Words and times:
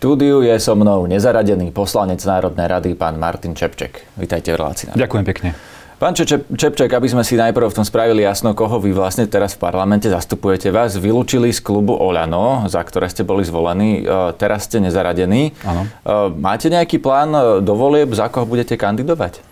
štúdiu 0.00 0.40
je 0.40 0.56
so 0.56 0.72
mnou 0.72 1.04
nezaradený 1.04 1.76
poslanec 1.76 2.24
Národnej 2.24 2.72
rady, 2.72 2.96
pán 2.96 3.20
Martin 3.20 3.52
Čepček. 3.52 4.08
Vítajte 4.16 4.56
v 4.56 4.56
relácii. 4.56 4.96
Ďakujem 4.96 5.24
pekne. 5.28 5.52
Pán 6.00 6.16
Čepček, 6.16 6.88
aby 6.88 7.04
sme 7.04 7.20
si 7.20 7.36
najprv 7.36 7.68
v 7.68 7.76
tom 7.76 7.84
spravili 7.84 8.24
jasno, 8.24 8.56
koho 8.56 8.80
vy 8.80 8.96
vlastne 8.96 9.28
teraz 9.28 9.60
v 9.60 9.68
parlamente 9.68 10.08
zastupujete. 10.08 10.72
Vás 10.72 10.96
vylúčili 10.96 11.52
z 11.52 11.60
klubu 11.60 11.92
Oľano, 12.00 12.64
za 12.72 12.80
ktoré 12.80 13.12
ste 13.12 13.28
boli 13.28 13.44
zvolení. 13.44 14.00
E, 14.00 14.32
teraz 14.40 14.72
ste 14.72 14.80
nezaradení. 14.80 15.52
Áno. 15.68 15.84
E, 15.84 16.32
máte 16.32 16.72
nejaký 16.72 16.96
plán 16.96 17.36
e, 17.36 17.42
do 17.60 17.76
volieb, 17.76 18.08
za 18.16 18.32
koho 18.32 18.48
budete 18.48 18.80
kandidovať? 18.80 19.44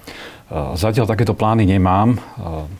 Zatiaľ 0.80 1.04
takéto 1.04 1.36
plány 1.36 1.68
nemám. 1.68 2.16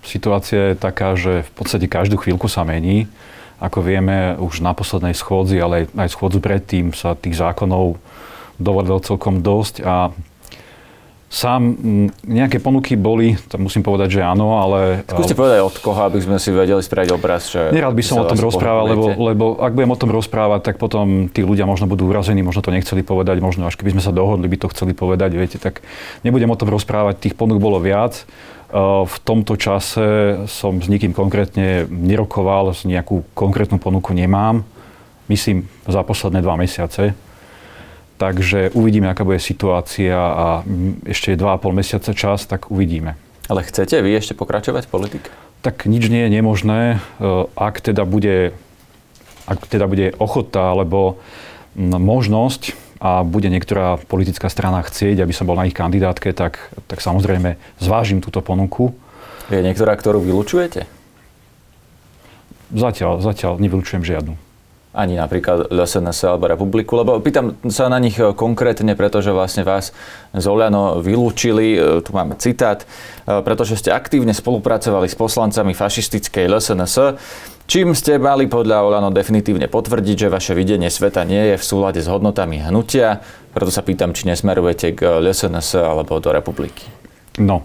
Situácia 0.01 0.73
je 0.73 0.81
taká, 0.81 1.21
že 1.21 1.45
v 1.45 1.51
podstate 1.53 1.85
každú 1.85 2.17
chvíľku 2.17 2.49
sa 2.49 2.65
mení. 2.65 3.13
Ako 3.59 3.83
vieme, 3.83 4.39
už 4.39 4.63
na 4.63 4.71
poslednej 4.71 5.19
schôdzi, 5.19 5.59
ale 5.59 5.91
aj 5.99 6.15
schôdzu 6.15 6.39
predtým 6.39 6.95
sa 6.95 7.19
tých 7.19 7.35
zákonov 7.35 7.99
dovolilo 8.59 9.03
celkom 9.03 9.43
dosť 9.43 9.83
a 9.83 10.11
Sám 11.29 11.77
nejaké 12.25 12.57
ponuky 12.57 12.97
boli, 12.97 13.37
to 13.53 13.61
musím 13.61 13.85
povedať, 13.85 14.17
že 14.17 14.21
áno, 14.25 14.65
ale... 14.65 15.05
Skúste 15.05 15.37
povedať 15.37 15.61
od 15.61 15.77
koho, 15.77 16.09
aby 16.09 16.25
sme 16.25 16.41
si 16.41 16.49
vedeli 16.49 16.81
spraviť 16.81 17.11
obraz, 17.13 17.53
že... 17.53 17.69
Nerad 17.69 17.93
by 17.93 18.01
som 18.01 18.25
o 18.25 18.25
tom 18.25 18.41
rozprával, 18.41 18.97
lebo, 18.97 19.07
lebo 19.13 19.45
ak 19.61 19.77
budem 19.77 19.93
o 19.93 20.01
tom 20.01 20.09
rozprávať, 20.09 20.73
tak 20.73 20.81
potom 20.81 21.29
tí 21.29 21.45
ľudia 21.45 21.69
možno 21.69 21.85
budú 21.85 22.09
urazení, 22.09 22.41
možno 22.41 22.65
to 22.65 22.73
nechceli 22.73 23.05
povedať, 23.05 23.45
možno 23.45 23.69
až 23.69 23.77
keby 23.77 24.01
sme 24.01 24.03
sa 24.09 24.09
dohodli, 24.09 24.49
by 24.49 24.57
to 24.57 24.73
chceli 24.73 24.97
povedať, 24.97 25.37
viete, 25.37 25.61
tak 25.61 25.85
nebudem 26.25 26.49
o 26.49 26.57
tom 26.57 26.73
rozprávať, 26.73 27.21
tých 27.21 27.37
ponúk 27.37 27.61
bolo 27.61 27.77
viac. 27.77 28.25
V 28.73 29.17
tomto 29.25 29.57
čase 29.57 30.05
som 30.45 30.77
s 30.77 30.93
nikým 30.93 31.17
konkrétne 31.17 31.89
nerokoval, 31.89 32.77
nejakú 32.85 33.25
konkrétnu 33.33 33.81
ponuku 33.81 34.13
nemám. 34.13 34.61
Myslím, 35.33 35.69
za 35.89 36.05
posledné 36.05 36.45
dva 36.45 36.61
mesiace 36.61 37.17
Takže 38.19 38.75
uvidíme, 38.75 39.07
aká 39.07 39.23
bude 39.23 39.39
situácia 39.39 40.19
a 40.19 40.67
ešte 41.07 41.33
je 41.33 41.39
2,5 41.39 41.71
mesiaca 41.71 42.11
čas, 42.11 42.51
tak 42.51 42.67
uvidíme. 42.67 43.15
Ale 43.47 43.63
chcete 43.63 44.03
vy 44.03 44.11
ešte 44.19 44.35
pokračovať 44.35 44.91
v 44.91 44.91
politike? 44.91 45.29
Tak 45.63 45.87
nič 45.87 46.11
nie 46.11 46.27
je 46.27 46.35
nemožné, 46.35 46.99
e, 47.23 47.27
ak 47.55 47.79
teda 47.79 48.03
bude, 48.03 48.59
ak 49.47 49.71
teda 49.71 49.87
bude 49.87 50.19
ochota 50.19 50.75
alebo 50.75 51.23
možnosť 51.79 52.75
a 52.99 53.23
bude 53.23 53.47
niektorá 53.47 53.99
politická 54.11 54.51
strana 54.51 54.83
chcieť, 54.83 55.23
aby 55.23 55.31
som 55.31 55.47
bol 55.47 55.55
na 55.55 55.71
ich 55.71 55.77
kandidátke, 55.77 56.35
tak, 56.35 56.75
tak 56.91 56.99
samozrejme 56.99 57.55
zvážim 57.79 58.19
túto 58.19 58.43
ponuku. 58.43 58.91
Je 59.49 59.63
niektorá, 59.63 59.95
ktorú 59.95 60.19
vylučujete? 60.19 60.91
Zatiaľ, 62.75 63.23
zatiaľ 63.23 63.57
nevylučujem 63.63 64.03
žiadnu 64.05 64.48
ani 64.99 65.15
napríklad 65.15 65.71
LSNS 65.71 66.27
alebo 66.27 66.51
Republiku, 66.51 66.99
lebo 66.99 67.23
pýtam 67.23 67.55
sa 67.71 67.87
na 67.87 68.03
nich 68.03 68.19
e, 68.19 68.35
konkrétne, 68.35 68.99
pretože 68.99 69.31
vlastne 69.31 69.63
vás 69.63 69.95
z 70.35 70.45
Oľano 70.51 70.99
vylúčili, 70.99 71.79
e, 71.79 72.03
tu 72.03 72.11
máme 72.11 72.35
citát, 72.35 72.83
e, 72.83 72.87
pretože 73.47 73.79
ste 73.79 73.95
aktívne 73.95 74.35
spolupracovali 74.35 75.07
s 75.07 75.15
poslancami 75.15 75.71
fašistickej 75.71 76.51
LSNS, 76.51 77.15
čím 77.71 77.95
ste 77.95 78.19
mali 78.19 78.51
podľa 78.51 78.83
Oľano 78.91 79.15
definitívne 79.15 79.71
potvrdiť, 79.71 80.27
že 80.27 80.35
vaše 80.35 80.59
videnie 80.59 80.91
sveta 80.91 81.23
nie 81.23 81.55
je 81.55 81.57
v 81.63 81.65
súlade 81.65 82.03
s 82.03 82.11
hodnotami 82.11 82.59
hnutia, 82.59 83.23
preto 83.55 83.71
sa 83.71 83.87
pýtam, 83.87 84.11
či 84.11 84.27
nesmerujete 84.27 84.99
k 84.99 85.23
LSNS 85.23 85.79
alebo 85.79 86.19
do 86.19 86.35
Republiky. 86.35 86.91
No, 87.39 87.63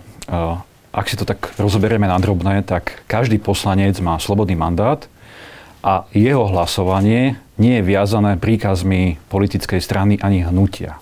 ak 0.94 1.09
si 1.09 1.17
to 1.17 1.26
tak 1.26 1.58
rozoberieme 1.58 2.06
na 2.06 2.22
drobné, 2.22 2.61
tak 2.61 3.02
každý 3.09 3.42
poslanec 3.42 3.98
má 3.98 4.22
slobodný 4.22 4.54
mandát 4.54 5.09
a 5.84 6.08
jeho 6.16 6.48
hlasovanie 6.48 7.36
nie 7.59 7.78
je 7.78 7.84
viazané 7.84 8.39
príkazmi 8.39 9.20
politickej 9.28 9.84
strany 9.84 10.16
ani 10.23 10.48
hnutia. 10.48 10.98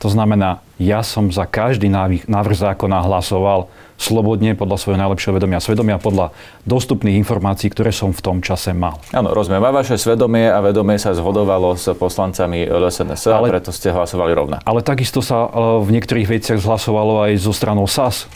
To 0.00 0.12
znamená, 0.12 0.62
ja 0.76 1.00
som 1.00 1.32
za 1.32 1.48
každý 1.48 1.88
návrh 2.28 2.56
zákona 2.56 3.00
hlasoval 3.02 3.66
slobodne 3.96 4.52
podľa 4.52 4.76
svojho 4.76 5.00
najlepšieho 5.00 5.40
vedomia 5.40 5.56
svedomia, 5.56 5.96
podľa 5.96 6.36
dostupných 6.68 7.16
informácií, 7.16 7.72
ktoré 7.72 7.96
som 7.96 8.12
v 8.12 8.20
tom 8.20 8.44
čase 8.44 8.76
mal. 8.76 9.00
Áno, 9.16 9.32
rozumiem. 9.32 9.64
A 9.64 9.72
vaše 9.72 9.96
svedomie 9.96 10.52
a 10.52 10.60
vedomie 10.60 11.00
sa 11.00 11.16
zhodovalo 11.16 11.80
s 11.80 11.88
poslancami 11.96 12.68
LSNS, 12.68 13.32
ale, 13.32 13.48
preto 13.48 13.72
ste 13.72 13.88
hlasovali 13.88 14.36
rovnako. 14.36 14.62
Ale 14.68 14.84
takisto 14.84 15.24
sa 15.24 15.48
e, 15.48 15.80
v 15.80 15.88
niektorých 15.96 16.28
veciach 16.28 16.60
zhlasovalo 16.60 17.24
aj 17.24 17.40
zo 17.40 17.56
stranou 17.56 17.88
SAS, 17.88 18.28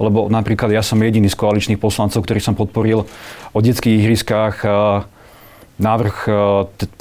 lebo 0.00 0.32
napríklad 0.32 0.72
ja 0.72 0.80
som 0.80 0.96
jediný 0.96 1.28
z 1.28 1.36
koaličných 1.36 1.76
poslancov, 1.76 2.24
ktorý 2.24 2.40
som 2.40 2.56
podporil 2.56 3.04
o 3.52 3.58
detských 3.60 4.00
ihriskách 4.00 4.56
návrh 5.82 6.16
e, 6.24 6.32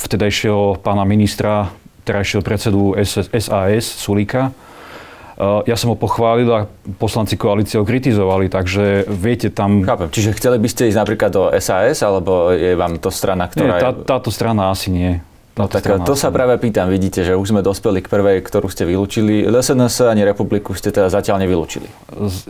vtedajšieho 0.02 0.82
pána 0.82 1.06
ministra, 1.06 1.70
terajšieho 2.04 2.42
predsedu 2.42 2.98
SAS 3.06 3.86
Sulíka. 3.86 4.50
E, 4.50 5.70
ja 5.70 5.78
som 5.78 5.94
ho 5.94 5.98
pochválil 5.98 6.50
a 6.50 6.66
poslanci 6.98 7.38
koalície 7.38 7.78
ho 7.78 7.86
kritizovali, 7.86 8.50
takže 8.50 9.06
viete 9.08 9.54
tam... 9.54 9.86
Chápem. 9.86 10.10
Čiže 10.10 10.36
chceli 10.36 10.58
by 10.58 10.68
ste 10.68 10.90
ísť 10.90 10.98
napríklad 10.98 11.32
do 11.32 11.44
SAS, 11.62 12.02
alebo 12.02 12.50
je 12.52 12.74
vám 12.74 12.98
to 12.98 13.14
strana, 13.14 13.46
ktorá... 13.46 13.78
Nie, 13.78 13.84
tá, 13.86 13.92
táto 13.94 14.34
strana 14.34 14.74
asi 14.74 14.90
nie. 14.90 15.22
No 15.52 15.68
tak 15.68 15.84
to 15.84 16.16
sa 16.16 16.32
práve 16.32 16.56
pýtam, 16.64 16.88
vidíte, 16.88 17.28
že 17.28 17.36
už 17.36 17.52
sme 17.52 17.60
dospeli 17.60 18.00
k 18.00 18.08
prvej, 18.08 18.40
ktorú 18.40 18.72
ste 18.72 18.88
vylúčili. 18.88 19.44
LSNS 19.44 20.08
ani 20.08 20.24
Republiku 20.24 20.72
ste 20.72 20.96
teda 20.96 21.12
zatiaľ 21.12 21.44
nevylúčili. 21.44 21.92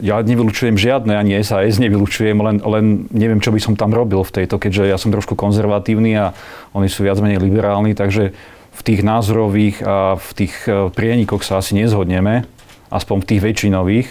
Ja 0.05 0.21
nevylučujem 0.21 0.77
žiadne, 0.77 1.17
ani 1.17 1.41
SAS 1.41 1.81
nevylučujem, 1.81 2.37
len, 2.37 2.61
len 2.61 3.09
neviem, 3.09 3.41
čo 3.41 3.49
by 3.49 3.57
som 3.57 3.73
tam 3.73 3.89
robil 3.89 4.21
v 4.21 4.45
tejto, 4.45 4.61
keďže 4.61 4.85
ja 4.85 5.01
som 5.01 5.09
trošku 5.09 5.33
konzervatívny 5.33 6.13
a 6.13 6.37
oni 6.77 6.93
sú 6.93 7.01
viac 7.01 7.17
menej 7.17 7.41
liberálni, 7.41 7.97
takže 7.97 8.37
v 8.71 8.81
tých 8.85 9.01
názorových 9.01 9.81
a 9.81 10.15
v 10.21 10.29
tých 10.37 10.53
e, 10.69 10.93
prienikoch 10.93 11.41
sa 11.41 11.57
asi 11.57 11.73
nezhodneme, 11.73 12.45
aspoň 12.93 13.17
v 13.25 13.27
tých 13.27 13.41
väčšinových, 13.41 14.07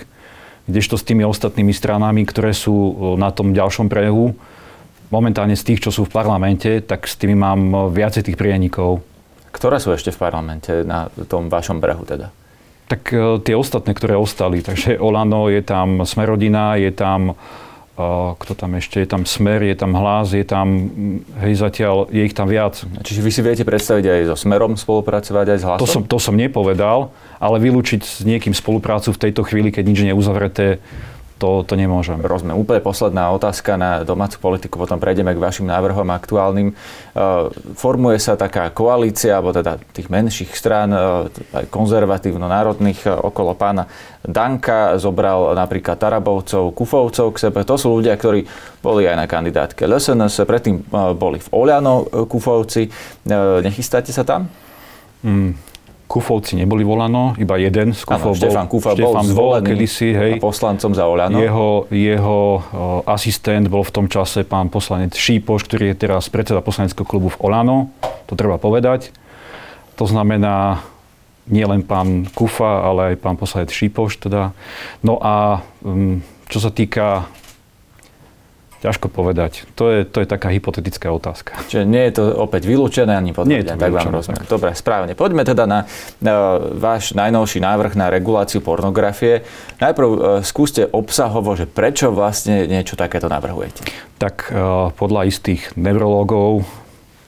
kdežto 0.66 0.98
s 0.98 1.06
tými 1.06 1.22
ostatnými 1.24 1.70
stranami, 1.70 2.26
ktoré 2.26 2.50
sú 2.50 2.74
e, 2.74 2.92
na 3.16 3.30
tom 3.30 3.54
ďalšom 3.54 3.86
prehu, 3.86 4.34
momentálne 5.10 5.58
z 5.58 5.66
tých, 5.66 5.82
čo 5.84 5.90
sú 5.90 6.06
v 6.06 6.14
parlamente, 6.14 6.80
tak 6.80 7.04
s 7.04 7.18
tými 7.18 7.36
mám 7.36 7.60
eh, 7.70 7.78
viacej 7.92 8.30
tých 8.30 8.38
prienikov. 8.38 9.02
Ktoré 9.50 9.82
sú 9.82 9.90
ešte 9.90 10.14
v 10.14 10.18
parlamente 10.18 10.86
na 10.86 11.10
tom 11.26 11.50
vašom 11.50 11.82
brehu 11.82 12.06
teda? 12.06 12.30
Tak 12.86 13.02
eh, 13.12 13.38
tie 13.42 13.54
ostatné, 13.58 13.92
ktoré 13.92 14.14
ostali. 14.16 14.62
Takže 14.62 14.96
Olano, 15.02 15.50
je 15.50 15.60
tam 15.60 16.06
Smerodina, 16.06 16.78
je 16.78 16.94
tam 16.94 17.34
uh, 18.00 18.32
kto 18.40 18.52
tam 18.56 18.80
ešte, 18.80 19.04
je 19.04 19.08
tam 19.08 19.22
Smer, 19.28 19.60
je 19.62 19.76
tam 19.76 19.92
Hlas, 19.92 20.32
je 20.32 20.44
tam, 20.44 20.66
hm, 20.88 21.44
hej, 21.44 21.52
zatiaľ 21.60 22.08
je 22.08 22.22
ich 22.24 22.34
tam 22.36 22.48
viac. 22.48 22.80
Čiže 22.80 23.20
vy 23.20 23.30
si 23.30 23.40
viete 23.44 23.64
predstaviť 23.66 24.04
aj 24.08 24.20
so 24.32 24.36
Smerom 24.40 24.74
spolupracovať, 24.80 25.46
aj 25.52 25.58
s 25.58 25.64
Hlasom? 25.64 25.82
To 25.84 25.88
som, 25.88 26.02
to 26.06 26.18
som 26.18 26.34
nepovedal, 26.36 27.12
ale 27.36 27.56
vylúčiť 27.60 28.00
s 28.00 28.22
niekým 28.24 28.56
spoluprácu 28.56 29.12
v 29.12 29.20
tejto 29.28 29.44
chvíli, 29.44 29.68
keď 29.68 29.84
nič 29.84 29.98
nie 30.00 30.12
je 30.12 30.18
uzavreté, 30.18 30.66
to, 31.40 31.64
to 31.64 31.72
nemôžem. 31.72 32.20
Rozumiem. 32.20 32.60
Úplne 32.60 32.84
posledná 32.84 33.32
otázka 33.32 33.80
na 33.80 34.04
domácu 34.04 34.36
politiku, 34.36 34.76
potom 34.76 35.00
prejdeme 35.00 35.32
k 35.32 35.40
vašim 35.40 35.64
návrhom 35.64 36.04
aktuálnym. 36.12 36.68
E, 36.70 36.74
formuje 37.72 38.20
sa 38.20 38.36
taká 38.36 38.68
koalícia, 38.68 39.40
alebo 39.40 39.56
teda 39.56 39.80
tých 39.96 40.12
menších 40.12 40.52
strán, 40.52 40.92
e, 40.92 41.00
aj 41.56 41.64
konzervatívno-národných, 41.72 43.08
e, 43.08 43.16
okolo 43.16 43.56
pána 43.56 43.88
Danka, 44.20 45.00
zobral 45.00 45.56
napríklad 45.56 45.96
Tarabovcov, 45.96 46.76
Kufovcov 46.76 47.32
k 47.32 47.48
sebe. 47.48 47.64
To 47.64 47.80
sú 47.80 47.96
ľudia, 47.96 48.20
ktorí 48.20 48.44
boli 48.84 49.08
aj 49.08 49.16
na 49.16 49.24
kandidátke 49.24 49.88
LSNS, 49.88 50.44
predtým 50.44 50.84
boli 51.16 51.40
v 51.40 51.48
Oľano 51.56 52.04
Kufovci. 52.28 52.92
Nechystáte 53.64 54.12
sa 54.12 54.28
tam? 54.28 54.52
Mm, 55.24 55.56
Kufovci 56.10 56.58
neboli 56.58 56.82
volano, 56.82 57.38
iba 57.38 57.54
jeden 57.54 57.94
z 57.94 58.02
Kufov 58.02 58.34
bol, 58.34 58.42
Štefan 58.42 58.66
Kufa 58.66 58.98
Štefan 58.98 59.30
bol 59.30 59.30
zvolený 59.30 59.68
kedysi, 59.70 60.10
hej, 60.10 60.32
poslancom 60.42 60.90
za 60.90 61.06
Olano. 61.06 61.38
Jeho, 61.38 61.86
jeho 61.86 62.38
asistent 63.06 63.70
bol 63.70 63.86
v 63.86 63.94
tom 63.94 64.06
čase 64.10 64.42
pán 64.42 64.74
poslanec 64.74 65.14
Šípoš, 65.14 65.70
ktorý 65.70 65.94
je 65.94 66.10
teraz 66.10 66.26
predseda 66.26 66.58
poslaneckého 66.66 67.06
klubu 67.06 67.30
v 67.30 67.38
Olano. 67.46 67.94
To 68.26 68.34
treba 68.34 68.58
povedať. 68.58 69.14
To 69.94 70.10
znamená 70.10 70.82
nie 71.46 71.62
len 71.62 71.86
pán 71.86 72.26
Kufa, 72.34 72.90
ale 72.90 73.14
aj 73.14 73.22
pán 73.22 73.38
poslanec 73.38 73.70
Šípoš. 73.70 74.18
Teda. 74.18 74.50
No 75.06 75.22
a 75.22 75.62
um, 75.86 76.26
čo 76.50 76.58
sa 76.58 76.74
týka 76.74 77.30
Ťažko 78.80 79.12
povedať. 79.12 79.68
To 79.76 79.92
je, 79.92 80.08
to 80.08 80.24
je 80.24 80.26
taká 80.26 80.48
hypotetická 80.48 81.12
otázka. 81.12 81.52
Čiže 81.68 81.84
nie 81.84 82.00
je 82.08 82.16
to 82.16 82.24
opäť 82.32 82.64
vylúčené 82.64 83.12
ani 83.12 83.36
potvrdené, 83.36 83.76
tak 83.76 83.92
vám 83.92 84.08
rozumiem. 84.08 84.48
Dobre, 84.48 84.72
správne. 84.72 85.12
Poďme 85.12 85.44
teda 85.44 85.68
na, 85.68 85.84
na 86.16 86.56
váš 86.56 87.12
najnovší 87.12 87.60
návrh 87.60 87.92
na 87.92 88.08
reguláciu 88.08 88.64
pornografie. 88.64 89.44
Najprv 89.84 90.08
uh, 90.08 90.16
skúste 90.40 90.88
obsahovo, 90.88 91.52
že 91.60 91.68
prečo 91.68 92.08
vlastne 92.08 92.64
niečo 92.64 92.96
takéto 92.96 93.28
navrhujete. 93.28 93.84
Tak 94.16 94.48
uh, 94.48 94.88
podľa 94.96 95.28
istých 95.28 95.76
neurologov, 95.76 96.64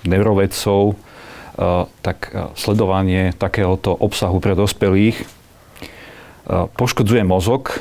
neurovedcov, 0.09 0.97
uh, 0.97 1.85
tak 2.01 2.33
uh, 2.33 2.49
sledovanie 2.57 3.37
takéhoto 3.37 3.93
obsahu 3.93 4.41
pre 4.41 4.57
dospelých 4.57 5.21
uh, 5.21 6.65
poškodzuje 6.81 7.29
mozog, 7.29 7.77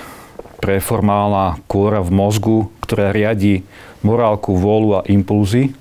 preformálna 0.60 1.64
kôra 1.72 2.04
v 2.04 2.12
mozgu, 2.12 2.60
ktorá 2.92 3.16
riadi 3.16 3.64
morálku, 4.04 4.52
vôľu 4.52 5.00
a 5.00 5.02
impulzy, 5.08 5.72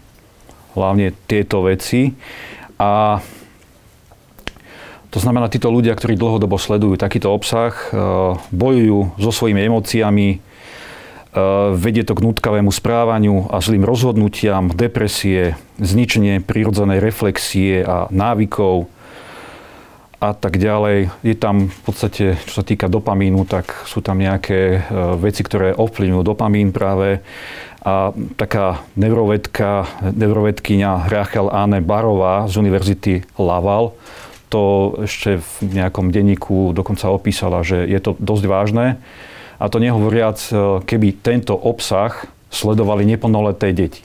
hlavne 0.79 1.11
tieto 1.27 1.67
veci. 1.67 2.15
A 2.79 3.19
To 5.11 5.19
znamená, 5.19 5.51
títo 5.51 5.75
ľudia, 5.75 5.99
ktorí 5.99 6.15
dlhodobo 6.15 6.55
sledujú 6.55 6.95
takýto 6.95 7.35
obsah, 7.35 7.75
e, 7.75 7.99
bojujú 8.55 9.19
so 9.19 9.35
svojimi 9.35 9.67
emóciami, 9.67 10.29
e, 10.31 10.39
vedie 11.75 12.07
to 12.07 12.15
k 12.15 12.23
nutkavému 12.23 12.71
správaniu 12.71 13.51
a 13.51 13.59
zlým 13.59 13.83
rozhodnutiam, 13.83 14.71
depresie, 14.71 15.59
zničenie 15.83 16.47
prírodzenej 16.47 17.03
reflexie 17.03 17.83
a 17.83 18.07
návykov 18.15 18.87
a 20.21 20.37
tak 20.37 20.61
ďalej. 20.61 21.09
Je 21.25 21.33
tam 21.33 21.73
v 21.73 21.81
podstate, 21.81 22.37
čo 22.45 22.61
sa 22.61 22.65
týka 22.65 22.93
dopamínu, 22.93 23.49
tak 23.49 23.73
sú 23.89 24.05
tam 24.05 24.21
nejaké 24.21 24.61
e, 24.77 24.81
veci, 25.17 25.41
ktoré 25.41 25.73
ovplyvňujú 25.73 26.21
dopamín 26.21 26.77
práve. 26.77 27.25
A 27.81 28.13
taká 28.37 28.85
neurovedka, 29.01 29.89
neurovedkynia 30.13 31.09
Rachel 31.09 31.49
Anne 31.49 31.81
Barová 31.81 32.45
z 32.45 32.61
Univerzity 32.61 33.25
Laval 33.41 33.97
to 34.51 34.99
ešte 35.07 35.39
v 35.39 35.79
nejakom 35.79 36.11
denníku 36.11 36.75
dokonca 36.75 37.07
opísala, 37.09 37.63
že 37.63 37.87
je 37.87 38.03
to 38.03 38.19
dosť 38.19 38.45
vážne. 38.51 38.99
A 39.63 39.71
to 39.71 39.79
nehovoriac, 39.79 40.43
e, 40.51 40.85
keby 40.85 41.17
tento 41.23 41.55
obsah 41.55 42.29
sledovali 42.51 43.07
neplnoleté 43.07 43.71
deti. 43.71 44.03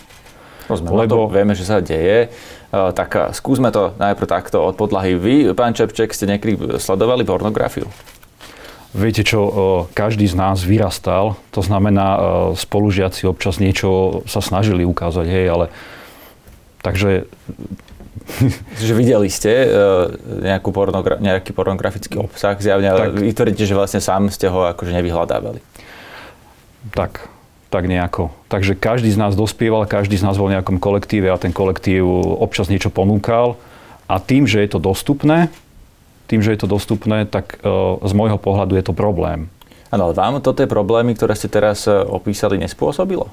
Rozumiem, 0.70 0.90
no 0.94 0.98
Lebo... 1.02 1.14
to 1.28 1.34
vieme, 1.34 1.54
že 1.58 1.66
sa 1.66 1.82
deje. 1.82 2.30
E, 2.76 2.92
tak 2.92 3.16
e, 3.16 3.32
skúsme 3.32 3.72
to 3.72 3.96
najprv 3.96 4.28
takto 4.28 4.60
od 4.60 4.76
podlahy. 4.76 5.16
Vy, 5.16 5.56
pán 5.56 5.72
Čepček, 5.72 6.12
ste 6.12 6.28
niekedy 6.28 6.76
sledovali 6.76 7.24
pornografiu? 7.24 7.88
Viete 8.96 9.28
čo, 9.28 9.44
každý 9.92 10.24
z 10.24 10.40
nás 10.40 10.64
vyrastal, 10.64 11.36
to 11.52 11.60
znamená, 11.60 12.16
spolužiaci 12.56 13.28
občas 13.28 13.60
niečo 13.60 14.24
sa 14.24 14.40
snažili 14.40 14.88
ukázať, 14.88 15.28
hej, 15.28 15.46
ale 15.52 15.66
takže 16.80 17.28
že 18.80 18.94
videli 18.96 19.28
ste 19.28 19.68
nejakú 20.24 20.72
pornogra- 20.72 21.20
nejaký 21.20 21.52
pornografický 21.52 22.24
obsah 22.24 22.56
zjavne, 22.56 22.88
ale 22.88 23.12
vy 23.12 23.36
tvrdíte, 23.36 23.68
že 23.68 23.76
vlastne 23.76 24.00
sám 24.00 24.32
ste 24.32 24.48
ho 24.48 24.64
akože 24.72 24.96
nevyhľadávali. 24.96 25.60
Tak, 26.96 27.28
tak 27.70 27.90
nejako. 27.90 28.32
Takže 28.48 28.78
každý 28.78 29.12
z 29.12 29.20
nás 29.20 29.34
dospieval, 29.36 29.90
každý 29.90 30.16
z 30.16 30.26
nás 30.26 30.38
bol 30.38 30.48
v 30.48 30.56
nejakom 30.58 30.78
kolektíve 30.80 31.28
a 31.28 31.42
ten 31.42 31.52
kolektív 31.52 32.06
občas 32.40 32.72
niečo 32.72 32.94
ponúkal. 32.94 33.60
A 34.06 34.22
tým, 34.22 34.46
že 34.46 34.62
je 34.62 34.70
to 34.70 34.80
dostupné, 34.80 35.50
tým, 36.30 36.42
že 36.42 36.54
je 36.54 36.60
to 36.62 36.70
dostupné, 36.70 37.26
tak 37.26 37.58
uh, 37.62 37.98
z 38.06 38.14
môjho 38.14 38.38
pohľadu 38.38 38.78
je 38.78 38.86
to 38.86 38.94
problém. 38.94 39.50
Áno, 39.90 40.10
ale 40.10 40.18
vám 40.18 40.42
toto 40.42 40.62
problémy, 40.66 41.18
ktoré 41.18 41.34
ste 41.34 41.50
teraz 41.50 41.90
uh, 41.90 42.06
opísali, 42.06 42.62
nespôsobilo? 42.62 43.30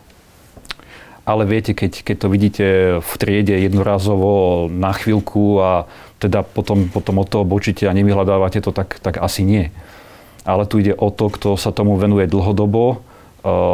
ale 1.23 1.47
viete, 1.47 1.71
keď, 1.71 2.03
keď 2.03 2.17
to 2.19 2.29
vidíte 2.29 2.67
v 2.99 3.13
triede 3.15 3.55
jednorazovo 3.55 4.67
na 4.67 4.91
chvíľku 4.91 5.63
a 5.63 5.87
teda 6.19 6.43
potom, 6.43 6.91
potom 6.91 7.23
od 7.23 7.31
toho 7.31 7.47
bočíte 7.47 7.87
a 7.87 7.95
nevyhľadávate 7.95 8.59
to, 8.59 8.75
tak, 8.75 8.99
tak 8.99 9.23
asi 9.23 9.47
nie. 9.47 9.71
Ale 10.43 10.67
tu 10.67 10.83
ide 10.83 10.95
o 10.99 11.15
to, 11.15 11.31
kto 11.31 11.55
sa 11.55 11.71
tomu 11.71 11.95
venuje 11.95 12.27
dlhodobo, 12.27 13.07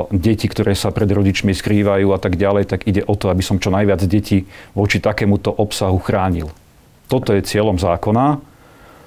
deti, 0.08 0.48
ktoré 0.48 0.72
sa 0.72 0.88
pred 0.88 1.08
rodičmi 1.12 1.52
skrývajú 1.52 2.08
a 2.16 2.18
tak 2.18 2.40
ďalej, 2.40 2.64
tak 2.72 2.88
ide 2.88 3.04
o 3.04 3.12
to, 3.12 3.28
aby 3.28 3.44
som 3.44 3.60
čo 3.60 3.68
najviac 3.68 4.00
detí 4.08 4.48
voči 4.72 4.96
takémuto 4.96 5.52
obsahu 5.52 6.00
chránil. 6.00 6.48
Toto 7.08 7.36
je 7.36 7.44
cieľom 7.44 7.76
zákona 7.76 8.40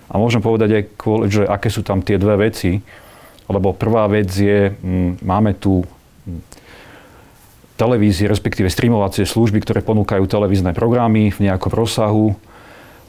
a 0.09 0.13
môžem 0.17 0.41
povedať 0.41 0.69
aj, 0.77 0.83
že 1.33 1.41
aké 1.49 1.69
sú 1.73 1.81
tam 1.81 2.05
tie 2.05 2.21
dve 2.21 2.49
veci, 2.49 2.77
lebo 3.49 3.73
prvá 3.73 4.05
vec 4.05 4.29
je, 4.29 4.69
mm, 4.69 5.25
máme 5.25 5.57
tu 5.57 5.81
televízie, 7.81 8.29
respektíve 8.29 8.69
streamovacie 8.69 9.25
služby, 9.25 9.65
ktoré 9.65 9.81
ponúkajú 9.81 10.29
televízne 10.29 10.77
programy 10.77 11.33
v 11.33 11.49
nejakom 11.49 11.73
rozsahu. 11.73 12.37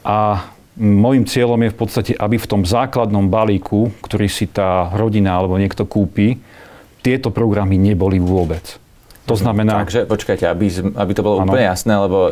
A 0.00 0.48
môjim 0.80 1.28
cieľom 1.28 1.60
je 1.60 1.74
v 1.76 1.78
podstate, 1.78 2.12
aby 2.16 2.40
v 2.40 2.48
tom 2.48 2.64
základnom 2.64 3.28
balíku, 3.28 3.92
ktorý 4.00 4.32
si 4.32 4.48
tá 4.48 4.88
rodina 4.96 5.36
alebo 5.36 5.60
niekto 5.60 5.84
kúpi, 5.84 6.40
tieto 7.02 7.34
programy 7.34 7.76
neboli 7.76 8.22
vôbec. 8.22 8.78
To 9.22 9.38
znamená... 9.38 9.86
Takže 9.86 10.10
počkajte, 10.10 10.50
aby, 10.50 10.66
aby 10.98 11.12
to 11.14 11.22
bolo 11.22 11.42
ano. 11.42 11.54
úplne 11.54 11.70
jasné, 11.70 11.94
lebo 11.94 12.18
uh, 12.26 12.30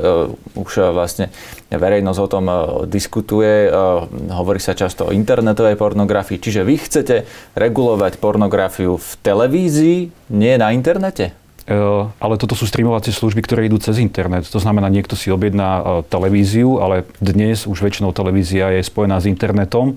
už 0.58 0.72
uh, 0.82 0.90
vlastne 0.90 1.30
verejnosť 1.70 2.18
o 2.18 2.28
tom 2.28 2.44
uh, 2.50 2.56
diskutuje, 2.82 3.70
uh, 3.70 4.10
hovorí 4.34 4.58
sa 4.58 4.74
často 4.74 5.06
o 5.06 5.14
internetovej 5.14 5.78
pornografii, 5.78 6.42
čiže 6.42 6.66
vy 6.66 6.74
chcete 6.82 7.30
regulovať 7.54 8.18
pornografiu 8.18 8.98
v 8.98 9.10
televízii, 9.22 9.98
nie 10.34 10.54
na 10.58 10.74
internete? 10.74 11.38
Eh, 11.70 12.02
ale 12.18 12.34
toto 12.34 12.58
sú 12.58 12.66
streamovacie 12.66 13.14
služby, 13.14 13.46
ktoré 13.46 13.70
idú 13.70 13.78
cez 13.78 14.02
internet. 14.02 14.42
To 14.50 14.58
znamená, 14.58 14.90
niekto 14.90 15.14
si 15.14 15.30
objedná 15.30 15.70
eh, 15.78 15.82
televíziu, 16.10 16.82
ale 16.82 17.06
dnes 17.22 17.62
už 17.62 17.78
väčšinou 17.78 18.10
televízia 18.10 18.74
je 18.74 18.82
spojená 18.82 19.22
s 19.22 19.30
internetom, 19.30 19.94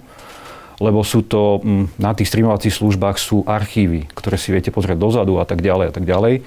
lebo 0.80 1.06
sú 1.06 1.22
to, 1.26 1.62
hm, 1.62 1.94
na 2.02 2.14
tých 2.14 2.30
streamovacích 2.30 2.74
službách 2.74 3.18
sú 3.18 3.46
archívy, 3.46 4.10
ktoré 4.14 4.38
si 4.38 4.54
viete 4.54 4.74
pozrieť 4.74 4.98
dozadu 4.98 5.38
a 5.38 5.46
tak 5.46 5.62
ďalej 5.62 5.86
a 5.90 5.94
tak 5.94 6.06
ďalej. 6.06 6.46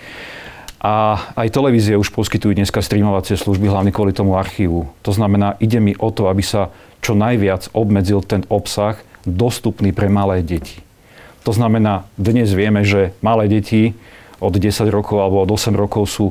A 0.82 1.19
aj 1.34 1.50
televízie 1.50 1.99
už 1.99 2.14
poskytujú 2.14 2.55
dneska 2.55 2.78
streamovacie 2.78 3.34
služby 3.34 3.67
hlavne 3.67 3.90
kvôli 3.90 4.14
tomu 4.14 4.38
archívu. 4.38 4.87
To 5.02 5.11
znamená, 5.11 5.58
ide 5.58 5.82
mi 5.82 5.96
o 5.99 6.14
to, 6.14 6.31
aby 6.31 6.44
sa 6.44 6.70
čo 7.02 7.17
najviac 7.17 7.73
obmedzil 7.75 8.23
ten 8.23 8.46
obsah 8.46 9.00
dostupný 9.26 9.90
pre 9.90 10.06
malé 10.06 10.46
deti. 10.46 10.87
To 11.43 11.55
znamená, 11.55 12.06
dnes 12.19 12.50
vieme, 12.55 12.82
že 12.82 13.14
malé 13.23 13.46
deti 13.46 13.94
od 14.43 14.55
10 14.55 14.87
rokov 14.90 15.23
alebo 15.23 15.43
od 15.43 15.50
8 15.50 15.75
rokov 15.75 16.11
sú 16.11 16.26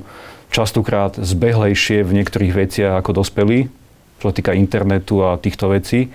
častokrát 0.54 1.18
zbehlejšie 1.20 2.06
v 2.06 2.16
niektorých 2.22 2.54
veciach 2.54 2.94
ako 3.02 3.24
dospelí, 3.24 3.68
čo 4.24 4.32
týka 4.32 4.56
internetu 4.56 5.20
a 5.26 5.36
týchto 5.36 5.72
vecí. 5.74 6.12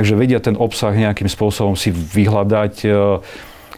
Takže 0.00 0.16
vedia 0.16 0.40
ten 0.40 0.56
obsah 0.56 0.96
nejakým 0.96 1.28
spôsobom 1.28 1.76
si 1.76 1.92
vyhľadať 1.92 2.88
e, 2.88 3.20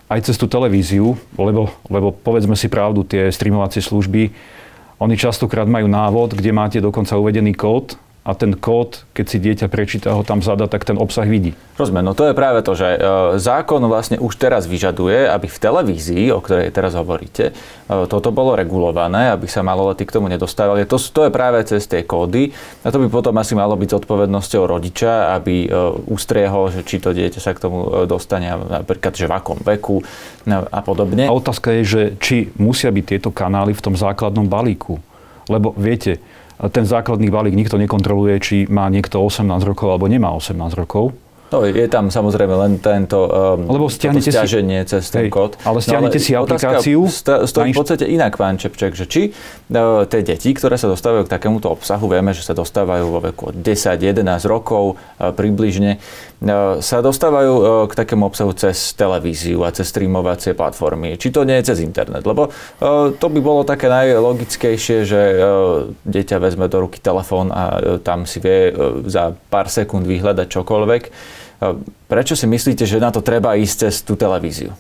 aj 0.07 0.21
cez 0.23 0.39
tú 0.39 0.47
televíziu, 0.47 1.19
lebo, 1.35 1.67
lebo 1.91 2.15
povedzme 2.15 2.55
si 2.55 2.71
pravdu, 2.71 3.03
tie 3.03 3.27
streamovacie 3.27 3.83
služby, 3.83 4.31
oni 5.03 5.19
častokrát 5.19 5.67
majú 5.67 5.91
návod, 5.91 6.39
kde 6.39 6.55
máte 6.55 6.79
dokonca 6.79 7.19
uvedený 7.19 7.59
kód 7.59 7.99
a 8.23 8.39
ten 8.39 8.55
kód, 8.55 9.03
keď 9.19 9.27
si 9.27 9.39
dieťa 9.43 9.67
prečíta, 9.67 10.15
ho 10.15 10.23
tam 10.23 10.47
zada, 10.47 10.71
tak 10.71 10.87
ten 10.87 10.95
obsah 10.95 11.27
vidí. 11.27 11.59
Rozumiem, 11.75 12.07
no 12.07 12.15
to 12.15 12.31
je 12.31 12.39
práve 12.39 12.63
to, 12.63 12.79
že 12.79 12.95
e, 12.95 12.99
zákon 13.43 13.83
vlastne 13.91 14.15
už 14.23 14.39
teraz 14.39 14.71
vyžaduje, 14.71 15.27
aby 15.27 15.51
v 15.51 15.59
televízii, 15.59 16.31
o 16.31 16.39
ktorej 16.39 16.71
teraz 16.71 16.95
hovoríte, 16.95 17.51
e, 17.51 17.53
toto 18.07 18.31
bolo 18.31 18.55
regulované, 18.55 19.35
aby 19.35 19.51
sa 19.51 19.67
maloletí 19.67 20.07
k 20.07 20.15
tomu 20.15 20.31
nedostávali. 20.31 20.87
To, 20.87 21.03
to 21.03 21.27
je 21.27 21.35
práve 21.35 21.67
cez 21.67 21.83
tie 21.91 22.07
kódy 22.07 22.55
a 22.87 22.95
to 22.95 23.03
by 23.03 23.11
potom 23.11 23.35
asi 23.43 23.59
malo 23.59 23.75
byť 23.75 23.91
zodpovednosťou 23.91 24.71
rodiča, 24.71 25.35
aby 25.35 25.67
e, 25.67 25.69
ustriehol, 26.07 26.71
že 26.71 26.87
či 26.87 27.03
to 27.03 27.11
dieťa 27.11 27.43
sa 27.43 27.59
k 27.59 27.63
tomu 27.67 28.07
dostane, 28.07 28.55
napríklad, 28.55 29.19
že 29.19 29.27
v 29.27 29.35
akom 29.35 29.59
veku 29.67 29.99
a 30.47 30.79
podobne. 30.79 31.27
A 31.27 31.35
otázka 31.35 31.75
je, 31.75 31.83
že 31.83 32.03
či 32.23 32.55
musia 32.55 32.95
byť 32.95 33.19
tieto 33.19 33.35
kanály 33.35 33.75
v 33.75 33.83
tom 33.83 33.99
základnom 33.99 34.47
balíku. 34.47 35.03
Lebo 35.51 35.75
viete, 35.75 36.23
ten 36.71 36.87
základný 36.87 37.33
balík 37.33 37.59
nikto 37.59 37.75
nekontroluje, 37.81 38.39
či 38.39 38.57
má 38.71 38.87
niekto 38.87 39.19
18 39.19 39.49
rokov 39.67 39.91
alebo 39.91 40.07
nemá 40.07 40.31
18 40.31 40.55
rokov. 40.79 41.17
No, 41.53 41.69
je 41.69 41.85
tam 41.85 42.09
samozrejme 42.09 42.55
len 42.65 42.73
tento 42.81 43.29
um, 43.29 43.69
Lebo 43.69 43.93
stiahnete 43.93 44.33
stiaženie 44.33 44.89
si, 44.89 44.97
cez 44.97 45.13
ten 45.13 45.29
hej, 45.29 45.37
kód. 45.37 45.61
Ale 45.69 45.85
stiahnete 45.85 46.17
no, 46.17 46.25
ale 46.25 46.25
si 46.25 46.33
aplikáciu. 46.33 47.01
Sta, 47.13 47.45
stojí 47.45 47.77
v 47.77 47.77
podstate 47.77 48.09
inak, 48.09 48.41
pán 48.41 48.57
Čepček, 48.57 48.97
že 48.97 49.05
či 49.05 49.23
uh, 49.29 50.09
tie 50.09 50.25
deti, 50.25 50.49
ktoré 50.57 50.81
sa 50.81 50.89
dostávajú 50.89 51.29
k 51.29 51.31
takémuto 51.37 51.69
obsahu, 51.69 52.09
vieme, 52.09 52.33
že 52.33 52.41
sa 52.41 52.57
dostávajú 52.57 53.05
vo 53.05 53.21
veku 53.21 53.53
10-11 53.53 54.25
rokov 54.49 54.97
uh, 54.97 55.29
približne, 55.37 56.01
sa 56.83 56.99
dostávajú 56.99 57.53
uh, 57.55 57.65
k 57.87 57.95
takému 57.95 58.27
obsahu 58.27 58.51
cez 58.59 58.93
televíziu 58.99 59.63
a 59.63 59.71
cez 59.71 59.95
streamovacie 59.95 60.59
platformy. 60.59 61.15
Či 61.15 61.31
to 61.31 61.47
nie 61.47 61.55
je 61.63 61.71
cez 61.71 61.79
internet? 61.81 62.27
Lebo 62.27 62.51
uh, 62.51 63.15
to 63.15 63.27
by 63.31 63.39
bolo 63.39 63.63
také 63.63 63.87
najlogickejšie, 63.87 64.99
že 65.07 65.21
dieťa 66.03 66.37
vezme 66.43 66.67
do 66.67 66.83
ruky 66.83 66.99
telefón 66.99 67.55
a 67.55 67.79
tam 68.03 68.27
si 68.27 68.43
vie 68.43 68.75
za 69.07 69.39
pár 69.51 69.71
sekúnd 69.71 70.03
vyhľadať 70.03 70.47
čokoľvek. 70.51 71.03
Prečo 72.11 72.35
si 72.35 72.51
myslíte, 72.51 72.83
že 72.91 72.99
na 72.99 73.15
to 73.15 73.23
treba 73.23 73.55
ísť 73.55 73.87
cez 73.87 74.03
tú 74.03 74.19
televíziu? 74.19 74.75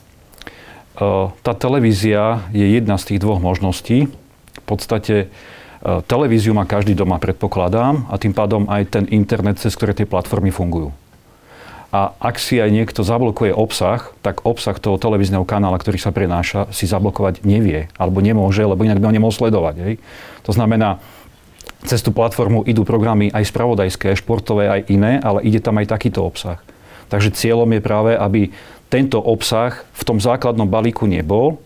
Tá 1.47 1.53
televízia 1.55 2.43
je 2.51 2.67
jedna 2.75 2.99
z 2.99 3.15
tých 3.15 3.23
dvoch 3.23 3.39
možností. 3.39 4.11
V 4.53 4.65
podstate 4.67 5.31
televíziu 6.11 6.51
má 6.55 6.67
každý 6.67 6.99
doma, 6.99 7.23
predpokladám, 7.23 8.11
a 8.11 8.19
tým 8.19 8.35
pádom 8.35 8.67
aj 8.67 8.83
ten 8.99 9.05
internet, 9.15 9.63
cez 9.63 9.79
ktoré 9.79 9.95
tie 9.95 10.11
platformy 10.11 10.51
fungujú. 10.51 10.91
A 11.93 12.17
ak 12.17 12.41
si 12.41 12.57
aj 12.57 12.73
niekto 12.73 13.05
zablokuje 13.05 13.53
obsah, 13.53 14.17
tak 14.25 14.49
obsah 14.49 14.81
toho 14.81 14.97
televízneho 14.97 15.45
kanála, 15.45 15.77
ktorý 15.77 16.01
sa 16.01 16.09
prenáša, 16.09 16.73
si 16.73 16.89
zablokovať 16.89 17.45
nevie 17.45 17.93
alebo 18.01 18.25
nemôže, 18.25 18.65
lebo 18.65 18.81
inak 18.81 18.97
by 18.97 19.13
ho 19.13 19.17
nemohol 19.21 19.37
sledovať. 19.37 19.75
Hej. 19.85 19.95
To 20.49 20.57
znamená, 20.57 21.05
cez 21.85 22.01
tú 22.01 22.09
platformu 22.15 22.65
idú 22.65 22.89
programy 22.89 23.29
aj 23.29 23.45
spravodajské, 23.45 24.17
aj 24.17 24.25
športové, 24.25 24.73
aj 24.73 24.89
iné, 24.89 25.21
ale 25.21 25.45
ide 25.45 25.61
tam 25.61 25.77
aj 25.77 25.93
takýto 25.93 26.25
obsah. 26.25 26.65
Takže 27.13 27.37
cieľom 27.37 27.69
je 27.77 27.85
práve, 27.85 28.17
aby 28.17 28.49
tento 28.89 29.21
obsah 29.21 29.85
v 29.93 30.03
tom 30.09 30.17
základnom 30.17 30.73
balíku 30.73 31.05
nebol 31.05 31.61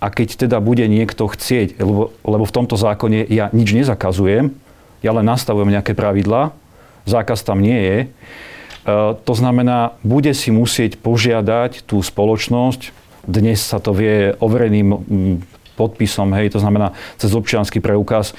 a 0.00 0.08
keď 0.08 0.48
teda 0.48 0.56
bude 0.64 0.88
niekto 0.88 1.28
chcieť, 1.28 1.76
lebo, 1.76 2.16
lebo 2.24 2.44
v 2.48 2.54
tomto 2.56 2.80
zákone 2.80 3.28
ja 3.28 3.52
nič 3.52 3.76
nezakazujem, 3.76 4.56
ja 5.04 5.10
len 5.12 5.26
nastavujem 5.28 5.68
nejaké 5.68 5.92
pravidlá, 5.92 6.56
zákaz 7.04 7.44
tam 7.44 7.60
nie 7.60 7.76
je, 7.76 7.98
to 9.26 9.32
znamená, 9.34 9.98
bude 10.06 10.30
si 10.30 10.54
musieť 10.54 10.94
požiadať 11.02 11.82
tú 11.82 11.98
spoločnosť, 11.98 12.94
dnes 13.26 13.58
sa 13.58 13.82
to 13.82 13.90
vie 13.90 14.38
overeným 14.38 15.02
podpisom, 15.74 16.32
hej, 16.38 16.54
to 16.54 16.62
znamená 16.62 16.94
cez 17.20 17.34
občianský 17.34 17.84
preukaz. 17.84 18.32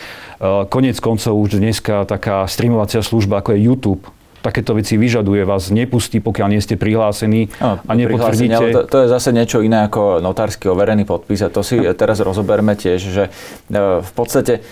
Konec 0.72 0.98
koncov 0.98 1.38
už 1.38 1.62
dneska 1.62 2.08
taká 2.08 2.48
streamovacia 2.48 3.04
služba 3.04 3.44
ako 3.44 3.54
je 3.54 3.60
YouTube, 3.68 4.04
takéto 4.42 4.72
veci 4.78 4.96
vyžaduje, 4.96 5.44
vás 5.44 5.68
nepustí, 5.74 6.24
pokiaľ 6.24 6.48
nie 6.56 6.62
ste 6.64 6.80
prihlásení 6.80 7.52
no, 7.60 7.84
a 7.84 7.92
nepotvrdíte. 7.92 8.66
To, 8.72 8.82
to 8.88 8.98
je 9.04 9.08
zase 9.12 9.36
niečo 9.36 9.60
iné 9.60 9.84
ako 9.92 10.24
notársky 10.24 10.72
overený 10.72 11.04
podpis 11.04 11.44
a 11.44 11.52
to 11.52 11.62
si 11.66 11.76
teraz 12.02 12.24
rozoberme 12.24 12.80
tiež, 12.80 13.00
že 13.02 13.24
e, 13.28 13.32
v 14.00 14.12
podstate 14.16 14.64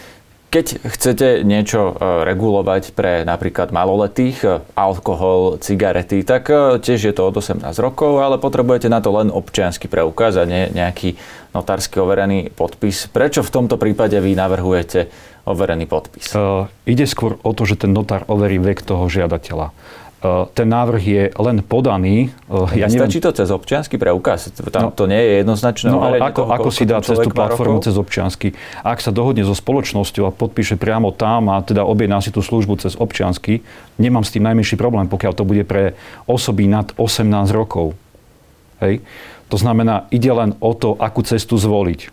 keď 0.55 0.87
chcete 0.87 1.27
niečo 1.43 1.91
e, 1.91 2.23
regulovať 2.23 2.95
pre 2.95 3.27
napríklad 3.27 3.75
maloletých, 3.75 4.37
e, 4.47 4.49
alkohol, 4.79 5.59
cigarety, 5.59 6.23
tak 6.23 6.47
tiež 6.79 7.11
je 7.11 7.13
to 7.13 7.27
od 7.27 7.35
18 7.35 7.59
rokov, 7.83 8.23
ale 8.23 8.39
potrebujete 8.39 8.87
na 8.87 9.03
to 9.03 9.11
len 9.11 9.27
občiansky 9.27 9.91
preukaz 9.91 10.39
a 10.39 10.47
nie 10.47 10.71
nejaký 10.71 11.19
notársky 11.51 11.99
overený 11.99 12.55
podpis. 12.55 13.11
Prečo 13.11 13.43
v 13.43 13.51
tomto 13.51 13.75
prípade 13.75 14.15
vy 14.23 14.31
navrhujete 14.31 15.11
overený 15.43 15.91
podpis? 15.91 16.31
Uh, 16.31 16.71
ide 16.87 17.03
skôr 17.03 17.35
o 17.43 17.51
to, 17.51 17.63
že 17.67 17.83
ten 17.85 17.91
notár 17.91 18.23
overí 18.31 18.57
vek 18.59 18.83
toho 18.83 19.05
žiadateľa. 19.11 19.75
Uh, 20.25 20.49
ten 20.57 20.65
návrh 20.65 21.03
je 21.05 21.23
len 21.37 21.61
podaný. 21.61 22.33
Uh, 22.49 22.65
ja 22.73 22.89
Stačí 22.89 23.21
neviem... 23.21 23.29
to 23.29 23.37
cez 23.37 23.53
občiansky 23.53 24.01
preukaz? 24.01 24.49
Tam 24.73 24.89
no, 24.89 24.89
to 24.89 25.05
nie 25.05 25.21
je 25.21 25.31
jednoznačné. 25.45 25.87
No 25.93 26.01
ale 26.01 26.17
ako, 26.17 26.49
toho, 26.49 26.49
ako 26.49 26.69
si 26.73 26.83
dá 26.89 26.97
cez 27.05 27.21
tú 27.21 27.29
platformu 27.29 27.77
cez 27.85 27.93
občiansky? 27.93 28.57
Ak 28.81 29.05
sa 29.05 29.13
dohodne 29.13 29.45
so 29.45 29.53
spoločnosťou 29.53 30.25
a 30.25 30.33
podpíše 30.33 30.81
priamo 30.81 31.13
tam 31.13 31.53
a 31.53 31.61
teda 31.61 31.85
objedná 31.85 32.25
si 32.25 32.33
tú 32.33 32.41
službu 32.41 32.81
cez 32.81 32.97
občiansky, 32.97 33.61
nemám 34.01 34.25
s 34.25 34.33
tým 34.33 34.41
najmenší 34.49 34.81
problém, 34.81 35.05
pokiaľ 35.05 35.33
to 35.37 35.45
bude 35.45 35.61
pre 35.69 35.93
osoby 36.25 36.65
nad 36.65 36.89
18 36.97 37.29
rokov. 37.53 37.93
Hej? 38.81 39.05
To 39.53 39.61
znamená, 39.61 40.09
ide 40.09 40.33
len 40.33 40.57
o 40.57 40.73
to, 40.73 40.97
akú 40.97 41.21
cestu 41.21 41.61
zvoliť. 41.61 42.09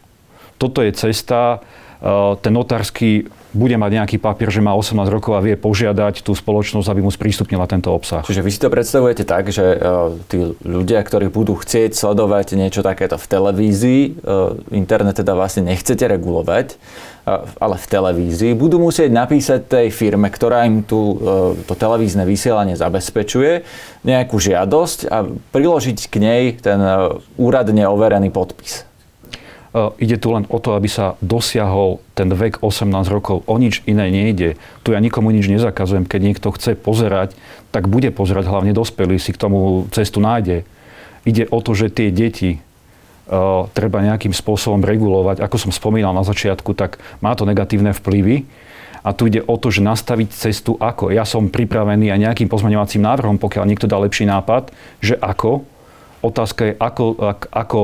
Toto 0.61 0.85
je 0.85 0.92
cesta, 0.92 1.64
Eh, 2.02 2.35
ten 2.42 2.50
notársky 2.50 3.31
bude 3.52 3.76
mať 3.76 3.90
nejaký 4.00 4.16
papier, 4.16 4.49
že 4.49 4.64
má 4.64 4.73
18 4.73 4.97
rokov 5.12 5.37
a 5.37 5.44
vie 5.44 5.61
požiadať 5.61 6.25
tú 6.25 6.32
spoločnosť, 6.32 6.88
aby 6.88 7.00
mu 7.04 7.12
sprístupnila 7.12 7.68
tento 7.68 7.92
obsah. 7.92 8.25
Čiže 8.25 8.40
vy 8.40 8.50
si 8.50 8.61
to 8.61 8.73
predstavujete 8.73 9.25
tak, 9.28 9.52
že 9.52 9.76
uh, 9.76 10.16
tí 10.28 10.56
ľudia, 10.64 11.04
ktorí 11.04 11.28
budú 11.28 11.61
chcieť 11.61 11.92
sledovať 11.92 12.56
niečo 12.56 12.80
takéto 12.80 13.21
v 13.21 13.26
televízii, 13.28 14.02
uh, 14.25 14.56
internet 14.73 15.21
teda 15.21 15.37
vlastne 15.37 15.68
nechcete 15.68 16.09
regulovať, 16.09 16.80
uh, 17.28 17.44
ale 17.61 17.76
v 17.76 17.87
televízii, 17.87 18.52
budú 18.56 18.80
musieť 18.80 19.12
napísať 19.12 19.68
tej 19.68 19.87
firme, 19.92 20.32
ktorá 20.32 20.64
im 20.64 20.80
tu 20.82 21.21
to 21.68 21.75
televízne 21.76 22.25
vysielanie 22.25 22.75
zabezpečuje, 22.75 23.62
nejakú 24.02 24.37
žiadosť 24.40 24.99
a 25.12 25.28
priložiť 25.28 25.99
k 26.09 26.14
nej 26.18 26.42
ten 26.59 26.80
úradne 27.37 27.85
overený 27.87 28.32
podpis. 28.32 28.88
E, 29.73 29.91
ide 30.05 30.21
tu 30.21 30.37
len 30.37 30.45
o 30.52 30.61
to, 30.61 30.76
aby 30.76 30.88
sa 30.88 31.17
dosiahol 31.25 32.05
ten 32.12 32.29
vek 32.29 32.61
18 32.61 33.09
rokov. 33.09 33.41
O 33.49 33.57
nič 33.57 33.81
iné 33.88 34.12
nejde. 34.12 34.61
Tu 34.85 34.93
ja 34.93 35.00
nikomu 35.00 35.33
nič 35.33 35.49
nezakazujem. 35.49 36.05
Keď 36.05 36.21
niekto 36.21 36.52
chce 36.52 36.76
pozerať, 36.76 37.33
tak 37.73 37.88
bude 37.88 38.12
pozerať, 38.12 38.52
hlavne 38.52 38.76
dospelý 38.76 39.17
si 39.17 39.33
k 39.33 39.41
tomu 39.41 39.88
cestu 39.91 40.21
nájde. 40.21 40.69
Ide 41.25 41.49
o 41.49 41.59
to, 41.64 41.73
že 41.73 41.88
tie 41.88 42.12
deti 42.12 42.61
uh, 42.61 43.64
treba 43.73 44.05
nejakým 44.05 44.37
spôsobom 44.37 44.85
regulovať. 44.85 45.41
Ako 45.41 45.57
som 45.57 45.73
spomínal 45.73 46.12
na 46.12 46.26
začiatku, 46.26 46.76
tak 46.76 47.00
má 47.25 47.33
to 47.33 47.49
negatívne 47.49 47.97
vplyvy. 47.97 48.45
A 49.02 49.11
tu 49.17 49.26
ide 49.26 49.43
o 49.43 49.57
to, 49.59 49.73
že 49.73 49.83
nastaviť 49.83 50.29
cestu 50.31 50.79
ako. 50.79 51.11
Ja 51.11 51.26
som 51.26 51.50
pripravený 51.50 52.12
aj 52.12 52.23
nejakým 52.23 52.49
pozmeňovacím 52.52 53.02
návrhom, 53.02 53.41
pokiaľ 53.41 53.64
niekto 53.67 53.91
dá 53.91 53.99
lepší 53.99 54.29
nápad, 54.29 54.71
že 55.02 55.19
ako. 55.19 55.67
Otázka 56.23 56.71
je, 56.71 56.73
ako, 56.79 57.05
ako 57.50 57.81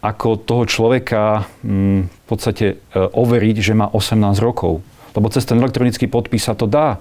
ako 0.00 0.40
toho 0.40 0.64
človeka 0.64 1.44
mm, 1.60 2.00
v 2.08 2.26
podstate 2.26 2.66
e, 2.72 2.96
overiť, 2.96 3.56
že 3.60 3.72
má 3.76 3.86
18 3.92 4.40
rokov. 4.40 4.80
Lebo 5.12 5.28
cez 5.28 5.44
ten 5.44 5.60
elektronický 5.60 6.08
podpis 6.08 6.48
sa 6.48 6.56
to 6.56 6.64
dá. 6.64 6.96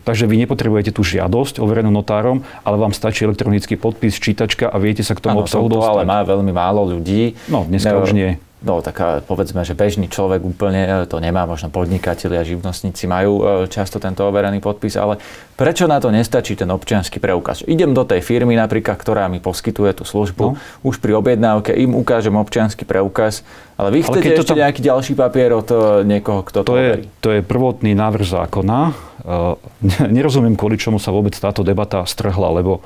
Takže 0.00 0.24
vy 0.24 0.40
nepotrebujete 0.42 0.96
tú 0.96 1.04
žiadosť 1.04 1.60
overenú 1.60 1.92
notárom, 1.92 2.40
ale 2.64 2.80
vám 2.80 2.96
stačí 2.96 3.22
elektronický 3.28 3.76
podpis, 3.76 4.16
čítačka 4.16 4.66
a 4.66 4.76
viete 4.80 5.04
sa 5.04 5.12
k 5.12 5.20
tomu 5.20 5.40
ano, 5.40 5.44
obsahu 5.44 5.68
dostať. 5.68 5.92
ale 5.92 6.02
má 6.08 6.20
veľmi 6.24 6.52
málo 6.56 6.88
ľudí. 6.88 7.36
No, 7.52 7.68
dneska 7.68 7.92
no, 7.92 8.02
už 8.08 8.16
nie. 8.16 8.40
No, 8.60 8.84
tak 8.84 9.24
povedzme, 9.24 9.64
že 9.64 9.72
bežný 9.72 10.04
človek 10.12 10.44
úplne 10.44 10.84
e, 10.84 11.08
to 11.08 11.16
nemá, 11.16 11.48
možno 11.48 11.72
podnikatelia, 11.72 12.44
živnostníci 12.44 13.08
majú 13.08 13.40
e, 13.40 13.72
často 13.72 13.96
tento 13.96 14.20
overený 14.28 14.60
podpis, 14.60 15.00
ale 15.00 15.16
prečo 15.56 15.88
na 15.88 15.96
to 15.96 16.12
nestačí 16.12 16.60
ten 16.60 16.68
občianský 16.68 17.24
preukaz? 17.24 17.64
Idem 17.64 17.96
do 17.96 18.04
tej 18.04 18.20
firmy 18.20 18.52
napríklad, 18.60 19.00
ktorá 19.00 19.32
mi 19.32 19.40
poskytuje 19.40 19.96
tú 19.96 20.04
službu, 20.04 20.44
no. 20.44 20.60
už 20.84 21.00
pri 21.00 21.16
objednávke 21.16 21.72
im 21.72 21.96
ukážem 21.96 22.36
občianský 22.36 22.84
preukaz, 22.84 23.40
ale 23.80 23.96
vy 23.96 24.04
chcete 24.04 24.28
ale 24.28 24.36
ešte 24.36 24.52
tam... 24.52 24.60
nejaký 24.60 24.80
ďalší 24.84 25.12
papier 25.16 25.50
od 25.56 25.68
e, 25.72 25.76
niekoho, 26.04 26.44
kto 26.44 26.60
to, 26.60 26.76
to 26.76 26.76
je, 26.76 26.92
To 27.24 27.28
je 27.32 27.40
prvotný 27.40 27.96
návrh 27.96 28.28
zákona. 28.28 28.78
Nerozumiem, 30.16 30.52
kvôli 30.52 30.76
čomu 30.76 31.00
sa 31.00 31.08
vôbec 31.16 31.32
táto 31.32 31.64
debata 31.64 32.04
strhla, 32.04 32.52
lebo 32.60 32.84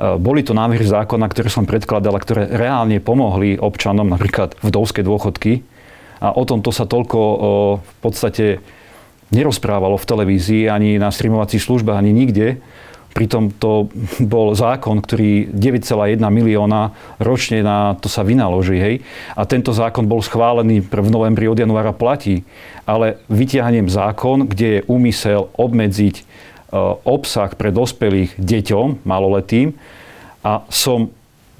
boli 0.00 0.40
to 0.40 0.56
návrhy 0.56 0.88
zákona, 0.88 1.28
ktoré 1.28 1.52
som 1.52 1.68
predkladal 1.68 2.16
a 2.16 2.24
ktoré 2.24 2.48
reálne 2.48 3.04
pomohli 3.04 3.60
občanom, 3.60 4.08
napríklad 4.08 4.56
vdovské 4.64 5.04
dôchodky. 5.04 5.60
A 6.20 6.36
o 6.36 6.44
tomto 6.48 6.72
sa 6.72 6.88
toľko 6.88 7.18
eh, 7.20 7.36
v 7.80 7.94
podstate 8.00 8.44
nerozprávalo 9.30 10.00
v 10.00 10.08
televízii, 10.08 10.62
ani 10.72 10.96
na 10.96 11.12
streamovacích 11.12 11.60
službách, 11.60 12.00
ani 12.00 12.12
nikde. 12.16 12.60
Pritom 13.12 13.52
to 13.52 13.92
bol 14.32 14.56
zákon, 14.56 15.04
ktorý 15.04 15.52
9,1 15.52 16.16
milióna 16.16 16.96
ročne 17.20 17.60
na 17.60 17.92
to 18.00 18.08
sa 18.08 18.24
vynaloží. 18.24 18.80
Hej? 18.80 18.94
A 19.36 19.44
tento 19.44 19.76
zákon 19.76 20.08
bol 20.08 20.24
schválený 20.24 20.80
v 20.80 21.12
novembri 21.12 21.44
od 21.44 21.60
januára 21.60 21.92
platí. 21.92 22.44
Ale 22.88 23.20
vytiahnem 23.28 23.88
zákon, 23.88 24.48
kde 24.48 24.80
je 24.80 24.84
úmysel 24.88 25.52
obmedziť 25.60 26.24
obsah 27.04 27.50
pre 27.58 27.74
dospelých 27.74 28.38
deťom, 28.38 29.02
maloletým 29.02 29.74
a 30.40 30.64
som 30.70 31.10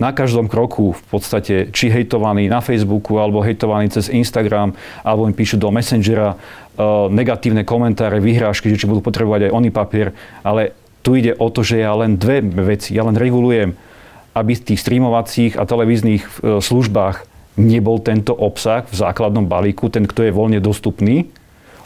na 0.01 0.17
každom 0.17 0.49
kroku 0.49 0.97
v 0.97 1.05
podstate 1.13 1.55
či 1.77 1.93
hejtovaný 1.93 2.49
na 2.49 2.65
Facebooku, 2.65 3.21
alebo 3.21 3.45
hejtovaný 3.45 3.93
cez 3.93 4.09
Instagram, 4.09 4.73
alebo 5.05 5.29
im 5.29 5.37
píšu 5.37 5.61
do 5.61 5.69
Messengera 5.69 6.33
uh, 6.33 7.13
negatívne 7.13 7.69
komentáre, 7.69 8.17
vyhrážky, 8.17 8.73
že 8.73 8.81
či 8.81 8.89
budú 8.89 9.05
potrebovať 9.05 9.53
aj 9.53 9.53
oný 9.53 9.69
papier. 9.69 10.17
Ale 10.41 10.73
tu 11.05 11.21
ide 11.21 11.37
o 11.37 11.53
to, 11.53 11.61
že 11.61 11.85
ja 11.85 11.93
len 11.93 12.17
dve 12.17 12.41
veci. 12.41 12.97
Ja 12.97 13.05
len 13.05 13.13
regulujem, 13.13 13.77
aby 14.33 14.57
v 14.57 14.73
tých 14.73 14.81
streamovacích 14.81 15.61
a 15.61 15.69
televíznych 15.69 16.25
uh, 16.25 16.65
službách 16.65 17.29
nebol 17.61 18.01
tento 18.01 18.33
obsah 18.33 18.89
v 18.89 18.97
základnom 18.97 19.45
balíku, 19.45 19.93
ten, 19.93 20.09
kto 20.09 20.25
je 20.25 20.33
voľne 20.33 20.65
dostupný, 20.65 21.29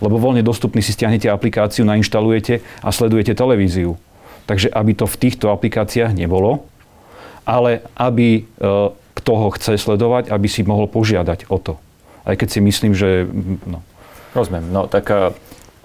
lebo 0.04 0.20
voľne 0.20 0.44
dostupný 0.44 0.84
si 0.84 0.92
stiahnete 0.92 1.32
aplikáciu, 1.32 1.88
nainštalujete 1.88 2.61
a 2.84 2.88
sledujete 2.92 3.32
televíziu. 3.32 3.96
Takže 4.44 4.68
aby 4.68 4.92
to 4.92 5.08
v 5.08 5.16
týchto 5.16 5.49
aplikáciách 5.49 6.12
nebolo, 6.12 6.68
ale 7.49 7.80
aby 7.96 8.44
e, 8.44 8.73
kto 9.16 9.32
ho 9.32 9.49
chce 9.56 9.80
sledovať, 9.80 10.28
aby 10.28 10.44
si 10.44 10.61
mohol 10.61 10.84
požiadať 10.84 11.49
o 11.49 11.56
to. 11.56 11.80
Aj 12.28 12.37
keď 12.37 12.49
si 12.52 12.61
myslím, 12.61 12.92
že... 12.92 13.25
No. 13.64 13.80
Rozumiem. 14.37 14.68
No 14.68 14.84
tak 14.84 15.08
e, 15.08 15.32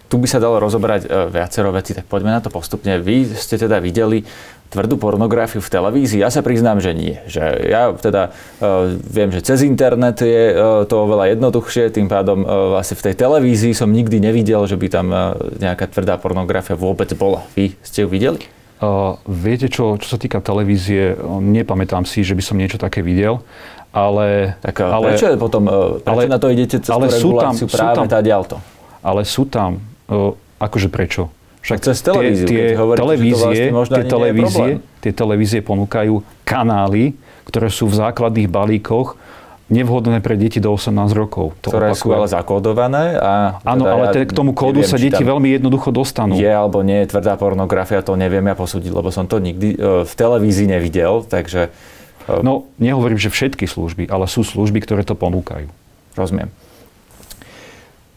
tu 0.10 0.18
by 0.18 0.26
sa 0.26 0.42
dalo 0.42 0.58
rozobrať 0.58 1.06
e, 1.06 1.30
viacero 1.30 1.70
veci, 1.70 1.94
tak 1.94 2.10
poďme 2.10 2.34
na 2.34 2.42
to 2.42 2.50
postupne. 2.50 2.98
Vy 2.98 3.30
ste 3.38 3.62
teda 3.62 3.78
videli 3.78 4.26
tvrdú 4.70 5.02
pornografiu 5.02 5.62
v 5.62 5.70
televízii? 5.70 6.22
Ja 6.22 6.30
sa 6.30 6.46
priznám, 6.46 6.82
že 6.82 6.94
nie. 6.94 7.18
Že 7.26 7.44
ja 7.74 7.90
teda 7.98 8.30
uh, 8.62 8.94
viem, 9.02 9.34
že 9.34 9.42
cez 9.42 9.66
internet 9.66 10.22
je 10.22 10.54
uh, 10.54 10.86
to 10.86 11.10
oveľa 11.10 11.34
jednoduchšie, 11.34 11.90
tým 11.90 12.06
pádom 12.06 12.46
uh, 12.46 12.78
vlastne 12.78 12.94
v 12.94 13.10
tej 13.10 13.16
televízii 13.18 13.74
som 13.74 13.90
nikdy 13.90 14.22
nevidel, 14.22 14.70
že 14.70 14.78
by 14.78 14.88
tam 14.94 15.10
uh, 15.10 15.34
nejaká 15.58 15.90
tvrdá 15.90 16.22
pornografia 16.22 16.78
vôbec 16.78 17.10
bola. 17.18 17.42
Vy 17.58 17.74
ste 17.82 18.06
ju 18.06 18.14
videli? 18.14 18.46
Uh, 18.78 19.18
viete 19.26 19.74
čo, 19.74 19.98
čo 19.98 20.06
sa 20.06 20.22
týka 20.22 20.38
televízie, 20.38 21.18
nepamätám 21.42 22.06
si, 22.06 22.22
že 22.22 22.38
by 22.38 22.44
som 22.46 22.56
niečo 22.56 22.78
také 22.78 23.02
videl, 23.02 23.42
ale... 23.90 24.54
Tak 24.62 24.86
ale, 24.86 25.18
prečo 25.18 25.34
potom, 25.36 25.66
prečo 25.66 26.14
ale, 26.14 26.30
na 26.30 26.38
to 26.38 26.48
idete 26.54 26.78
cez 26.78 26.94
ale 26.94 27.10
sú 27.10 27.34
tam, 27.42 27.58
práve 27.58 28.06
sú 28.06 28.06
tam, 28.06 28.22
ďalto? 28.22 28.56
Ale 29.02 29.22
sú 29.26 29.50
tam, 29.50 29.82
akože 30.60 30.90
prečo? 30.92 31.30
Však 31.60 31.80
cez 31.84 31.98
televíziu, 32.00 32.48
tie, 32.48 32.74
tie 32.74 32.80
hovoríte, 32.80 33.04
televízie, 33.04 33.62
vlastne 33.76 33.96
tie, 34.00 34.08
televízie, 34.08 34.70
tie 35.04 35.12
televízie 35.12 35.60
ponúkajú 35.60 36.24
kanály, 36.48 37.20
ktoré 37.52 37.68
sú 37.68 37.92
v 37.92 38.00
základných 38.00 38.48
balíkoch 38.48 39.20
nevhodné 39.70 40.18
pre 40.26 40.34
deti 40.34 40.58
do 40.58 40.74
18 40.74 41.14
rokov. 41.14 41.54
To 41.62 41.70
ktoré 41.70 41.94
opakujem. 41.94 42.02
sú 42.02 42.08
ale 42.10 42.28
zakódované. 42.28 43.04
A 43.22 43.62
Áno, 43.62 43.86
teda 43.86 43.94
ale 43.94 44.04
ja 44.18 44.26
k 44.26 44.34
tomu 44.34 44.52
kódu 44.58 44.82
neviem, 44.82 44.90
sa 44.90 44.98
deti 44.98 45.22
veľmi 45.22 45.50
jednoducho 45.62 45.94
dostanú. 45.94 46.34
Je 46.36 46.50
alebo 46.50 46.82
nie 46.82 47.06
je 47.06 47.14
tvrdá 47.14 47.38
pornografia, 47.38 48.02
to 48.02 48.18
neviem 48.18 48.50
ja 48.50 48.58
posúdiť, 48.58 48.90
lebo 48.90 49.14
som 49.14 49.30
to 49.30 49.38
nikdy 49.38 49.78
e, 49.78 50.04
v 50.10 50.14
televízii 50.18 50.66
nevidel, 50.74 51.22
takže... 51.22 51.70
E, 52.26 52.42
no, 52.42 52.66
nehovorím, 52.82 53.22
že 53.22 53.30
všetky 53.30 53.70
služby, 53.70 54.10
ale 54.10 54.26
sú 54.26 54.42
služby, 54.42 54.82
ktoré 54.82 55.06
to 55.06 55.14
ponúkajú. 55.14 55.70
Rozumiem. 56.18 56.50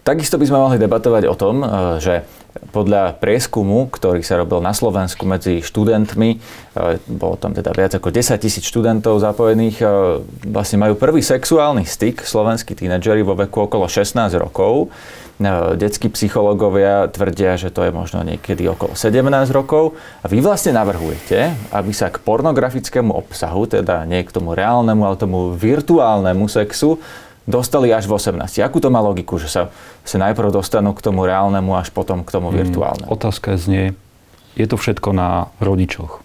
Takisto 0.02 0.34
by 0.34 0.46
sme 0.50 0.58
mohli 0.58 0.82
debatovať 0.82 1.30
o 1.30 1.34
tom, 1.38 1.62
e, 1.62 1.66
že 2.02 2.26
podľa 2.74 3.22
prieskumu, 3.22 3.86
ktorý 3.86 4.18
sa 4.26 4.34
robil 4.34 4.58
na 4.58 4.74
Slovensku 4.74 5.22
medzi 5.22 5.62
študentmi, 5.62 6.30
e, 6.34 6.38
bolo 7.06 7.38
tam 7.38 7.54
teda 7.54 7.70
viac 7.70 7.94
ako 7.94 8.10
10 8.10 8.34
tisíc 8.42 8.66
študentov 8.66 9.22
zapojených, 9.22 9.78
e, 9.78 9.86
vlastne 10.50 10.82
majú 10.82 10.98
prvý 10.98 11.22
sexuálny 11.22 11.86
styk 11.86 12.26
slovenskí 12.26 12.74
tínedžeri 12.74 13.22
vo 13.22 13.38
veku 13.38 13.70
okolo 13.70 13.86
16 13.86 14.34
rokov. 14.34 14.90
Detskí 15.74 16.06
psychológovia 16.06 17.10
tvrdia, 17.10 17.58
že 17.58 17.74
to 17.74 17.82
je 17.82 17.90
možno 17.90 18.22
niekedy 18.22 18.62
okolo 18.70 18.94
17 18.94 19.50
rokov. 19.50 19.98
A 20.22 20.30
vy 20.30 20.38
vlastne 20.38 20.70
navrhujete, 20.70 21.50
aby 21.74 21.90
sa 21.90 22.14
k 22.14 22.22
pornografickému 22.22 23.10
obsahu, 23.10 23.66
teda 23.66 24.06
nie 24.06 24.22
k 24.22 24.30
tomu 24.30 24.54
reálnemu, 24.54 25.02
ale 25.02 25.18
tomu 25.18 25.50
virtuálnemu 25.50 26.46
sexu, 26.46 27.02
dostali 27.46 27.90
až 27.90 28.06
v 28.06 28.18
18. 28.18 28.62
Akú 28.62 28.78
to 28.78 28.88
má 28.92 29.02
logiku, 29.02 29.38
že 29.38 29.50
sa, 29.50 29.62
sa 30.06 30.16
najprv 30.18 30.54
dostanú 30.54 30.94
k 30.94 31.02
tomu 31.02 31.26
reálnemu, 31.26 31.74
až 31.74 31.90
potom 31.90 32.22
k 32.22 32.30
tomu 32.30 32.54
mm, 32.54 32.56
virtuálnemu? 32.66 33.08
Hmm, 33.10 33.16
otázka 33.18 33.58
znie, 33.58 33.98
je 34.54 34.66
to 34.68 34.76
všetko 34.78 35.10
na 35.16 35.50
rodičoch. 35.58 36.22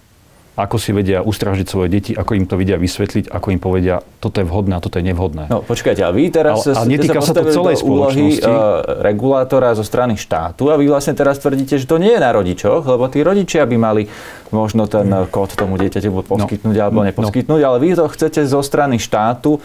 Ako 0.57 0.81
si 0.81 0.89
vedia 0.89 1.21
ustražiť 1.21 1.69
svoje 1.69 1.85
deti, 1.93 2.11
ako 2.17 2.33
im 2.33 2.49
to 2.49 2.57
vedia 2.57 2.81
vysvetliť, 2.81 3.29
ako 3.29 3.47
im 3.53 3.61
povedia, 3.61 4.01
toto 4.17 4.41
je 4.41 4.45
vhodné 4.49 4.73
a 4.73 4.81
toto 4.81 4.97
je 4.97 5.05
nevhodné. 5.05 5.53
No 5.53 5.61
počkajte, 5.61 6.01
a 6.01 6.09
vy 6.09 6.33
teraz 6.33 6.65
ale, 6.65 6.81
ale 6.81 6.97
netýka 6.97 7.21
sa, 7.21 7.37
to 7.37 7.45
celej 7.45 7.85
úlohy 7.85 8.41
uh, 8.41 9.05
regulátora 9.05 9.77
zo 9.77 9.85
strany 9.85 10.17
štátu 10.17 10.73
a 10.73 10.81
vy 10.81 10.89
vlastne 10.89 11.13
teraz 11.13 11.37
tvrdíte, 11.37 11.77
že 11.77 11.85
to 11.85 12.01
nie 12.01 12.09
je 12.09 12.17
na 12.17 12.33
rodičoch, 12.33 12.89
lebo 12.89 13.05
tí 13.05 13.21
rodičia 13.21 13.69
by 13.69 13.77
mali 13.77 14.09
možno 14.49 14.89
ten 14.89 15.05
hmm. 15.05 15.29
kód 15.29 15.53
tomu 15.53 15.77
dieťaťu 15.77 16.09
buď 16.09 16.25
no. 16.25 16.31
poskytnúť 16.41 16.73
no, 16.73 16.81
alebo 16.81 16.99
neposkytnúť, 17.05 17.61
no. 17.61 17.67
ale 17.69 17.77
vy 17.77 17.93
to 17.93 18.09
chcete 18.09 18.41
zo 18.49 18.65
strany 18.65 18.97
štátu 18.97 19.61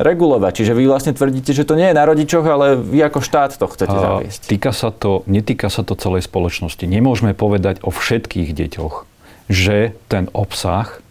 regulovať. 0.00 0.64
Čiže 0.64 0.72
vy 0.72 0.88
vlastne 0.88 1.12
tvrdíte, 1.12 1.52
že 1.52 1.68
to 1.68 1.76
nie 1.76 1.92
je 1.92 1.96
na 1.96 2.04
rodičoch, 2.08 2.44
ale 2.48 2.80
vy 2.80 3.04
ako 3.04 3.20
štát 3.20 3.60
to 3.60 3.68
chcete 3.68 3.92
zaviesť. 3.92 4.40
Týka 4.48 4.72
sa 4.72 4.88
to, 4.88 5.22
netýka 5.28 5.68
sa 5.68 5.84
to 5.84 5.92
celej 5.94 6.24
spoločnosti. 6.24 6.82
Nemôžeme 6.88 7.36
povedať 7.36 7.84
o 7.84 7.92
všetkých 7.92 8.56
deťoch, 8.56 9.04
že 9.52 9.92
ten 10.08 10.32
obsah, 10.32 11.04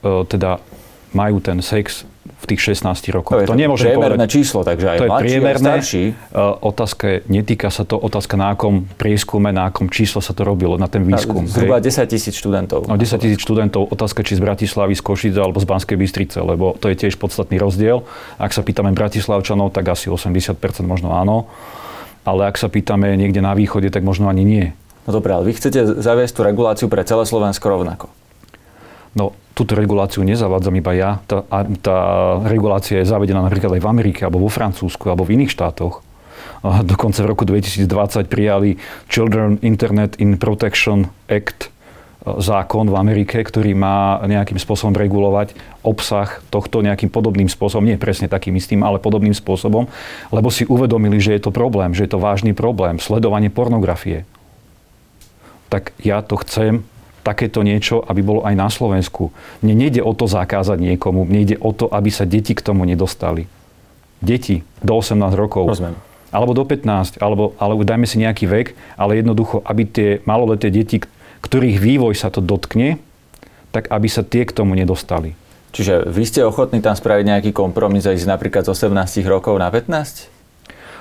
e, 0.00 0.24
teda 0.24 0.64
majú 1.12 1.44
ten 1.44 1.60
sex 1.60 2.08
v 2.40 2.44
tých 2.56 2.60
16 2.72 2.88
rokoch. 3.12 3.36
To, 3.44 3.52
to 3.52 3.56
nemôžem 3.56 3.92
priemerné 3.92 4.24
povedať. 4.24 4.32
číslo, 4.32 4.60
takže 4.64 4.86
aj 4.88 4.98
to 4.98 5.04
je 5.04 5.10
priemerné. 5.20 5.68
starší. 5.68 6.04
Uh, 6.32 6.56
otázka 6.64 7.04
je, 7.04 7.16
netýka 7.28 7.68
sa 7.68 7.84
to, 7.84 8.00
otázka 8.00 8.40
na 8.40 8.56
akom 8.56 8.88
prieskume, 8.96 9.52
na 9.52 9.68
akom 9.68 9.92
číslo 9.92 10.24
sa 10.24 10.32
to 10.32 10.48
robilo, 10.48 10.80
na 10.80 10.88
ten 10.88 11.04
výskum. 11.04 11.44
Zhruba 11.44 11.84
10 11.84 12.08
tisíc 12.08 12.34
študentov. 12.40 12.88
No, 12.88 12.96
10 12.96 13.20
tisíc 13.20 13.40
študentov, 13.44 13.92
otázka 13.92 14.24
či 14.24 14.40
z 14.40 14.40
Bratislavy, 14.40 14.96
z 14.96 15.02
Košice 15.04 15.36
alebo 15.36 15.60
z 15.60 15.66
Banskej 15.68 15.96
Bystrice, 16.00 16.40
lebo 16.40 16.72
to 16.80 16.88
je 16.88 16.96
tiež 16.96 17.20
podstatný 17.20 17.60
rozdiel. 17.60 18.08
Ak 18.40 18.56
sa 18.56 18.64
pýtame 18.64 18.96
Bratislavčanov, 18.96 19.76
tak 19.76 19.92
asi 19.92 20.08
80% 20.08 20.56
možno 20.88 21.12
áno, 21.12 21.44
ale 22.24 22.48
ak 22.48 22.56
sa 22.56 22.72
pýtame 22.72 23.12
niekde 23.20 23.44
na 23.44 23.52
východe, 23.52 23.92
tak 23.92 24.00
možno 24.00 24.32
ani 24.32 24.48
nie. 24.48 24.66
No 25.04 25.16
dobré, 25.16 25.36
ale 25.36 25.48
vy 25.48 25.56
chcete 25.56 26.00
zaviesť 26.00 26.32
tú 26.36 26.40
reguláciu 26.44 26.86
pre 26.88 27.04
celé 27.04 27.24
Slovensko 27.24 27.68
rovnako. 27.68 28.19
No, 29.14 29.34
túto 29.58 29.74
reguláciu 29.74 30.22
nezavádzam 30.22 30.74
iba 30.78 30.92
ja. 30.94 31.10
Tá, 31.26 31.42
tá 31.82 31.98
regulácia 32.46 33.02
je 33.02 33.10
zavedená 33.10 33.42
napríklad 33.42 33.76
aj 33.76 33.82
v 33.82 33.90
Amerike, 33.90 34.20
alebo 34.22 34.46
vo 34.46 34.50
Francúzsku, 34.50 35.10
alebo 35.10 35.26
v 35.26 35.36
iných 35.36 35.52
štátoch. 35.52 36.00
A 36.60 36.84
dokonca 36.84 37.24
v 37.24 37.30
roku 37.32 37.44
2020 37.48 37.88
prijali 38.30 38.76
Children 39.08 39.58
Internet 39.64 40.20
in 40.20 40.36
Protection 40.36 41.08
Act, 41.26 41.66
e, 41.66 41.68
zákon 42.38 42.86
v 42.86 42.96
Amerike, 43.00 43.40
ktorý 43.40 43.72
má 43.74 44.20
nejakým 44.22 44.60
spôsobom 44.60 44.92
regulovať 44.94 45.56
obsah 45.82 46.38
tohto 46.52 46.84
nejakým 46.84 47.08
podobným 47.08 47.48
spôsobom, 47.48 47.88
nie 47.88 47.96
presne 47.96 48.28
takým 48.28 48.54
istým, 48.60 48.84
ale 48.84 49.00
podobným 49.00 49.32
spôsobom, 49.32 49.88
lebo 50.30 50.48
si 50.52 50.68
uvedomili, 50.68 51.16
že 51.18 51.34
je 51.34 51.42
to 51.48 51.50
problém, 51.50 51.96
že 51.96 52.04
je 52.06 52.12
to 52.12 52.22
vážny 52.22 52.52
problém, 52.52 53.00
sledovanie 53.00 53.48
pornografie. 53.48 54.28
Tak 55.72 55.96
ja 56.04 56.20
to 56.20 56.38
chcem 56.44 56.84
takéto 57.30 57.62
niečo, 57.62 58.02
aby 58.02 58.26
bolo 58.26 58.42
aj 58.42 58.58
na 58.58 58.66
Slovensku. 58.66 59.30
Mne 59.62 59.86
nejde 59.86 60.02
o 60.02 60.10
to 60.10 60.26
zakázať 60.26 60.82
niekomu, 60.82 61.22
mne 61.22 61.46
ide 61.46 61.56
o 61.62 61.70
to, 61.70 61.86
aby 61.86 62.10
sa 62.10 62.26
deti 62.26 62.58
k 62.58 62.64
tomu 62.66 62.82
nedostali. 62.82 63.46
Deti 64.18 64.66
do 64.82 64.98
18 64.98 65.38
rokov. 65.38 65.70
Rozumiem. 65.70 65.94
Alebo 66.34 66.54
do 66.54 66.66
15, 66.66 67.22
alebo, 67.22 67.54
alebo 67.62 67.86
dajme 67.86 68.06
si 68.06 68.18
nejaký 68.18 68.50
vek, 68.50 68.66
ale 68.98 69.22
jednoducho, 69.22 69.62
aby 69.62 69.82
tie 69.86 70.08
maloleté 70.26 70.74
deti, 70.74 70.98
ktorých 71.46 71.78
vývoj 71.78 72.18
sa 72.18 72.34
to 72.34 72.42
dotkne, 72.42 72.98
tak 73.70 73.86
aby 73.94 74.10
sa 74.10 74.26
tie 74.26 74.42
k 74.42 74.54
tomu 74.54 74.74
nedostali. 74.74 75.38
Čiže 75.70 76.10
vy 76.10 76.26
ste 76.26 76.42
ochotní 76.42 76.82
tam 76.82 76.98
spraviť 76.98 77.24
nejaký 77.30 77.50
kompromis 77.54 78.02
a 78.06 78.14
ísť 78.14 78.26
napríklad 78.26 78.66
z 78.66 78.74
18 78.74 79.22
rokov 79.30 79.54
na 79.54 79.70
15? 79.70 80.39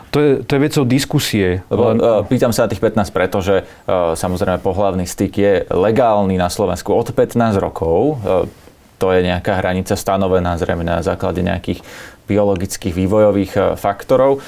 To 0.10 0.18
je, 0.18 0.32
to 0.42 0.52
je 0.58 0.62
vecou 0.62 0.84
diskusie. 0.90 1.62
Lebo, 1.70 1.94
uh, 1.94 2.26
pýtam 2.26 2.50
sa 2.50 2.66
na 2.66 2.72
tých 2.74 2.82
15, 2.82 3.14
pretože 3.14 3.62
uh, 3.62 4.18
samozrejme 4.18 4.58
pohlavný 4.58 5.06
styk 5.06 5.34
je 5.38 5.54
legálny 5.70 6.34
na 6.34 6.50
Slovensku 6.50 6.90
od 6.94 7.14
15 7.14 7.38
rokov. 7.62 8.18
Uh, 8.26 8.50
to 8.98 9.14
je 9.16 9.24
nejaká 9.24 9.64
hranica 9.64 9.96
stanovená 9.96 10.60
zrejme 10.60 10.84
na 10.84 11.00
základe 11.00 11.40
nejakých 11.40 11.80
biologických 12.28 12.92
vývojových 12.92 13.80
faktorov. 13.80 14.44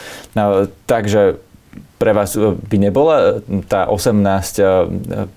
Takže 0.86 1.40
pre 1.96 2.12
vás 2.12 2.36
by 2.36 2.76
nebola 2.76 3.40
tá 3.72 3.88
18, 3.88 4.12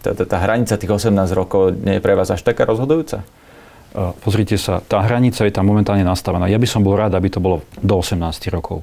tá, 0.03 0.11
tá 0.19 0.39
hranica 0.43 0.75
tých 0.75 0.91
18 0.91 1.15
rokov 1.31 1.79
nie 1.79 1.97
je 1.97 2.03
pre 2.03 2.19
vás 2.19 2.27
až 2.35 2.43
taká 2.43 2.67
rozhodujúca? 2.67 3.23
Pozrite 4.27 4.59
sa, 4.59 4.83
tá 4.83 4.99
hranica 5.07 5.47
je 5.47 5.55
tam 5.55 5.71
momentálne 5.71 6.03
nastavená. 6.03 6.51
Ja 6.51 6.59
by 6.59 6.67
som 6.67 6.83
bol 6.83 6.99
rád, 6.99 7.15
aby 7.15 7.31
to 7.31 7.39
bolo 7.39 7.63
do 7.79 8.03
18 8.03 8.19
rokov 8.51 8.83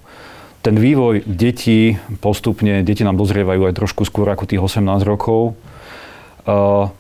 ten 0.62 0.76
vývoj 0.78 1.26
detí 1.26 1.98
postupne, 2.22 2.86
deti 2.86 3.02
nám 3.02 3.18
dozrievajú 3.18 3.66
aj 3.66 3.74
trošku 3.74 4.06
skôr 4.06 4.30
ako 4.30 4.46
tých 4.46 4.62
18 4.62 4.86
rokov. 5.04 5.58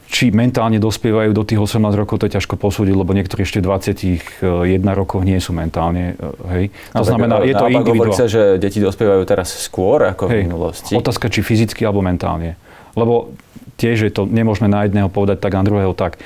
Či 0.05 0.29
mentálne 0.29 0.77
dospievajú 0.77 1.33
do 1.33 1.41
tých 1.41 1.57
18 1.57 1.81
rokov, 1.97 2.21
to 2.21 2.29
je 2.29 2.37
ťažko 2.37 2.61
posúdiť, 2.61 2.93
lebo 2.93 3.09
niektorí 3.17 3.41
ešte 3.41 3.57
v 3.57 3.73
21 3.73 4.85
rokoch 4.93 5.25
nie 5.25 5.41
sú 5.41 5.49
mentálne. 5.49 6.13
E, 6.13 6.53
hej. 6.53 6.65
To 6.93 7.01
znamená, 7.01 7.41
je 7.41 7.57
to 7.57 7.65
individuálne. 7.65 8.17
sa, 8.21 8.29
že 8.29 8.61
deti 8.61 8.77
dospievajú 8.77 9.25
teraz 9.25 9.49
skôr 9.65 10.13
ako 10.13 10.29
hej. 10.29 10.45
v 10.45 10.53
minulosti. 10.53 10.93
Otázka, 10.93 11.33
či 11.33 11.41
fyzicky 11.41 11.81
alebo 11.89 12.05
mentálne. 12.05 12.53
Lebo 12.93 13.33
tiež 13.81 13.97
je 14.09 14.11
to, 14.13 14.29
nemôžeme 14.29 14.69
na 14.69 14.85
jedného 14.85 15.09
povedať 15.09 15.41
tak, 15.41 15.57
na 15.57 15.65
druhého 15.65 15.97
tak 15.97 16.21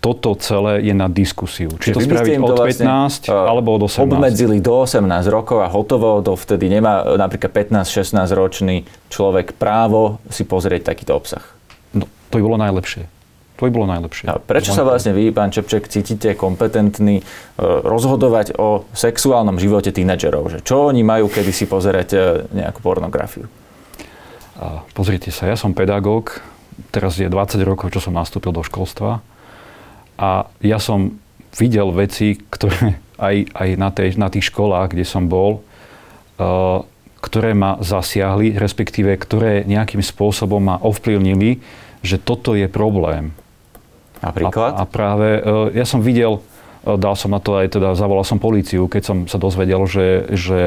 toto 0.00 0.32
celé 0.40 0.80
je 0.80 0.96
na 0.96 1.12
diskusiu. 1.12 1.76
Či 1.76 1.92
to 1.92 2.00
spraviť 2.00 2.40
od 2.40 2.56
vlastne, 2.56 2.88
15 2.88 3.28
alebo 3.28 3.76
od 3.76 3.84
18. 3.84 4.08
Obmedzili 4.08 4.56
do 4.64 4.88
18 4.88 5.04
rokov 5.28 5.60
a 5.60 5.68
hotovo, 5.68 6.24
do 6.24 6.32
vtedy 6.40 6.72
nemá 6.72 7.04
napríklad 7.20 7.52
15-16 7.52 8.16
ročný 8.32 8.88
človek 9.12 9.52
právo 9.60 10.16
si 10.32 10.48
pozrieť 10.48 10.96
takýto 10.96 11.12
obsah. 11.12 11.44
No, 11.92 12.08
to 12.32 12.40
by 12.40 12.42
bolo 12.42 12.56
najlepšie. 12.56 13.04
To 13.60 13.68
by 13.68 13.72
bolo 13.76 13.92
najlepšie. 13.92 14.24
A 14.32 14.40
prečo 14.40 14.72
sa 14.72 14.88
vlastne 14.88 15.12
vy, 15.12 15.36
pán 15.36 15.52
Čepček, 15.52 15.84
cítite 15.84 16.32
kompetentný 16.32 17.20
e, 17.20 17.24
rozhodovať 17.60 18.56
o 18.56 18.88
sexuálnom 18.96 19.60
živote 19.60 19.92
tínedžerov? 19.92 20.48
Že 20.48 20.58
čo 20.64 20.88
oni 20.88 21.04
majú, 21.04 21.28
kedy 21.28 21.52
si 21.52 21.68
pozerať 21.68 22.08
e, 22.16 22.18
nejakú 22.56 22.80
pornografiu? 22.80 23.44
A 24.56 24.80
pozrite 24.96 25.28
sa, 25.28 25.44
ja 25.44 25.60
som 25.60 25.76
pedagóg, 25.76 26.40
teraz 26.88 27.20
je 27.20 27.28
20 27.28 27.60
rokov, 27.68 27.92
čo 27.92 28.00
som 28.00 28.16
nastúpil 28.16 28.48
do 28.48 28.64
školstva 28.64 29.20
a 30.20 30.52
ja 30.60 30.76
som 30.76 31.16
videl 31.56 31.88
veci, 31.96 32.36
ktoré 32.36 33.00
aj, 33.18 33.36
aj 33.56 33.68
na, 33.80 33.88
tej, 33.88 34.08
na 34.20 34.28
tých 34.28 34.52
školách, 34.52 34.92
kde 34.92 35.08
som 35.08 35.26
bol, 35.26 35.64
uh, 36.36 36.84
ktoré 37.24 37.56
ma 37.56 37.80
zasiahli, 37.80 38.60
respektíve 38.60 39.16
ktoré 39.16 39.64
nejakým 39.64 40.04
spôsobom 40.04 40.60
ma 40.60 40.76
ovplyvnili, 40.76 41.64
že 42.04 42.20
toto 42.20 42.52
je 42.52 42.68
problém. 42.68 43.32
Napríklad? 44.20 44.76
A, 44.76 44.84
a 44.84 44.88
práve 44.88 45.40
uh, 45.40 45.72
ja 45.72 45.88
som 45.88 46.04
videl, 46.04 46.40
uh, 46.40 46.96
dal 47.00 47.16
som 47.16 47.32
na 47.32 47.40
to 47.40 47.56
aj 47.56 47.72
teda, 47.76 47.96
zavolal 47.96 48.24
som 48.24 48.36
políciu, 48.36 48.88
keď 48.92 49.02
som 49.04 49.16
sa 49.24 49.40
dozvedel, 49.40 49.80
že, 49.88 50.28
že 50.36 50.60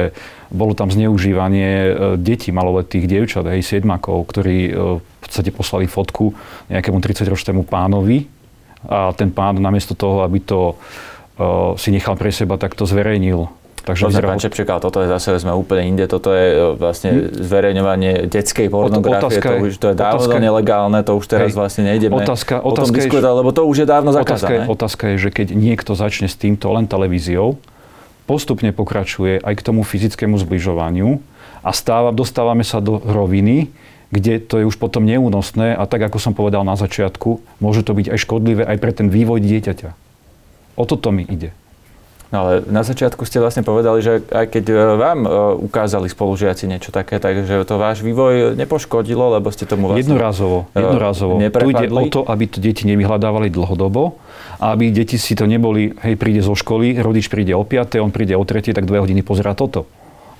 bolo 0.50 0.74
tam 0.78 0.90
zneužívanie 0.90 1.94
detí, 2.18 2.54
maloletých 2.54 3.06
dievčat, 3.06 3.46
aj 3.46 3.66
siedmakov, 3.66 4.30
ktorí 4.30 4.70
v 4.70 5.18
podstate 5.18 5.50
poslali 5.50 5.90
fotku 5.90 6.30
nejakému 6.70 7.02
30-ročnému 7.02 7.66
pánovi, 7.66 8.30
a 8.88 9.12
ten 9.16 9.32
pán 9.32 9.56
namiesto 9.58 9.96
toho, 9.96 10.24
aby 10.24 10.40
to 10.40 10.74
uh, 11.40 11.74
si 11.78 11.90
nechal 11.90 12.16
pre 12.16 12.30
seba, 12.30 12.60
tak 12.60 12.76
to 12.76 12.84
zverejnil. 12.84 13.48
Takže 13.84 14.08
vyzeral... 14.08 14.32
pán 14.32 14.40
Čepček, 14.40 14.64
ale 14.72 14.80
toto 14.80 15.04
je 15.04 15.08
zase, 15.12 15.36
sme 15.36 15.52
úplne 15.52 15.84
inde, 15.84 16.08
toto 16.08 16.32
je 16.32 16.46
e, 16.56 16.72
vlastne 16.80 17.10
hm? 17.12 17.36
zverejňovanie 17.36 18.12
detskej 18.32 18.72
pornografie, 18.72 19.44
to, 19.44 19.60
už, 19.60 19.76
to 19.76 19.86
je 19.92 19.96
dávno 20.00 20.24
otázka, 20.24 20.36
nelegálne, 20.40 20.98
to 21.04 21.12
už 21.20 21.24
teraz 21.28 21.52
hej, 21.52 21.60
vlastne 21.60 21.82
nejdeme 21.92 22.16
otázka, 22.16 22.64
otázka 22.64 22.68
o 22.68 22.70
tom 22.72 22.88
diskutovať, 22.88 23.34
lebo 23.44 23.50
to 23.52 23.62
už 23.68 23.76
je 23.84 23.86
dávno 23.86 24.10
zakázané. 24.16 24.64
Otázka, 24.64 24.72
otázka 24.72 25.04
je, 25.12 25.16
že 25.20 25.30
keď 25.36 25.46
niekto 25.52 25.92
začne 25.92 26.32
s 26.32 26.36
týmto 26.40 26.72
len 26.72 26.88
televíziou, 26.88 27.60
postupne 28.24 28.72
pokračuje 28.72 29.44
aj 29.44 29.52
k 29.52 29.62
tomu 29.62 29.84
fyzickému 29.84 30.40
zbližovaniu 30.40 31.20
a 31.60 31.70
stáva, 31.76 32.08
dostávame 32.08 32.64
sa 32.64 32.80
do 32.80 32.96
roviny, 33.04 33.68
kde 34.14 34.38
to 34.38 34.62
je 34.62 34.64
už 34.70 34.78
potom 34.78 35.02
neúnosné 35.02 35.74
a 35.74 35.82
tak, 35.90 36.06
ako 36.06 36.22
som 36.22 36.32
povedal 36.38 36.62
na 36.62 36.78
začiatku, 36.78 37.42
môže 37.58 37.82
to 37.82 37.98
byť 37.98 38.14
aj 38.14 38.18
škodlivé 38.22 38.62
aj 38.62 38.78
pre 38.78 38.92
ten 38.94 39.10
vývoj 39.10 39.42
dieťaťa. 39.42 39.90
O 40.78 40.86
toto 40.86 41.10
mi 41.10 41.26
ide. 41.26 41.50
No 42.30 42.46
ale 42.46 42.66
na 42.66 42.82
začiatku 42.82 43.22
ste 43.30 43.38
vlastne 43.38 43.62
povedali, 43.62 44.02
že 44.02 44.26
aj 44.26 44.46
keď 44.50 44.64
e, 44.66 44.74
vám 44.98 45.18
e, 45.22 45.28
ukázali 45.70 46.10
spolužiaci 46.10 46.66
niečo 46.66 46.90
také, 46.90 47.22
takže 47.22 47.62
to 47.62 47.78
váš 47.78 48.02
vývoj 48.02 48.58
nepoškodilo, 48.58 49.38
lebo 49.38 49.54
ste 49.54 49.70
tomu 49.70 49.86
vlastne... 49.86 50.02
Jednorazovo, 50.02 50.66
e, 50.74 50.82
jednorazovo. 50.82 51.38
Tu 51.38 51.68
ide 51.70 51.86
o 51.94 52.04
to, 52.10 52.26
aby 52.26 52.44
to 52.50 52.58
deti 52.58 52.90
nevyhľadávali 52.90 53.54
dlhodobo 53.54 54.18
a 54.58 54.74
aby 54.74 54.90
deti 54.90 55.14
si 55.14 55.38
to 55.38 55.46
neboli, 55.46 55.94
hej, 56.02 56.18
príde 56.18 56.42
zo 56.42 56.58
školy, 56.58 56.98
rodič 56.98 57.30
príde 57.30 57.54
o 57.54 57.62
5, 57.62 58.02
on 58.02 58.10
príde 58.10 58.34
o 58.34 58.42
3, 58.42 58.74
tak 58.74 58.82
dve 58.82 58.98
hodiny 58.98 59.22
pozerá 59.22 59.54
toto 59.54 59.86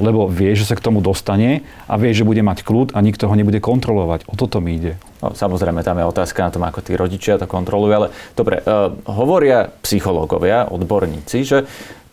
lebo 0.02 0.26
vie, 0.26 0.54
že 0.58 0.66
sa 0.66 0.74
k 0.74 0.84
tomu 0.84 0.98
dostane 0.98 1.62
a 1.86 1.94
vie, 1.94 2.10
že 2.10 2.26
bude 2.26 2.42
mať 2.42 2.66
kľud 2.66 2.94
a 2.94 2.98
nikto 3.02 3.30
ho 3.30 3.34
nebude 3.34 3.62
kontrolovať. 3.62 4.26
O 4.26 4.34
toto 4.34 4.58
mi 4.58 4.78
ide. 4.78 4.98
No, 5.22 5.32
samozrejme, 5.32 5.80
tam 5.86 5.98
je 6.00 6.10
otázka 6.10 6.44
na 6.44 6.50
tom, 6.52 6.64
ako 6.66 6.80
tí 6.84 6.92
rodičia 6.98 7.40
to 7.40 7.48
kontrolujú, 7.48 7.92
ale 7.94 8.08
dobre, 8.34 8.60
uh, 8.60 8.92
hovoria 9.08 9.70
psychológovia, 9.80 10.68
odborníci, 10.68 11.38
že 11.46 11.58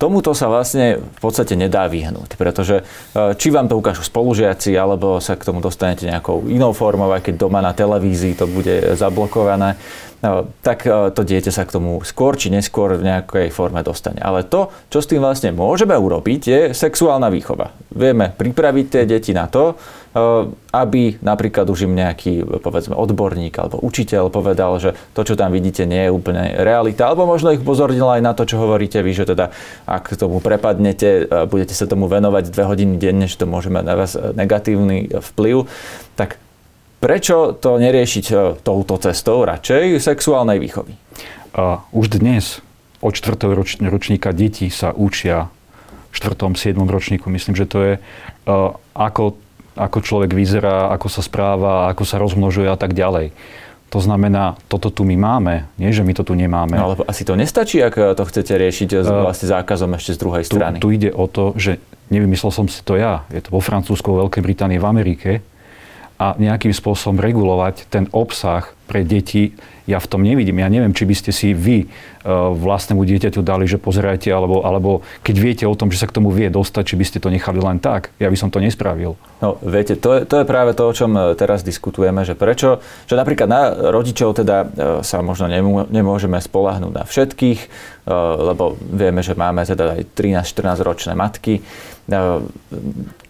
tomuto 0.02 0.34
sa 0.34 0.50
vlastne 0.50 0.98
v 0.98 1.20
podstate 1.22 1.54
nedá 1.54 1.86
vyhnúť, 1.86 2.34
pretože 2.34 2.82
e, 2.82 3.38
či 3.38 3.54
vám 3.54 3.70
to 3.70 3.78
ukážu 3.78 4.02
spolužiaci, 4.02 4.74
alebo 4.74 5.22
sa 5.22 5.38
k 5.38 5.46
tomu 5.46 5.62
dostanete 5.62 6.10
nejakou 6.10 6.50
inou 6.50 6.74
formou, 6.74 7.14
aj 7.14 7.30
keď 7.30 7.38
doma 7.38 7.62
na 7.62 7.78
televízii 7.78 8.34
to 8.34 8.50
bude 8.50 8.98
zablokované, 8.98 9.78
e, 9.78 10.50
tak 10.66 10.90
e, 10.90 11.14
to 11.14 11.22
dieťa 11.22 11.54
sa 11.54 11.70
k 11.70 11.78
tomu 11.78 12.02
skôr 12.02 12.34
či 12.34 12.50
neskôr 12.50 12.98
v 12.98 13.06
nejakej 13.06 13.54
forme 13.54 13.86
dostane. 13.86 14.18
Ale 14.18 14.42
to, 14.42 14.74
čo 14.90 15.06
s 15.06 15.10
tým 15.14 15.22
vlastne 15.22 15.54
môžeme 15.54 15.94
urobiť, 15.94 16.42
je 16.42 16.62
sexuálna 16.74 17.30
výchova. 17.30 17.70
Vieme 17.94 18.34
pripraviť 18.34 18.86
tie 18.90 19.04
deti 19.06 19.38
na 19.38 19.46
to, 19.46 19.78
aby 20.12 21.24
napríklad 21.24 21.64
už 21.72 21.88
im 21.88 21.96
nejaký, 21.96 22.44
povedzme, 22.60 23.00
odborník 23.00 23.56
alebo 23.56 23.80
učiteľ 23.80 24.28
povedal, 24.28 24.76
že 24.84 24.92
to, 25.16 25.24
čo 25.24 25.40
tam 25.40 25.56
vidíte, 25.56 25.88
nie 25.88 26.08
je 26.08 26.12
úplne 26.12 26.52
realita, 26.60 27.08
alebo 27.08 27.24
možno 27.24 27.56
ich 27.56 27.64
pozornil 27.64 28.08
aj 28.12 28.22
na 28.22 28.36
to, 28.36 28.44
čo 28.44 28.60
hovoríte 28.60 29.00
vy, 29.00 29.12
že 29.16 29.24
teda 29.24 29.56
ak 29.88 30.12
tomu 30.20 30.44
prepadnete, 30.44 31.32
budete 31.48 31.72
sa 31.72 31.88
tomu 31.88 32.12
venovať 32.12 32.52
dve 32.52 32.64
hodiny 32.68 33.00
denne, 33.00 33.32
že 33.32 33.40
to 33.40 33.48
môže 33.48 33.72
mať 33.72 33.84
na 33.88 33.96
vás 33.96 34.20
negatívny 34.20 35.16
vplyv, 35.16 35.72
tak 36.20 36.36
prečo 37.02 37.58
to 37.58 37.82
neriešiť 37.82 38.26
eh, 38.32 38.38
touto 38.62 38.96
cestou 39.02 39.42
radšej 39.44 39.98
sexuálnej 39.98 40.62
výchovy? 40.62 40.94
A 41.58 41.84
už 41.92 42.22
dnes 42.22 42.64
od 43.02 43.18
4. 43.18 43.36
ročníka 43.90 44.32
deti 44.32 44.70
sa 44.70 44.94
učia 44.94 45.50
v 46.12 46.16
4. 46.16 46.54
7. 46.56 46.78
ročníku. 46.78 47.28
Myslím, 47.28 47.58
že 47.58 47.66
to 47.68 47.80
je 47.82 47.94
uh, 47.98 48.78
ako 48.96 49.36
ako 49.76 50.04
človek 50.04 50.32
vyzerá, 50.36 50.92
ako 50.92 51.08
sa 51.08 51.22
správa, 51.24 51.88
ako 51.92 52.04
sa 52.04 52.20
rozmnožuje 52.20 52.68
a 52.68 52.78
tak 52.78 52.92
ďalej. 52.92 53.32
To 53.92 54.00
znamená, 54.00 54.56
toto 54.72 54.88
tu 54.88 55.04
my 55.04 55.20
máme, 55.20 55.68
nie 55.76 55.92
že 55.92 56.08
my 56.08 56.16
to 56.16 56.24
tu 56.24 56.32
nemáme. 56.32 56.80
No 56.80 56.96
ale 56.96 56.96
asi 57.12 57.28
to 57.28 57.36
nestačí, 57.36 57.84
ak 57.84 58.16
to 58.16 58.24
chcete 58.24 58.56
riešiť 58.56 59.04
s 59.04 59.10
uh, 59.12 59.28
vlastne 59.28 59.52
zákazom 59.52 59.92
ešte 60.00 60.16
z 60.16 60.20
druhej 60.24 60.44
strany. 60.48 60.80
Tu 60.80 60.96
ide 60.96 61.12
o 61.12 61.28
to, 61.28 61.52
že 61.60 61.84
nevymyslel 62.08 62.56
som 62.56 62.72
si 62.72 62.80
to 62.88 62.96
ja. 62.96 63.28
Je 63.36 63.44
to 63.44 63.52
vo 63.52 63.60
Francúzsku, 63.60 64.08
Veľkej 64.08 64.44
Británii, 64.48 64.80
v 64.80 64.88
Amerike. 64.88 65.30
A 66.22 66.38
nejakým 66.38 66.70
spôsobom 66.70 67.18
regulovať 67.18 67.90
ten 67.90 68.06
obsah 68.14 68.70
pre 68.86 69.02
deti 69.02 69.58
ja 69.90 69.98
v 69.98 70.08
tom 70.08 70.22
nevidím. 70.22 70.62
Ja 70.62 70.70
neviem, 70.70 70.94
či 70.94 71.10
by 71.10 71.16
ste 71.18 71.32
si 71.34 71.58
vy 71.58 71.90
uh, 71.90 72.54
vlastnému 72.54 73.02
dieťaťu 73.02 73.42
dali, 73.42 73.66
že 73.66 73.82
pozerajte, 73.82 74.30
alebo, 74.30 74.62
alebo 74.62 75.02
keď 75.26 75.36
viete 75.42 75.66
o 75.66 75.74
tom, 75.74 75.90
že 75.90 75.98
sa 75.98 76.06
k 76.06 76.16
tomu 76.16 76.30
vie 76.30 76.54
dostať, 76.54 76.94
či 76.94 76.96
by 76.96 77.06
ste 77.08 77.18
to 77.18 77.34
nechali 77.34 77.58
len 77.58 77.82
tak. 77.82 78.14
Ja 78.22 78.30
by 78.30 78.38
som 78.38 78.54
to 78.54 78.62
nespravil. 78.62 79.18
No, 79.42 79.58
viete, 79.66 79.98
to 79.98 80.22
je, 80.22 80.30
to 80.30 80.44
je 80.44 80.46
práve 80.46 80.78
to, 80.78 80.86
o 80.86 80.94
čom 80.94 81.18
e, 81.18 81.34
teraz 81.34 81.66
diskutujeme, 81.66 82.22
že 82.22 82.38
prečo, 82.38 82.78
že 83.10 83.18
napríklad 83.18 83.50
na 83.50 83.74
rodičov 83.90 84.38
teda 84.38 84.58
uh, 84.62 84.70
sa 85.02 85.26
možno 85.26 85.50
nemô, 85.50 85.90
nemôžeme 85.90 86.38
spolahnúť 86.38 86.94
na 86.94 87.04
všetkých, 87.04 87.62
lebo 88.42 88.82
vieme, 88.82 89.22
že 89.22 89.38
máme 89.38 89.62
teda 89.62 89.94
aj 89.94 90.18
13-14 90.18 90.82
ročné 90.82 91.14
matky. 91.14 91.62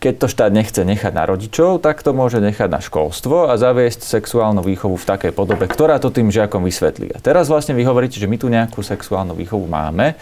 Keď 0.02 0.14
to 0.18 0.28
štát 0.28 0.50
nechce 0.50 0.82
nechať 0.82 1.14
na 1.14 1.30
rodičov, 1.30 1.80
tak 1.86 2.02
to 2.02 2.12
môže 2.12 2.42
nechať 2.42 2.70
na 2.70 2.82
školstvo 2.82 3.50
a 3.50 3.56
zaviesť 3.56 4.02
sexuálnu 4.02 4.66
výchovu 4.66 4.98
v 4.98 5.06
takej 5.06 5.32
podobe, 5.32 5.70
ktorá 5.70 6.02
to 6.02 6.10
tým 6.10 6.34
žiakom 6.34 6.66
vysvetlí. 6.66 7.14
A 7.14 7.22
teraz 7.22 7.48
vlastne 7.48 7.78
vy 7.78 7.86
hovoríte, 7.86 8.18
že 8.18 8.26
my 8.26 8.38
tu 8.42 8.50
nejakú 8.50 8.82
sexuálnu 8.82 9.38
výchovu 9.38 9.70
máme 9.70 10.18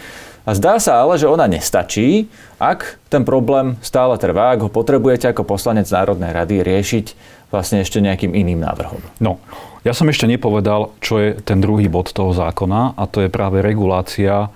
a 0.49 0.51
zdá 0.57 0.81
sa 0.81 1.03
ale, 1.03 1.19
že 1.19 1.29
ona 1.29 1.45
nestačí, 1.45 2.25
ak 2.57 2.97
ten 3.11 3.21
problém 3.21 3.77
stále 3.85 4.17
trvá, 4.17 4.55
ak 4.57 4.65
ho 4.65 4.69
potrebujete 4.71 5.29
ako 5.29 5.45
poslanec 5.45 5.85
Národnej 5.91 6.33
rady 6.33 6.65
riešiť 6.65 7.05
vlastne 7.53 7.85
ešte 7.85 8.01
nejakým 8.01 8.33
iným 8.33 8.61
návrhom. 8.61 8.97
No, 9.21 9.37
ja 9.85 9.93
som 9.93 10.09
ešte 10.09 10.25
nepovedal, 10.25 10.91
čo 10.99 11.21
je 11.21 11.29
ten 11.39 11.61
druhý 11.61 11.85
bod 11.85 12.11
toho 12.11 12.33
zákona 12.33 12.97
a 12.97 13.03
to 13.05 13.23
je 13.23 13.29
práve 13.29 13.61
regulácia 13.61 14.49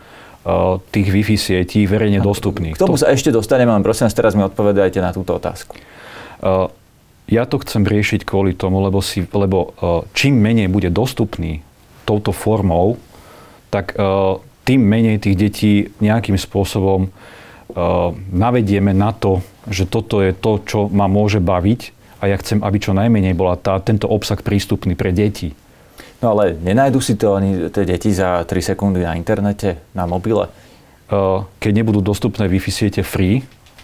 tých 0.91 1.08
Wi-Fi 1.08 1.38
sietí 1.39 1.88
verejne 1.88 2.19
dostupných. 2.19 2.75
K 2.75 2.84
tomu 2.84 2.99
sa 2.99 3.15
ešte 3.15 3.32
dostaneme, 3.32 3.71
len 3.71 3.84
prosím 3.84 4.12
vás, 4.12 4.15
teraz 4.15 4.36
mi 4.36 4.43
odpovedajte 4.43 4.99
na 4.99 5.15
túto 5.15 5.39
otázku. 5.39 5.75
Eh, 5.75 6.67
ja 7.32 7.43
to 7.47 7.63
chcem 7.63 7.88
riešiť 7.88 8.27
kvôli 8.27 8.51
tomu, 8.51 8.84
lebo, 8.84 8.99
si, 8.99 9.23
lebo 9.23 9.71
eh, 9.71 10.03
čím 10.12 10.43
menej 10.43 10.67
bude 10.67 10.91
dostupný 10.91 11.63
touto 12.03 12.36
formou, 12.36 12.99
tak 13.71 13.95
tým 14.69 14.82
menej 14.86 15.17
tých 15.17 15.34
detí 15.39 15.73
nejakým 15.97 16.38
spôsobom 16.38 17.10
navedieme 18.29 18.93
na 18.93 19.15
to, 19.15 19.41
že 19.65 19.89
toto 19.89 20.21
je 20.21 20.29
to, 20.29 20.62
čo 20.62 20.79
ma 20.93 21.10
môže 21.10 21.41
baviť 21.41 21.95
a 22.21 22.32
ja 22.32 22.38
chcem, 22.38 22.62
aby 22.63 22.77
čo 22.77 22.93
najmenej 22.93 23.34
bola 23.34 23.58
tá, 23.58 23.79
tento 23.82 24.06
obsah 24.06 24.38
prístupný 24.38 24.95
pre 24.95 25.10
deti. 25.10 25.58
No 26.23 26.39
ale 26.39 26.55
nenajdu 26.55 27.03
si 27.03 27.19
to 27.19 27.36
oni, 27.36 27.67
tie 27.67 27.83
deti 27.83 28.15
za 28.15 28.47
3 28.47 28.47
sekundy 28.63 29.03
na 29.03 29.19
internete, 29.19 29.83
na 29.91 30.07
mobile? 30.07 30.47
Keď 31.59 31.71
nebudú 31.75 31.99
dostupné 31.99 32.47
Wi-Fi 32.47 32.71
siete 32.71 33.03
free 33.03 33.43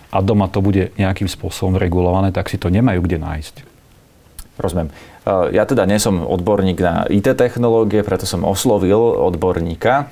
a 0.10 0.24
doma 0.24 0.48
to 0.48 0.64
bude 0.64 0.96
nejakým 0.96 1.28
spôsobom 1.28 1.76
regulované, 1.76 2.32
tak 2.32 2.48
si 2.48 2.56
to 2.56 2.72
nemajú 2.72 3.04
kde 3.04 3.20
nájsť. 3.20 3.56
Rozumiem. 4.56 4.90
Ja 5.52 5.68
teda 5.68 5.84
nie 5.84 6.00
som 6.00 6.24
odborník 6.24 6.80
na 6.80 7.04
IT 7.12 7.28
technológie, 7.36 8.08
preto 8.08 8.24
som 8.24 8.48
oslovil 8.48 8.98
odborníka, 8.98 10.08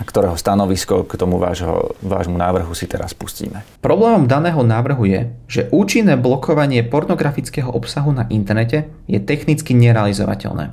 ktorého 0.00 0.40
stanovisko 0.40 1.04
k 1.04 1.12
tomu 1.20 1.36
vášho, 1.36 1.92
vášmu 2.00 2.40
návrhu 2.40 2.72
si 2.72 2.88
teraz 2.88 3.12
pustíme. 3.12 3.68
Problémom 3.84 4.24
daného 4.24 4.64
návrhu 4.64 5.04
je, 5.04 5.20
že 5.44 5.62
účinné 5.68 6.16
blokovanie 6.16 6.80
pornografického 6.82 7.68
obsahu 7.68 8.16
na 8.16 8.24
internete 8.32 8.88
je 9.04 9.20
technicky 9.20 9.76
nerealizovateľné. 9.76 10.72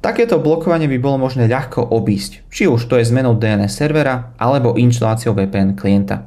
Takéto 0.00 0.40
blokovanie 0.40 0.88
by 0.88 0.96
bolo 0.96 1.28
možné 1.28 1.44
ľahko 1.44 1.92
obísť, 1.92 2.48
či 2.48 2.64
už 2.64 2.88
to 2.88 2.96
je 2.96 3.04
zmenou 3.04 3.36
DNS 3.36 3.68
servera 3.68 4.32
alebo 4.40 4.72
inštaláciou 4.72 5.36
VPN 5.36 5.76
klienta. 5.76 6.24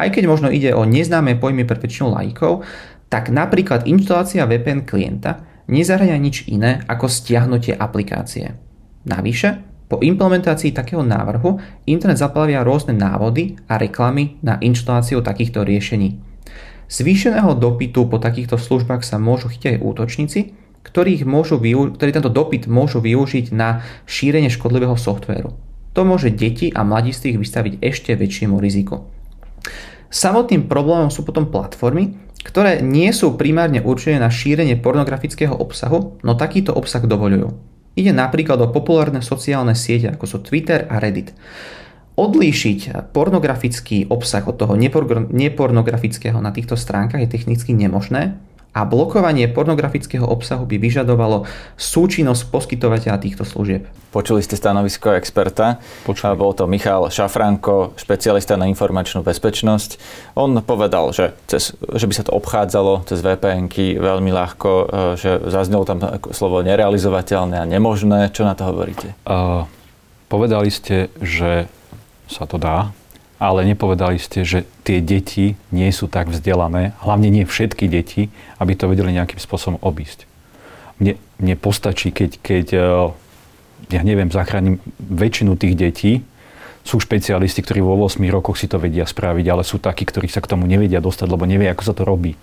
Aj 0.00 0.08
keď 0.08 0.24
možno 0.24 0.48
ide 0.48 0.72
o 0.72 0.88
neznáme 0.88 1.36
pojmy 1.36 1.68
pre 1.68 1.76
väčšinu 1.76 2.16
lajkov, 2.16 2.64
tak 3.12 3.28
napríklad 3.28 3.84
inštalácia 3.84 4.48
VPN 4.48 4.88
klienta 4.88 5.44
nezahrania 5.68 6.16
nič 6.16 6.48
iné 6.48 6.88
ako 6.88 7.04
stiahnutie 7.04 7.76
aplikácie. 7.76 8.56
Navyše, 9.04 9.48
po 9.92 10.00
implementácii 10.00 10.72
takého 10.72 11.04
návrhu 11.04 11.60
internet 11.86 12.18
zaplavia 12.18 12.66
rôzne 12.66 12.96
návody 12.96 13.60
a 13.70 13.76
reklamy 13.78 14.40
na 14.40 14.56
inštaláciu 14.58 15.20
takýchto 15.20 15.62
riešení. 15.62 16.18
Zvýšeného 16.88 17.54
dopytu 17.60 18.08
po 18.08 18.18
takýchto 18.18 18.56
službách 18.56 19.04
sa 19.04 19.20
môžu 19.20 19.52
chytiť 19.52 19.78
aj 19.78 19.82
útočníci, 19.82 20.40
ktorých 20.86 21.26
môžu 21.26 21.58
využ- 21.58 21.98
ktorí 21.98 22.10
tento 22.14 22.30
dopyt 22.30 22.70
môžu 22.70 23.02
využiť 23.02 23.50
na 23.50 23.82
šírenie 24.06 24.46
škodlivého 24.46 24.94
softvéru. 24.94 25.58
To 25.98 26.06
môže 26.06 26.30
deti 26.30 26.70
a 26.70 26.86
mladistvých 26.86 27.42
vystaviť 27.42 27.74
ešte 27.82 28.14
väčšiemu 28.14 28.62
riziku. 28.62 29.02
Samotným 30.06 30.70
problémom 30.70 31.10
sú 31.10 31.26
potom 31.26 31.50
platformy, 31.50 32.14
ktoré 32.46 32.78
nie 32.78 33.10
sú 33.10 33.34
primárne 33.34 33.82
určené 33.82 34.22
na 34.22 34.30
šírenie 34.30 34.78
pornografického 34.78 35.50
obsahu, 35.50 36.22
no 36.22 36.38
takýto 36.38 36.70
obsah 36.70 37.02
dovolujú. 37.02 37.58
Ide 37.98 38.12
napríklad 38.14 38.60
o 38.62 38.70
populárne 38.70 39.24
sociálne 39.24 39.74
siete 39.74 40.14
ako 40.14 40.24
sú 40.28 40.38
Twitter 40.46 40.86
a 40.86 41.02
Reddit. 41.02 41.34
Odlíšiť 42.16 43.12
pornografický 43.12 44.08
obsah 44.08 44.44
od 44.46 44.56
toho 44.56 44.72
nepornografického 45.28 46.38
na 46.40 46.52
týchto 46.52 46.76
stránkach 46.78 47.20
je 47.24 47.28
technicky 47.28 47.76
nemožné, 47.76 48.36
a 48.76 48.84
blokovanie 48.84 49.48
pornografického 49.48 50.28
obsahu 50.28 50.68
by 50.68 50.76
vyžadovalo 50.76 51.48
súčinnosť 51.80 52.52
poskytovateľa 52.52 53.16
týchto 53.16 53.48
služieb. 53.48 53.88
Počuli 54.12 54.44
ste 54.44 54.60
stanovisko 54.60 55.16
experta. 55.16 55.80
Počuli. 56.04 56.36
Bol 56.36 56.52
to 56.52 56.68
Michal 56.68 57.08
Šafranko, 57.08 57.96
špecialista 57.96 58.60
na 58.60 58.68
informačnú 58.68 59.24
bezpečnosť. 59.24 59.96
On 60.36 60.52
povedal, 60.60 61.08
že, 61.16 61.32
cez, 61.48 61.72
že 61.72 62.04
by 62.04 62.14
sa 62.16 62.24
to 62.28 62.36
obchádzalo 62.36 63.08
cez 63.08 63.24
vpn 63.24 63.72
veľmi 63.96 64.28
ľahko, 64.32 64.70
e, 64.72 64.84
že 65.16 65.40
zaznelo 65.48 65.88
tam 65.88 66.04
slovo 66.36 66.60
nerealizovateľné 66.60 67.56
a 67.60 67.64
nemožné. 67.64 68.28
Čo 68.32 68.44
na 68.44 68.52
to 68.52 68.68
hovoríte? 68.68 69.16
Uh, 69.24 69.64
povedali 70.28 70.68
ste, 70.68 71.08
že 71.24 71.68
sa 72.28 72.44
to 72.44 72.60
dá, 72.60 72.92
ale 73.36 73.68
nepovedali 73.68 74.16
ste, 74.16 74.48
že 74.48 74.64
tie 74.80 75.04
deti 75.04 75.60
nie 75.68 75.92
sú 75.92 76.08
tak 76.08 76.32
vzdelané, 76.32 76.96
hlavne 77.04 77.28
nie 77.28 77.44
všetky 77.44 77.84
deti, 77.84 78.32
aby 78.56 78.72
to 78.72 78.88
vedeli 78.88 79.12
nejakým 79.12 79.36
spôsobom 79.36 79.76
obísť. 79.84 80.24
Mne, 80.96 81.20
mne 81.36 81.54
postačí, 81.60 82.08
keď, 82.08 82.30
keď 82.40 82.66
e, 82.72 82.80
ja 83.92 84.00
neviem, 84.00 84.32
zachránim 84.32 84.80
väčšinu 84.96 85.60
tých 85.60 85.74
detí 85.76 86.12
sú 86.86 86.96
špecialisti, 86.96 87.60
ktorí 87.60 87.84
vo 87.84 87.98
8 88.00 88.24
rokoch 88.32 88.56
si 88.56 88.70
to 88.70 88.80
vedia 88.80 89.04
spraviť, 89.04 89.46
ale 89.52 89.66
sú 89.66 89.76
takí, 89.76 90.08
ktorí 90.08 90.32
sa 90.32 90.40
k 90.40 90.48
tomu 90.56 90.64
nevedia 90.64 91.04
dostať, 91.04 91.28
lebo 91.28 91.44
nevie, 91.44 91.68
ako 91.68 91.82
sa 91.84 91.92
to 91.92 92.08
robí. 92.08 92.38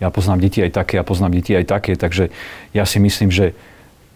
Ja 0.00 0.08
poznám 0.08 0.40
deti 0.40 0.64
aj 0.64 0.72
také, 0.72 0.96
ja 0.96 1.04
poznám 1.04 1.36
deti 1.36 1.52
aj 1.52 1.68
také, 1.68 1.98
takže 2.00 2.32
ja 2.72 2.88
si 2.88 2.96
myslím, 3.02 3.28
že 3.28 3.52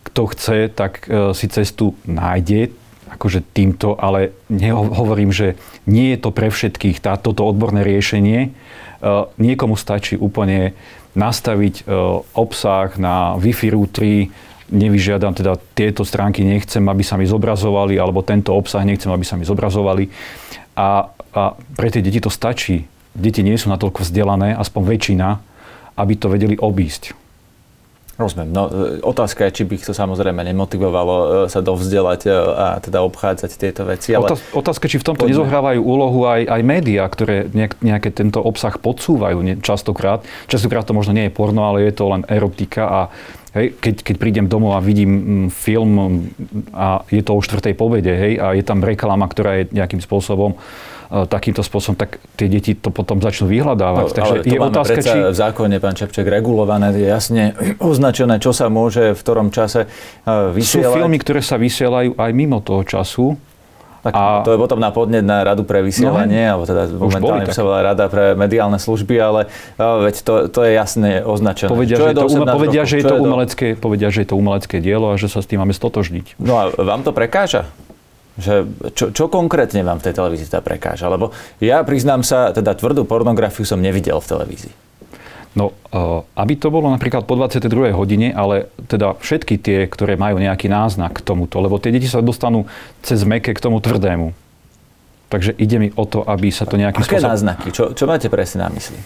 kto 0.09 0.33
chce, 0.33 0.73
tak 0.73 1.05
e, 1.05 1.37
si 1.37 1.53
cestu 1.53 1.92
nájde, 2.09 2.73
akože 3.09 3.40
týmto, 3.53 3.97
ale 3.97 4.37
nehovorím, 4.53 5.33
že 5.33 5.57
nie 5.88 6.14
je 6.14 6.18
to 6.21 6.31
pre 6.31 6.53
všetkých 6.53 7.01
tá, 7.01 7.16
toto 7.16 7.49
odborné 7.49 7.83
riešenie. 7.83 8.38
E, 8.47 8.51
niekomu 9.40 9.75
stačí 9.75 10.14
úplne 10.14 10.77
nastaviť 11.16 11.75
e, 11.83 11.83
obsah 12.37 12.94
na 13.01 13.35
Wi-Fi 13.40 13.68
routery, 13.75 14.31
nevyžiadam 14.68 15.33
teda 15.33 15.57
tieto 15.73 16.05
stránky, 16.05 16.44
nechcem, 16.44 16.85
aby 16.85 17.03
sa 17.03 17.16
mi 17.16 17.25
zobrazovali, 17.25 17.97
alebo 17.97 18.21
tento 18.21 18.53
obsah 18.53 18.85
nechcem, 18.85 19.09
aby 19.09 19.25
sa 19.25 19.35
mi 19.35 19.49
zobrazovali. 19.49 20.07
A, 20.77 21.09
a 21.11 21.42
pre 21.75 21.88
tie 21.88 22.05
deti 22.05 22.23
to 22.23 22.31
stačí. 22.31 22.87
Deti 23.16 23.42
nie 23.42 23.59
sú 23.59 23.73
natoľko 23.73 24.07
vzdelané, 24.07 24.55
aspoň 24.55 24.83
väčšina, 24.94 25.29
aby 25.99 26.14
to 26.14 26.31
vedeli 26.31 26.55
obísť. 26.55 27.17
Rozumiem. 28.18 28.50
No, 28.50 28.66
e, 28.66 28.98
otázka 28.98 29.46
je, 29.46 29.62
či 29.62 29.62
by 29.62 29.78
to 29.78 29.94
samozrejme 29.94 30.42
nemotivovalo 30.42 31.14
e, 31.14 31.26
sa 31.46 31.62
dovzdelať 31.62 32.20
e, 32.26 32.31
a 32.35 32.66
teda 32.83 32.98
obchádzať 33.07 33.50
tieto 33.54 33.87
veci. 33.87 34.11
Ale... 34.11 34.35
Otázka, 34.35 34.90
či 34.90 34.98
v 34.98 35.07
tomto 35.07 35.22
poďme. 35.22 35.38
nezohrávajú 35.38 35.78
úlohu 35.78 36.26
aj, 36.26 36.50
aj 36.50 36.62
médiá, 36.66 37.07
ktoré 37.07 37.46
nejaké 37.78 38.11
tento 38.11 38.42
obsah 38.42 38.74
podsúvajú 38.74 39.62
častokrát. 39.62 40.26
Častokrát 40.50 40.83
to 40.83 40.98
možno 40.98 41.14
nie 41.14 41.31
je 41.31 41.33
porno, 41.33 41.62
ale 41.70 41.87
je 41.87 41.94
to 41.94 42.11
len 42.11 42.26
erotika 42.26 42.85
a 42.90 43.00
Hej, 43.56 43.80
keď, 43.80 43.94
keď 44.04 44.16
prídem 44.20 44.46
domov 44.46 44.76
a 44.76 44.84
vidím 44.84 45.48
mm, 45.48 45.48
film 45.48 45.90
a 46.76 47.00
je 47.08 47.22
to 47.24 47.32
o 47.32 47.40
štvrtej 47.40 47.72
povede, 47.72 48.12
hej, 48.12 48.32
a 48.37 48.52
je 48.52 48.64
tam 48.66 48.84
reklama, 48.84 49.24
ktorá 49.24 49.64
je 49.64 49.72
nejakým 49.72 50.04
spôsobom 50.04 50.58
E, 51.08 51.24
takýmto 51.24 51.64
spôsobom, 51.64 51.96
tak 51.96 52.20
tie 52.37 52.52
deti 52.52 52.76
to 52.76 52.92
potom 52.92 53.24
začnú 53.24 53.48
vyhľadávať. 53.48 54.04
No, 54.04 54.12
Takže 54.12 54.37
je 54.44 54.58
otázka, 54.61 55.00
či... 55.00 55.16
v 55.16 55.32
zákone, 55.32 55.80
pán 55.80 55.96
Čepček, 55.96 56.28
regulované, 56.28 56.92
je 56.92 57.08
jasne 57.08 57.56
označené, 57.80 58.37
čo 58.37 58.52
sa 58.52 58.68
môže 58.68 59.16
v 59.16 59.20
ktorom 59.24 59.48
čase 59.48 59.88
e, 59.88 60.52
vysielať. 60.52 60.92
Sú 60.92 60.98
filmy, 61.00 61.16
ktoré 61.16 61.40
sa 61.40 61.56
vysielajú 61.56 62.12
aj 62.12 62.30
mimo 62.37 62.61
toho 62.61 62.84
času. 62.84 63.40
Tak 64.02 64.12
a... 64.14 64.46
to 64.46 64.54
je 64.54 64.58
potom 64.58 64.78
na 64.78 64.94
podnet 64.94 65.26
na 65.26 65.42
radu 65.42 65.66
pre 65.66 65.82
vysielanie, 65.82 66.46
no, 66.46 66.50
alebo 66.54 66.64
teda 66.70 66.82
momentálne 66.94 67.50
sa 67.50 67.62
volá 67.66 67.82
rada 67.82 68.06
pre 68.06 68.38
mediálne 68.38 68.78
služby, 68.78 69.14
ale 69.18 69.40
uh, 69.76 70.06
veď 70.06 70.14
to, 70.22 70.32
to 70.46 70.61
je 70.62 70.70
jasne 70.78 71.11
označené. 71.26 71.70
Povedia, 71.70 71.96
že, 71.98 72.11
je 72.11 72.16
to, 72.16 72.26
povedia, 72.30 72.82
že 72.87 72.96
je 73.02 73.04
to 73.04 73.16
umelecké, 73.18 73.66
povedia, 73.74 74.08
že 74.14 74.18
je 74.22 74.28
to 74.30 74.37
umelecké 74.38 74.76
dielo 74.78 75.12
a 75.12 75.14
že 75.18 75.26
sa 75.26 75.42
s 75.42 75.50
tým 75.50 75.58
máme 75.61 75.74
stotožniť. 75.74 76.38
No 76.38 76.54
a 76.56 76.62
vám 76.70 77.02
to 77.02 77.11
prekáža? 77.11 77.66
Že 78.38 78.70
čo, 78.94 79.11
čo 79.11 79.26
konkrétne 79.26 79.82
vám 79.82 79.98
v 79.98 80.08
tej 80.08 80.14
televízii 80.14 80.46
teda 80.46 80.62
prekáža? 80.62 81.11
Lebo 81.11 81.34
ja 81.58 81.82
priznám 81.82 82.22
sa, 82.22 82.54
teda 82.54 82.78
tvrdú 82.78 83.02
pornografiu 83.02 83.66
som 83.66 83.82
nevidel 83.82 84.22
v 84.22 84.30
televízii. 84.30 84.88
No, 85.59 85.75
uh, 85.90 86.23
aby 86.38 86.55
to 86.55 86.71
bolo 86.71 86.87
napríklad 86.87 87.27
po 87.27 87.35
22. 87.35 87.90
hodine, 87.90 88.31
ale 88.31 88.71
teda 88.87 89.18
všetky 89.18 89.59
tie, 89.59 89.90
ktoré 89.90 90.14
majú 90.14 90.38
nejaký 90.38 90.71
náznak 90.71 91.18
k 91.18 91.27
tomuto, 91.27 91.59
lebo 91.59 91.83
tie 91.83 91.90
deti 91.90 92.07
sa 92.07 92.23
dostanú 92.23 92.71
cez 93.03 93.27
meké 93.27 93.51
k 93.51 93.59
tomu 93.59 93.83
tvrdému. 93.83 94.31
Takže 95.27 95.59
ide 95.59 95.77
mi 95.83 95.88
o 95.99 96.07
to, 96.07 96.23
aby 96.23 96.55
sa 96.55 96.62
to 96.62 96.79
nejakým 96.79 97.03
Aké 97.03 97.18
spôsobom... 97.18 97.35
náznaky? 97.35 97.66
Čo, 97.75 97.90
čo 97.90 98.07
máte 98.07 98.31
presne 98.31 98.62
na 98.62 98.71
mysli? 98.71 99.03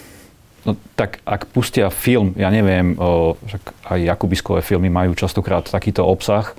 No 0.69 0.77
tak 0.93 1.25
ak 1.25 1.49
pustia 1.57 1.89
film, 1.89 2.37
ja 2.37 2.53
neviem, 2.53 3.01
uh, 3.01 3.33
aj 3.89 4.13
Jakubiskové 4.13 4.61
filmy 4.61 4.93
majú 4.93 5.17
častokrát 5.17 5.65
takýto 5.65 6.05
obsah, 6.05 6.53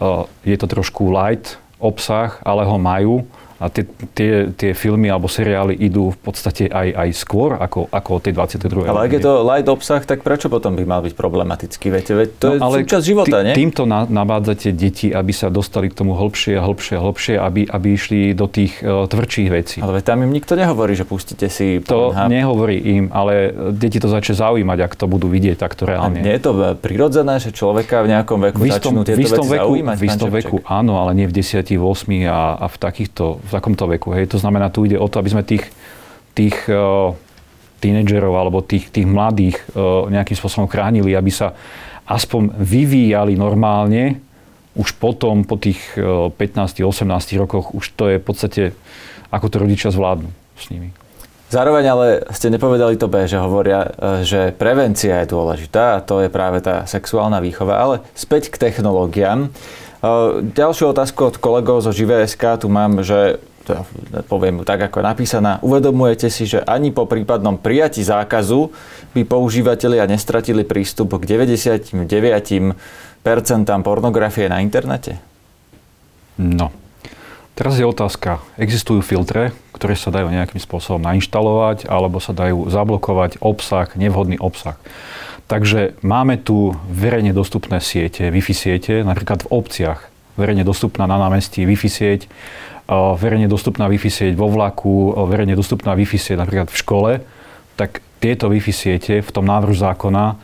uh, 0.00 0.24
je 0.48 0.56
to 0.56 0.64
trošku 0.64 1.12
light, 1.12 1.60
obsah, 1.76 2.40
ale 2.40 2.64
ho 2.64 2.80
majú 2.80 3.28
a 3.60 3.68
tie, 3.68 3.84
tie, 4.16 4.48
tie 4.56 4.72
filmy 4.72 5.12
alebo 5.12 5.28
seriály 5.28 5.76
idú 5.76 6.16
v 6.16 6.18
podstate 6.24 6.72
aj, 6.72 6.88
aj 6.96 7.08
skôr 7.12 7.60
ako, 7.60 7.92
ako 7.92 8.16
tej 8.16 8.32
22. 8.32 8.88
Ale 8.88 9.04
ak 9.04 9.12
je 9.12 9.20
to 9.20 9.32
light 9.44 9.68
obsah, 9.68 10.00
tak 10.00 10.24
prečo 10.24 10.48
potom 10.48 10.72
by 10.72 10.84
mal 10.88 11.04
byť 11.04 11.12
problematický? 11.12 11.92
Viete, 11.92 12.16
veď 12.16 12.28
to 12.40 12.46
no, 12.48 12.52
je 12.56 12.58
ale 12.64 12.76
súčasť 12.80 13.04
života, 13.04 13.36
nie? 13.44 13.52
Týmto 13.52 13.84
na, 13.84 14.08
nabádzate 14.08 14.72
deti, 14.72 15.12
aby 15.12 15.36
sa 15.36 15.52
dostali 15.52 15.92
k 15.92 15.94
tomu 16.00 16.16
hlbšie 16.16 16.56
a 16.56 16.64
hlbšie 16.64 16.94
a 16.96 17.00
hlbšie, 17.04 17.34
aby, 17.36 17.68
aby 17.68 17.88
išli 17.92 18.32
do 18.32 18.48
tých 18.48 18.80
uh, 18.80 19.04
tvrdších 19.04 19.48
vecí. 19.52 19.78
Ale 19.84 20.00
tam 20.00 20.24
im 20.24 20.32
nikto 20.32 20.56
nehovorí, 20.56 20.96
že 20.96 21.04
pustíte 21.04 21.52
si 21.52 21.84
To 21.84 22.16
Pornhub. 22.16 22.32
nehovorí 22.32 22.80
im, 22.80 23.12
ale 23.12 23.52
deti 23.76 24.00
to 24.00 24.08
začne 24.08 24.40
zaujímať, 24.40 24.78
ak 24.88 24.92
to 24.96 25.04
budú 25.04 25.28
vidieť 25.28 25.60
takto 25.60 25.84
reálne. 25.84 26.16
A 26.16 26.24
nie 26.24 26.32
je 26.32 26.42
to 26.48 26.56
prirodzené, 26.80 27.36
že 27.36 27.52
človeka 27.52 28.08
v 28.08 28.16
nejakom 28.16 28.40
veku 28.40 28.56
v 28.56 28.72
istom, 28.72 28.96
začnú 28.96 29.00
tieto 29.04 29.20
v 29.20 29.28
istom 29.28 29.44
veci 29.44 29.52
veku, 29.52 29.68
zaujímať? 29.68 29.96
V 30.00 30.04
istom 30.08 30.30
veku 30.32 30.56
áno, 30.64 30.96
ale 30.96 31.12
nie 31.12 31.28
v 31.28 31.36
10, 31.36 31.60
8 31.76 32.24
a, 32.24 32.56
a 32.56 32.66
v 32.72 32.76
takýchto 32.80 33.36
v 33.50 33.56
takomto 33.58 33.90
veku. 33.90 34.14
Hej. 34.14 34.30
To 34.30 34.38
znamená, 34.38 34.70
tu 34.70 34.86
ide 34.86 34.94
o 34.94 35.10
to, 35.10 35.18
aby 35.18 35.30
sme 35.34 35.42
tých, 35.42 35.66
tých 36.38 36.54
uh, 36.70 37.10
tínedžerov 37.82 38.30
alebo 38.30 38.62
tých, 38.62 38.94
tých 38.94 39.04
mladých 39.04 39.58
uh, 39.74 40.06
nejakým 40.06 40.38
spôsobom 40.38 40.70
chránili, 40.70 41.18
aby 41.18 41.34
sa 41.34 41.58
aspoň 42.06 42.54
vyvíjali 42.54 43.34
normálne, 43.34 44.22
už 44.78 44.94
potom, 45.02 45.42
po 45.42 45.58
tých 45.58 45.82
uh, 45.98 46.30
15-18 46.30 47.42
rokoch, 47.42 47.74
už 47.74 47.84
to 47.98 48.06
je 48.06 48.16
v 48.22 48.24
podstate, 48.24 48.62
ako 49.34 49.46
to 49.50 49.56
rodičia 49.58 49.90
zvládnu 49.90 50.30
s 50.54 50.70
nimi. 50.70 50.94
Zároveň 51.50 51.84
ale 51.90 52.06
ste 52.30 52.46
nepovedali 52.46 52.94
to 52.94 53.10
B, 53.10 53.26
že 53.26 53.34
hovoria, 53.34 53.90
že 54.22 54.54
prevencia 54.54 55.18
je 55.26 55.34
dôležitá 55.34 55.98
a 55.98 56.02
to 56.06 56.22
je 56.22 56.30
práve 56.30 56.62
tá 56.62 56.86
sexuálna 56.86 57.42
výchova. 57.42 57.74
Ale 57.74 58.06
späť 58.14 58.54
k 58.54 58.70
technológiám. 58.70 59.50
Ďalšiu 60.56 60.96
otázku 60.96 61.28
od 61.28 61.36
kolegov 61.36 61.84
zo 61.84 61.92
Živé.sk 61.92 62.64
tu 62.64 62.72
mám, 62.72 63.04
že 63.04 63.36
teda 63.68 63.84
poviem 64.24 64.64
tak, 64.64 64.80
ako 64.88 65.04
je 65.04 65.04
napísaná, 65.04 65.52
uvedomujete 65.60 66.32
si, 66.32 66.48
že 66.48 66.64
ani 66.64 66.90
po 66.90 67.04
prípadnom 67.04 67.60
prijati 67.60 68.00
zákazu 68.00 68.72
by 69.12 69.22
používateľia 69.28 70.08
nestratili 70.08 70.64
prístup 70.64 71.20
k 71.20 71.28
99% 71.36 72.74
pornografie 73.84 74.48
na 74.48 74.64
internete? 74.64 75.20
No. 76.40 76.72
Teraz 77.52 77.76
je 77.76 77.84
otázka. 77.84 78.40
Existujú 78.56 79.04
filtre, 79.04 79.52
ktoré 79.76 79.92
sa 79.92 80.08
dajú 80.08 80.32
nejakým 80.32 80.56
spôsobom 80.56 81.04
nainštalovať 81.04 81.84
alebo 81.92 82.16
sa 82.16 82.32
dajú 82.32 82.72
zablokovať 82.72 83.36
obsah, 83.44 83.92
nevhodný 84.00 84.40
obsah. 84.40 84.80
Takže 85.50 85.98
máme 86.06 86.38
tu 86.38 86.78
verejne 86.86 87.34
dostupné 87.34 87.82
siete, 87.82 88.30
Wi-Fi 88.30 88.54
siete, 88.54 88.94
napríklad 89.02 89.42
v 89.42 89.50
obciach, 89.50 90.06
verejne 90.38 90.62
dostupná 90.62 91.10
na 91.10 91.18
námestí 91.18 91.66
Wi-Fi 91.66 91.90
sieť, 91.90 92.30
verejne 93.18 93.50
dostupná 93.50 93.90
Wi-Fi 93.90 94.14
sieť 94.14 94.38
vo 94.38 94.46
vlaku, 94.46 95.10
verejne 95.26 95.58
dostupná 95.58 95.98
Wi-Fi 95.98 96.22
sieť 96.22 96.38
napríklad 96.38 96.70
v 96.70 96.78
škole, 96.78 97.12
tak 97.74 97.98
tieto 98.22 98.46
Wi-Fi 98.46 98.70
siete 98.70 99.14
v 99.26 99.30
tom 99.34 99.42
návrhu 99.42 99.74
zákona 99.74 100.38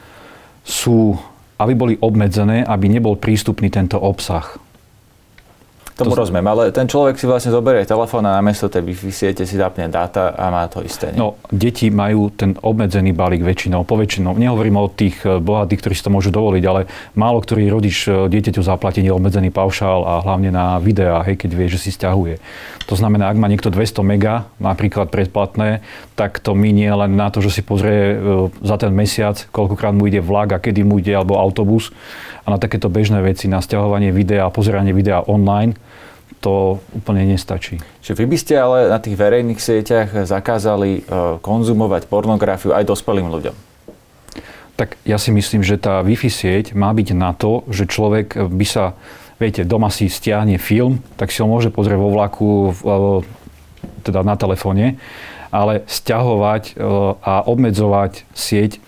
sú, 0.66 1.14
aby 1.54 1.72
boli 1.78 1.94
obmedzené, 2.02 2.66
aby 2.66 2.90
nebol 2.90 3.14
prístupný 3.14 3.70
tento 3.70 4.02
obsah. 4.02 4.58
Tomu 5.96 6.12
to 6.12 6.28
rozumiem, 6.28 6.44
ale 6.44 6.76
ten 6.76 6.84
človek 6.84 7.16
si 7.16 7.24
vlastne 7.24 7.48
zoberie 7.48 7.88
telefón 7.88 8.28
a 8.28 8.36
namiesto 8.36 8.68
tej 8.68 8.84
Wi-Fi 8.84 9.08
siete 9.16 9.48
si 9.48 9.56
zapne 9.56 9.88
dáta 9.88 10.28
a 10.36 10.52
má 10.52 10.68
to 10.68 10.84
isté. 10.84 11.08
Nie? 11.08 11.24
No, 11.24 11.40
deti 11.48 11.88
majú 11.88 12.28
ten 12.36 12.52
obmedzený 12.52 13.16
balík 13.16 13.40
väčšinou, 13.40 13.80
poväčšinou. 13.88 14.36
Nehovorím 14.36 14.76
o 14.76 14.92
tých 14.92 15.24
eh, 15.24 15.40
bohatých, 15.40 15.80
ktorí 15.80 15.94
si 15.96 16.04
to 16.04 16.12
môžu 16.12 16.28
dovoliť, 16.28 16.64
ale 16.68 16.84
málo 17.16 17.40
ktorý 17.40 17.72
rodič 17.72 18.12
eh, 18.12 18.28
dieťaťu 18.28 18.60
zaplatí 18.60 19.00
neobmedzený 19.00 19.48
paušál 19.48 20.04
a 20.04 20.20
hlavne 20.20 20.52
na 20.52 20.76
videá, 20.84 21.24
hej, 21.24 21.40
keď 21.40 21.50
vie, 21.56 21.66
že 21.72 21.80
si 21.80 21.88
stiahuje. 21.88 22.44
To 22.92 22.94
znamená, 22.94 23.32
ak 23.32 23.40
má 23.40 23.48
niekto 23.48 23.72
200 23.72 24.04
mega, 24.04 24.52
napríklad 24.60 25.08
predplatné, 25.08 25.80
tak 26.16 26.40
to 26.40 26.56
minie 26.56 26.88
len 26.88 27.12
na 27.12 27.28
to, 27.28 27.44
že 27.44 27.60
si 27.60 27.62
pozrie 27.62 28.16
eh, 28.16 28.18
za 28.64 28.80
ten 28.80 28.90
mesiac, 28.90 29.36
koľkokrát 29.52 29.92
mu 29.92 30.08
ide 30.08 30.24
vlak 30.24 30.56
a 30.56 30.58
kedy 30.58 30.82
mu 30.82 30.98
ide 30.98 31.12
alebo 31.12 31.36
autobus 31.36 31.92
a 32.48 32.56
na 32.56 32.58
takéto 32.58 32.88
bežné 32.88 33.20
veci, 33.20 33.46
na 33.46 33.60
stiahovanie 33.60 34.10
videa 34.10 34.48
a 34.48 34.54
pozeranie 34.54 34.96
videa 34.96 35.20
online, 35.28 35.76
to 36.38 36.78
úplne 36.94 37.26
nestačí. 37.26 37.82
Čiže 38.06 38.22
vy 38.22 38.24
by 38.30 38.36
ste 38.38 38.54
ale 38.54 38.78
na 38.86 39.02
tých 39.02 39.18
verejných 39.18 39.58
sieťach 39.58 40.14
zakázali 40.30 40.90
e, 40.94 41.40
konzumovať 41.42 42.06
pornografiu 42.06 42.70
aj 42.70 42.86
dospelým 42.86 43.26
ľuďom? 43.34 43.56
Tak 44.78 44.94
ja 45.08 45.18
si 45.18 45.34
myslím, 45.34 45.66
že 45.66 45.80
tá 45.80 46.04
Wi-Fi 46.06 46.30
sieť 46.30 46.66
má 46.76 46.94
byť 46.94 47.08
na 47.18 47.34
to, 47.34 47.66
že 47.66 47.90
človek 47.90 48.36
by 48.46 48.66
sa, 48.68 48.94
viete, 49.42 49.66
doma 49.66 49.90
si 49.90 50.06
stiahne 50.06 50.60
film, 50.62 51.02
tak 51.18 51.34
si 51.34 51.42
ho 51.42 51.50
môže 51.50 51.74
pozrieť 51.74 51.98
vo 51.98 52.14
vlaku, 52.14 52.46
e, 52.46 52.72
teda 54.06 54.22
na 54.22 54.38
telefóne, 54.38 55.02
ale 55.56 55.88
stiahovať 55.88 56.62
e, 56.68 56.72
a 57.24 57.40
obmedzovať 57.48 58.28
sieť 58.36 58.84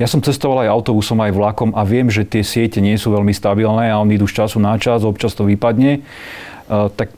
ja 0.00 0.08
som 0.08 0.24
cestoval 0.24 0.64
aj 0.64 0.72
autobusom, 0.72 1.20
aj 1.20 1.36
vlakom 1.36 1.76
a 1.76 1.84
viem, 1.84 2.08
že 2.08 2.24
tie 2.24 2.40
siete 2.40 2.80
nie 2.80 2.96
sú 2.96 3.12
veľmi 3.12 3.36
stabilné 3.36 3.92
a 3.92 4.00
oni 4.00 4.16
idú 4.16 4.24
z 4.24 4.40
času 4.40 4.56
na 4.56 4.80
čas, 4.80 5.04
občas 5.04 5.36
to 5.36 5.44
vypadne. 5.44 6.00
Tak 6.72 7.12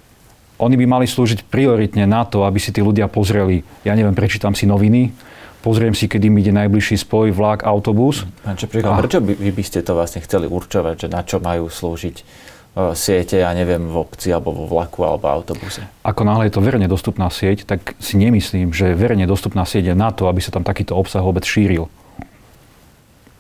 oni 0.58 0.74
by 0.74 0.86
mali 0.90 1.06
slúžiť 1.06 1.46
prioritne 1.46 2.10
na 2.10 2.26
to, 2.26 2.42
aby 2.42 2.58
si 2.58 2.74
tí 2.74 2.82
ľudia 2.82 3.06
pozreli, 3.06 3.62
ja 3.86 3.94
neviem, 3.94 4.18
prečítam 4.18 4.58
si 4.58 4.66
noviny, 4.66 5.14
pozriem 5.62 5.94
si, 5.94 6.10
kedy 6.10 6.26
mi 6.26 6.42
ide 6.42 6.50
najbližší 6.50 6.98
spoj, 7.06 7.30
vlak, 7.30 7.62
autobus. 7.62 8.26
Pán 8.42 8.58
Čeprík, 8.58 8.82
a... 8.82 8.98
prečo 8.98 9.22
by, 9.22 9.30
vy 9.30 9.50
by 9.54 9.62
ste 9.62 9.86
to 9.86 9.94
vlastne 9.94 10.18
chceli 10.26 10.50
určovať, 10.50 11.06
že 11.06 11.08
na 11.10 11.22
čo 11.22 11.38
majú 11.38 11.70
slúžiť 11.70 12.50
siete, 12.96 13.44
ja 13.44 13.52
neviem, 13.52 13.84
v 13.84 13.96
obci 14.00 14.32
alebo 14.32 14.52
vo 14.52 14.64
vlaku 14.64 15.04
alebo 15.04 15.28
autobuse. 15.28 15.84
Ako 16.08 16.24
náhle 16.24 16.48
je 16.48 16.56
to 16.56 16.64
verejne 16.64 16.88
dostupná 16.88 17.28
sieť, 17.28 17.68
tak 17.68 17.92
si 18.00 18.16
nemyslím, 18.16 18.72
že 18.72 18.96
verejne 18.96 19.28
dostupná 19.28 19.68
sieť 19.68 19.92
je 19.92 19.94
na 19.96 20.08
to, 20.08 20.24
aby 20.24 20.40
sa 20.40 20.56
tam 20.56 20.64
takýto 20.64 20.96
obsah 20.96 21.20
vôbec 21.20 21.44
šíril. 21.44 21.92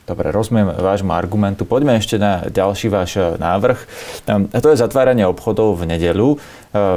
Dobre, 0.02 0.34
rozumiem 0.34 0.66
vášmu 0.66 1.14
argumentu. 1.14 1.62
Poďme 1.62 1.94
ešte 1.94 2.18
na 2.18 2.42
ďalší 2.50 2.90
váš 2.90 3.14
e, 3.14 3.38
návrh. 3.38 3.78
Ehm, 4.26 4.50
to 4.50 4.74
je 4.74 4.82
zatváranie 4.82 5.22
obchodov 5.22 5.78
v 5.78 5.94
nedelu. 5.94 6.34
E, 6.34 6.36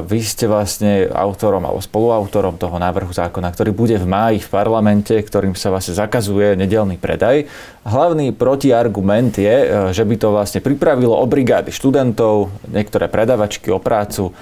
vy 0.02 0.26
ste 0.26 0.50
vlastne 0.50 1.06
autorom 1.14 1.62
alebo 1.70 1.86
spoluautorom 1.86 2.58
toho 2.58 2.82
návrhu 2.82 3.14
zákona, 3.14 3.54
ktorý 3.54 3.78
bude 3.78 4.02
v 4.02 4.10
máji 4.10 4.42
v 4.42 4.50
parlamente, 4.50 5.14
ktorým 5.14 5.54
sa 5.54 5.70
vlastne 5.70 5.94
zakazuje 5.94 6.58
nedelný 6.58 6.98
predaj. 6.98 7.46
Hlavný 7.86 8.34
protiargument 8.34 9.38
je, 9.38 9.54
e, 9.54 9.68
že 9.94 10.02
by 10.02 10.16
to 10.18 10.34
vlastne 10.34 10.66
pripravilo 10.66 11.14
o 11.14 11.30
brigády 11.30 11.70
študentov, 11.70 12.50
niektoré 12.74 13.06
predavačky 13.06 13.70
o 13.70 13.78
prácu, 13.78 14.34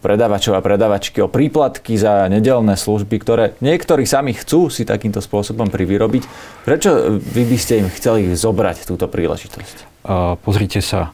predávačov 0.00 0.54
a 0.54 0.64
predavačky 0.64 1.18
o 1.24 1.28
príplatky 1.30 1.98
za 1.98 2.28
nedelné 2.30 2.78
služby, 2.78 3.16
ktoré 3.18 3.44
niektorí 3.58 4.06
sami 4.06 4.36
chcú 4.36 4.70
si 4.70 4.86
takýmto 4.86 5.18
spôsobom 5.18 5.72
privyrobiť. 5.72 6.22
Prečo 6.62 7.18
vy 7.18 7.42
by 7.46 7.56
ste 7.58 7.82
im 7.82 7.88
chceli 7.90 8.30
zobrať 8.36 8.86
túto 8.86 9.10
príležitosť? 9.10 10.06
Uh, 10.06 10.38
pozrite 10.38 10.78
sa. 10.78 11.10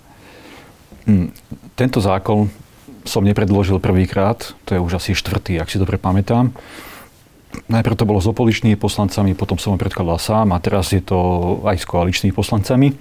Hm, 1.08 1.32
tento 1.74 1.98
zákon 1.98 2.52
som 3.02 3.26
nepredložil 3.26 3.82
prvýkrát, 3.82 4.54
to 4.62 4.78
je 4.78 4.80
už 4.82 5.02
asi 5.02 5.18
štvrtý, 5.18 5.58
ak 5.58 5.70
si 5.70 5.80
dobre 5.80 5.98
pamätám. 5.98 6.54
Najprv 7.68 7.98
to 7.98 8.08
bolo 8.08 8.20
s 8.22 8.30
opozičnými 8.30 8.80
poslancami, 8.80 9.36
potom 9.36 9.60
som 9.60 9.76
ho 9.76 9.78
predkladal 9.80 10.16
sám 10.16 10.56
a 10.56 10.62
teraz 10.62 10.94
je 10.94 11.04
to 11.04 11.18
aj 11.68 11.76
s 11.82 11.84
koaličnými 11.84 12.32
poslancami. 12.32 12.96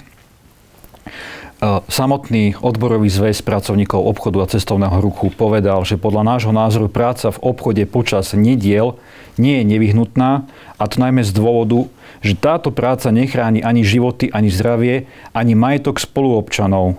Samotný 1.61 2.57
odborový 2.57 3.05
zväz 3.05 3.45
pracovníkov 3.45 4.01
obchodu 4.01 4.41
a 4.41 4.49
cestovného 4.49 4.97
ruchu 4.97 5.29
povedal, 5.29 5.85
že 5.85 5.93
podľa 5.93 6.33
nášho 6.33 6.49
názoru 6.49 6.89
práca 6.89 7.29
v 7.29 7.37
obchode 7.37 7.85
počas 7.85 8.33
nediel 8.33 8.97
nie 9.37 9.61
je 9.61 9.69
nevyhnutná 9.69 10.49
a 10.81 10.83
to 10.89 10.97
najmä 10.97 11.21
z 11.21 11.29
dôvodu, 11.37 11.85
že 12.25 12.33
táto 12.33 12.73
práca 12.73 13.13
nechráni 13.13 13.61
ani 13.61 13.85
životy, 13.85 14.33
ani 14.33 14.49
zdravie, 14.49 15.05
ani 15.37 15.53
majetok 15.53 16.01
spoluobčanov. 16.01 16.97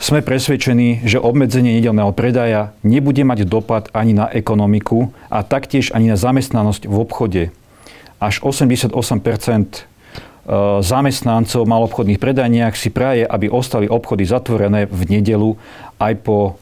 Sme 0.00 0.24
presvedčení, 0.24 1.04
že 1.04 1.20
obmedzenie 1.20 1.76
nedelného 1.76 2.16
predaja 2.16 2.72
nebude 2.80 3.28
mať 3.28 3.44
dopad 3.44 3.92
ani 3.92 4.16
na 4.16 4.24
ekonomiku 4.24 5.12
a 5.28 5.44
taktiež 5.44 5.92
ani 5.92 6.08
na 6.08 6.16
zamestnanosť 6.16 6.88
v 6.88 6.96
obchode. 6.96 7.42
Až 8.24 8.40
88 8.40 8.88
E, 8.88 9.93
zamestnancov 10.84 11.64
malobchodných 11.64 12.20
predajniach 12.20 12.76
si 12.76 12.92
praje, 12.92 13.24
aby 13.24 13.48
ostali 13.48 13.88
obchody 13.88 14.28
zatvorené 14.28 14.84
v 14.84 15.00
nedelu 15.08 15.56
aj 15.96 16.14
po 16.20 16.60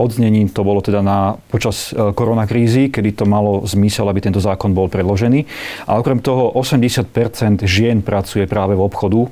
odznení, 0.00 0.48
to 0.48 0.64
bolo 0.64 0.80
teda 0.80 1.04
na, 1.04 1.36
počas 1.52 1.92
e, 1.92 2.16
koronakrízy, 2.16 2.88
kedy 2.88 3.20
to 3.20 3.24
malo 3.28 3.68
zmysel, 3.68 4.08
aby 4.08 4.24
tento 4.24 4.40
zákon 4.40 4.72
bol 4.72 4.88
predložený. 4.88 5.44
A 5.84 6.00
okrem 6.00 6.24
toho 6.24 6.56
80% 6.56 7.68
žien 7.68 8.00
pracuje 8.00 8.48
práve 8.48 8.72
v 8.72 8.80
obchodu 8.80 9.28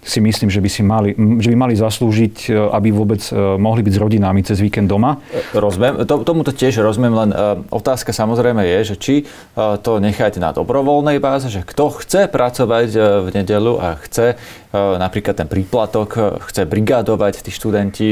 si 0.00 0.18
myslím, 0.20 0.48
že 0.48 0.60
by, 0.64 0.70
si 0.72 0.82
mali, 0.82 1.10
že 1.14 1.48
by 1.52 1.56
mali 1.56 1.74
zaslúžiť, 1.76 2.36
e, 2.48 2.56
aby 2.56 2.88
vôbec 2.88 3.20
e, 3.28 3.36
mohli 3.36 3.84
byť 3.84 3.92
s 3.92 4.00
rodinami 4.00 4.40
cez 4.40 4.58
víkend 4.58 4.88
doma. 4.88 5.20
Rozumiem, 5.52 6.08
to, 6.08 6.24
tiež 6.50 6.80
rozumiem, 6.82 7.14
len 7.14 7.30
uh, 7.30 7.60
otázka 7.70 8.10
samozrejme 8.10 8.64
je, 8.64 8.94
že 8.94 8.96
či 8.98 9.14
to 9.54 10.02
necháte 10.02 10.42
na 10.42 10.50
dobrovoľnej 10.50 11.22
báze, 11.22 11.46
že 11.52 11.62
kto 11.62 12.02
chce 12.02 12.26
pracovať 12.26 12.88
v 12.96 13.28
nedelu 13.30 13.78
a 13.78 13.94
chce 14.00 14.34
napríklad 14.72 15.34
ten 15.34 15.48
príplatok, 15.50 16.38
chce 16.46 16.62
brigádovať 16.66 17.42
tí 17.42 17.50
študenti, 17.50 18.08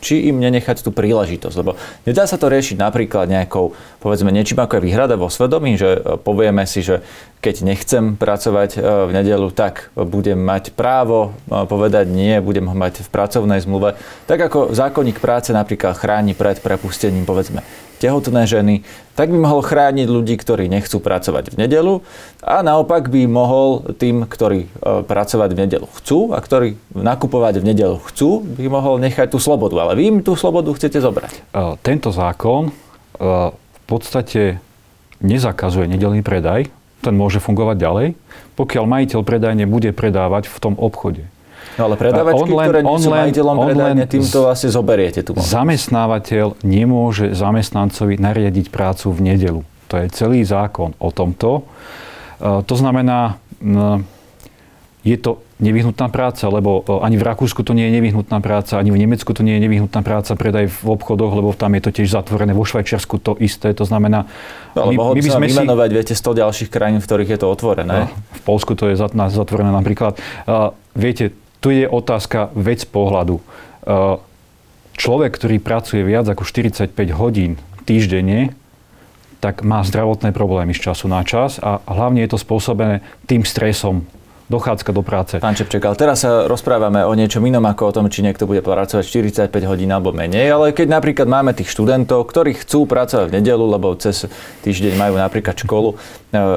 či 0.00 0.28
im 0.32 0.40
nenechať 0.40 0.80
tú 0.80 0.90
príležitosť. 0.92 1.56
Lebo 1.60 1.76
nedá 2.08 2.24
sa 2.24 2.40
to 2.40 2.48
riešiť 2.48 2.80
napríklad 2.80 3.28
nejakou, 3.28 3.76
povedzme, 4.00 4.32
niečím 4.32 4.60
ako 4.64 4.80
je 4.80 4.84
výhrada 4.88 5.20
vo 5.20 5.28
svedomí, 5.28 5.76
že 5.76 6.00
povieme 6.24 6.64
si, 6.64 6.80
že 6.80 7.04
keď 7.44 7.60
nechcem 7.60 8.16
pracovať 8.16 8.80
v 8.80 9.10
nedelu, 9.12 9.52
tak 9.52 9.92
budem 9.92 10.40
mať 10.40 10.72
právo 10.72 11.36
povedať 11.44 12.08
nie, 12.08 12.40
budem 12.40 12.64
ho 12.64 12.72
mať 12.72 13.04
v 13.04 13.12
pracovnej 13.12 13.60
zmluve. 13.60 14.00
Tak 14.24 14.48
ako 14.48 14.72
zákonník 14.72 15.20
práce 15.20 15.52
napríklad 15.52 15.92
chráni 16.00 16.32
pred 16.32 16.64
prepustením, 16.64 17.28
povedzme, 17.28 17.60
tehotné 18.04 18.44
ženy, 18.44 18.74
tak 19.16 19.30
by 19.30 19.38
mohol 19.40 19.64
chrániť 19.64 20.06
ľudí, 20.10 20.34
ktorí 20.36 20.66
nechcú 20.68 21.00
pracovať 21.00 21.54
v 21.54 21.58
nedelu 21.64 22.04
a 22.42 22.60
naopak 22.60 23.08
by 23.08 23.24
mohol 23.24 23.94
tým, 23.96 24.26
ktorí 24.28 24.66
e, 24.66 24.68
pracovať 25.06 25.50
v 25.54 25.60
nedelu 25.64 25.86
chcú 25.88 26.34
a 26.34 26.38
ktorí 26.42 26.76
nakupovať 26.92 27.62
v 27.62 27.68
nedelu 27.72 27.96
chcú, 28.04 28.42
by 28.44 28.66
mohol 28.68 29.00
nechať 29.00 29.32
tú 29.32 29.38
slobodu. 29.40 29.80
Ale 29.80 29.96
vy 29.96 30.02
im 30.10 30.18
tú 30.20 30.34
slobodu 30.34 30.74
chcete 30.74 31.00
zobrať. 31.00 31.32
E, 31.32 31.40
tento 31.80 32.10
zákon 32.12 32.68
e, 32.68 32.72
v 33.54 33.80
podstate 33.88 34.58
nezakazuje 35.24 35.88
nedelný 35.88 36.20
predaj, 36.20 36.68
ten 37.04 37.14
môže 37.14 37.38
fungovať 37.44 37.76
ďalej, 37.76 38.06
pokiaľ 38.56 38.84
majiteľ 38.88 39.20
predajne 39.20 39.64
bude 39.68 39.92
predávať 39.92 40.48
v 40.48 40.56
tom 40.56 40.74
obchode. 40.80 41.28
No 41.74 41.90
ale 41.90 41.98
predávačky, 41.98 42.50
on 42.50 42.58
len, 42.58 42.66
ktoré 42.70 42.80
nie 42.86 42.98
sú 43.02 43.10
majiteľom 43.10 43.56
predajne, 43.66 44.02
týmto 44.06 44.38
asi 44.46 44.66
zoberiete 44.70 45.20
tu. 45.26 45.34
Zamestnávateľ 45.34 46.62
nemôže 46.62 47.34
zamestnancovi 47.34 48.16
nariadiť 48.16 48.70
prácu 48.70 49.10
v 49.10 49.20
nedelu. 49.34 49.60
To 49.90 49.94
je 49.98 50.06
celý 50.14 50.46
zákon 50.46 50.94
o 51.02 51.10
tomto. 51.10 51.66
E, 52.38 52.62
to 52.62 52.74
znamená, 52.78 53.42
je 55.04 55.16
to 55.20 55.44
nevyhnutná 55.60 56.08
práca, 56.08 56.48
lebo 56.48 56.80
e, 56.80 57.04
ani 57.04 57.20
v 57.20 57.24
Rakúsku 57.28 57.60
to 57.60 57.76
nie 57.76 57.92
je 57.92 58.00
nevyhnutná 58.00 58.40
práca, 58.40 58.80
ani 58.80 58.88
v 58.88 59.04
Nemecku 59.04 59.36
to 59.36 59.44
nie 59.44 59.60
je 59.60 59.68
nevyhnutná 59.68 60.00
práca, 60.00 60.32
predaj 60.32 60.72
v 60.72 60.80
obchodoch, 60.88 61.32
lebo 61.36 61.52
tam 61.52 61.76
je 61.76 61.82
to 61.84 61.90
tiež 61.92 62.08
zatvorené, 62.08 62.56
vo 62.56 62.64
Švajčiarsku 62.64 63.20
to 63.20 63.36
isté, 63.36 63.76
to 63.76 63.84
znamená... 63.84 64.24
No, 64.72 64.88
ale 64.88 64.96
my, 64.96 65.20
my 65.20 65.22
by 65.22 65.30
sme 65.30 65.46
vymenovať, 65.52 65.88
si... 65.92 65.94
viete, 65.94 66.14
100 66.16 66.40
ďalších 66.40 66.70
krajín, 66.72 66.98
v 66.98 67.06
ktorých 67.06 67.30
je 67.36 67.38
to 67.38 67.46
otvorené. 67.52 68.08
No, 68.08 68.16
v 68.16 68.42
Polsku 68.48 68.72
to 68.72 68.88
je 68.88 68.96
zatvorené 68.96 69.70
napríklad. 69.70 70.16
Uh, 70.48 70.72
viete, 70.96 71.36
tu 71.60 71.68
je 71.72 71.88
otázka 71.88 72.52
vec 72.52 72.84
pohľadu. 72.84 73.40
Človek, 75.00 75.32
ktorý 75.32 75.56
pracuje 75.64 76.04
viac 76.04 76.28
ako 76.28 76.44
45 76.44 76.92
hodín 77.16 77.56
týždenne, 77.88 78.52
tak 79.40 79.64
má 79.64 79.80
zdravotné 79.80 80.36
problémy 80.36 80.76
z 80.76 80.92
času 80.92 81.08
na 81.08 81.24
čas 81.24 81.56
a 81.60 81.80
hlavne 81.88 82.20
je 82.24 82.36
to 82.36 82.38
spôsobené 82.40 83.00
tým 83.24 83.48
stresom, 83.48 84.04
dochádzka 84.48 84.90
do 84.92 85.00
práce. 85.00 85.40
Pán 85.40 85.56
Čepček, 85.56 85.80
ale 85.88 85.96
teraz 85.96 86.20
sa 86.20 86.44
rozprávame 86.44 87.00
o 87.00 87.12
niečom 87.16 87.40
inom 87.40 87.64
ako 87.64 87.82
o 87.88 87.92
tom, 87.96 88.06
či 88.12 88.20
niekto 88.20 88.44
bude 88.44 88.60
pracovať 88.60 89.00
45 89.00 89.48
hodín 89.64 89.88
alebo 89.88 90.12
menej, 90.12 90.52
ale 90.52 90.76
keď 90.76 91.00
napríklad 91.00 91.24
máme 91.24 91.56
tých 91.56 91.72
študentov, 91.72 92.28
ktorí 92.28 92.52
chcú 92.60 92.84
pracovať 92.84 93.32
v 93.32 93.36
nedelu, 93.40 93.64
lebo 93.64 93.96
cez 93.96 94.28
týždeň 94.60 95.00
majú 95.00 95.16
napríklad 95.16 95.56
školu 95.56 95.96
e, 95.96 95.96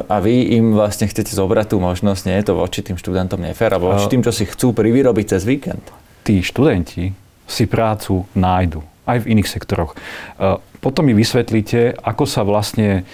a 0.04 0.16
vy 0.20 0.60
im 0.60 0.76
vlastne 0.76 1.08
chcete 1.08 1.32
zobrať 1.32 1.72
tú 1.72 1.78
možnosť, 1.80 2.22
nie 2.28 2.36
je 2.44 2.46
to 2.52 2.54
voči 2.60 2.84
tým 2.84 3.00
študentom 3.00 3.40
nefér, 3.40 3.80
alebo 3.80 3.96
voči 3.96 4.12
tým, 4.12 4.24
čo 4.24 4.36
si 4.36 4.44
chcú 4.44 4.76
privyrobiť 4.76 5.40
cez 5.40 5.48
víkend? 5.48 5.84
Tí 6.28 6.44
študenti 6.44 7.16
si 7.48 7.64
prácu 7.72 8.28
nájdu 8.36 8.84
aj 9.08 9.24
v 9.24 9.30
iných 9.32 9.48
sektoroch. 9.48 9.96
E, 9.96 10.60
potom 10.84 11.08
mi 11.08 11.16
vysvetlíte, 11.16 12.04
ako 12.04 12.24
sa 12.28 12.44
vlastne 12.44 13.08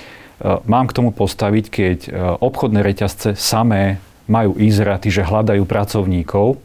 mám 0.44 0.92
k 0.92 0.96
tomu 1.00 1.16
postaviť, 1.16 1.66
keď 1.72 1.98
obchodné 2.44 2.84
reťazce 2.84 3.40
samé 3.40 4.04
majú 4.28 4.56
Izraty, 4.56 5.12
že 5.12 5.26
hľadajú 5.26 5.64
pracovníkov, 5.68 6.60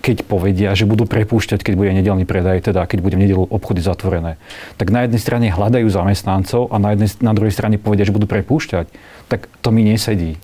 keď 0.00 0.24
povedia, 0.24 0.72
že 0.72 0.88
budú 0.88 1.04
prepúšťať, 1.04 1.60
keď 1.60 1.74
bude 1.76 1.92
nedelný 1.92 2.24
predaj, 2.24 2.72
teda 2.72 2.88
keď 2.88 2.98
bude 3.04 3.16
v 3.20 3.28
nedelu 3.28 3.44
obchody 3.44 3.84
zatvorené. 3.84 4.40
Tak 4.80 4.88
na 4.88 5.04
jednej 5.04 5.20
strane 5.20 5.46
hľadajú 5.52 5.84
zamestnancov 5.92 6.72
a 6.72 6.80
na, 6.80 6.96
jednej, 6.96 7.12
na 7.20 7.32
druhej 7.36 7.52
strane 7.52 7.76
povedia, 7.76 8.08
že 8.08 8.16
budú 8.16 8.24
prepúšťať. 8.24 8.88
Tak 9.28 9.52
to 9.60 9.68
mi 9.68 9.84
nesedí. 9.84 10.40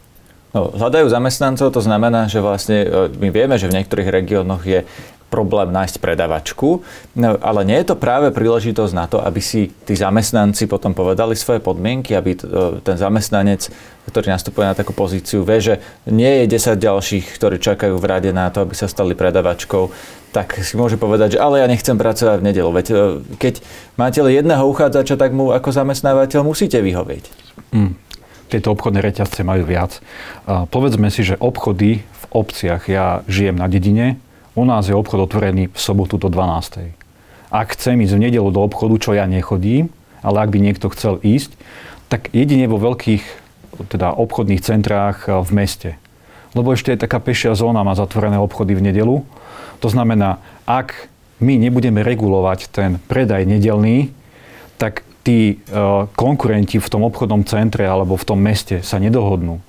No, 0.52 0.72
hľadajú 0.72 1.08
zamestnancov, 1.08 1.68
to 1.72 1.84
znamená, 1.84 2.28
že 2.32 2.40
vlastne 2.40 2.78
e, 2.84 3.12
my 3.12 3.28
vieme, 3.28 3.56
že 3.60 3.68
v 3.68 3.76
niektorých 3.80 4.08
regiónoch 4.08 4.64
je 4.64 4.88
problém 5.26 5.74
nájsť 5.74 5.98
predavačku, 5.98 6.86
no, 7.18 7.28
ale 7.42 7.60
nie 7.66 7.78
je 7.82 7.92
to 7.92 7.96
práve 7.98 8.30
príležitosť 8.30 8.92
na 8.94 9.10
to, 9.10 9.18
aby 9.18 9.42
si 9.42 9.74
tí 9.84 9.98
zamestnanci 9.98 10.70
potom 10.70 10.94
povedali 10.94 11.34
svoje 11.34 11.58
podmienky, 11.58 12.14
aby 12.14 12.38
ten 12.86 12.96
zamestnanec, 12.96 13.66
ktorý 14.06 14.30
nastupuje 14.30 14.64
na 14.70 14.78
takú 14.78 14.94
pozíciu, 14.94 15.42
vie, 15.42 15.58
že 15.58 15.74
nie 16.06 16.46
je 16.46 16.56
10 16.56 16.78
ďalších, 16.78 17.24
ktorí 17.34 17.58
čakajú 17.58 17.98
v 17.98 18.06
rade 18.06 18.30
na 18.30 18.54
to, 18.54 18.62
aby 18.62 18.78
sa 18.78 18.86
stali 18.86 19.18
predavačkou, 19.18 19.90
tak 20.30 20.62
si 20.62 20.78
môže 20.78 20.94
povedať, 20.94 21.36
že 21.36 21.42
ale 21.42 21.58
ja 21.58 21.66
nechcem 21.66 21.98
pracovať 21.98 22.38
v 22.38 22.46
nedelu. 22.46 22.70
Veď 22.70 22.86
e, 22.92 22.94
keď 23.40 23.54
máte 23.96 24.20
len 24.20 24.36
jedného 24.36 24.68
uchádzača, 24.68 25.16
tak 25.16 25.32
mu 25.32 25.50
ako 25.50 25.72
zamestnávateľ 25.72 26.44
musíte 26.44 26.78
vyhovieť. 26.78 27.24
Mm 27.74 28.06
tieto 28.46 28.70
obchodné 28.72 29.02
reťazce 29.02 29.42
majú 29.42 29.66
viac. 29.66 29.98
povedzme 30.46 31.10
si, 31.10 31.26
že 31.26 31.34
obchody 31.42 32.06
v 32.06 32.24
obciach, 32.30 32.86
ja 32.86 33.26
žijem 33.26 33.58
na 33.58 33.66
dedine, 33.66 34.22
u 34.56 34.64
nás 34.64 34.88
je 34.88 34.96
obchod 34.96 35.28
otvorený 35.28 35.68
v 35.68 35.78
sobotu 35.78 36.16
do 36.16 36.32
12. 36.32 36.96
Ak 37.52 37.76
chcem 37.76 38.00
ísť 38.00 38.16
v 38.16 38.22
nedelu 38.26 38.48
do 38.48 38.64
obchodu, 38.64 38.96
čo 38.98 39.10
ja 39.12 39.28
nechodím, 39.28 39.92
ale 40.24 40.42
ak 40.42 40.50
by 40.50 40.58
niekto 40.58 40.88
chcel 40.90 41.20
ísť, 41.20 41.54
tak 42.08 42.32
jedine 42.32 42.64
vo 42.66 42.80
veľkých 42.80 43.22
teda 43.92 44.16
obchodných 44.16 44.64
centrách 44.64 45.28
eh, 45.28 45.36
v 45.44 45.50
meste. 45.52 45.90
Lebo 46.56 46.72
ešte 46.72 46.96
je 46.96 47.04
taká 47.04 47.20
pešia 47.20 47.52
zóna, 47.52 47.84
má 47.84 47.92
zatvorené 47.92 48.40
obchody 48.40 48.72
v 48.72 48.88
nedelu. 48.88 49.20
To 49.84 49.88
znamená, 49.92 50.40
ak 50.64 51.12
my 51.36 51.60
nebudeme 51.60 52.00
regulovať 52.00 52.72
ten 52.72 52.96
predaj 53.12 53.44
nedelný, 53.44 54.08
tak 54.80 55.04
tí 55.20 55.60
konkurenti 56.16 56.80
v 56.80 56.88
tom 56.88 57.04
obchodnom 57.04 57.44
centre 57.44 57.84
alebo 57.84 58.16
v 58.16 58.24
tom 58.24 58.40
meste 58.40 58.80
sa 58.80 58.96
nedohodnú 58.96 59.60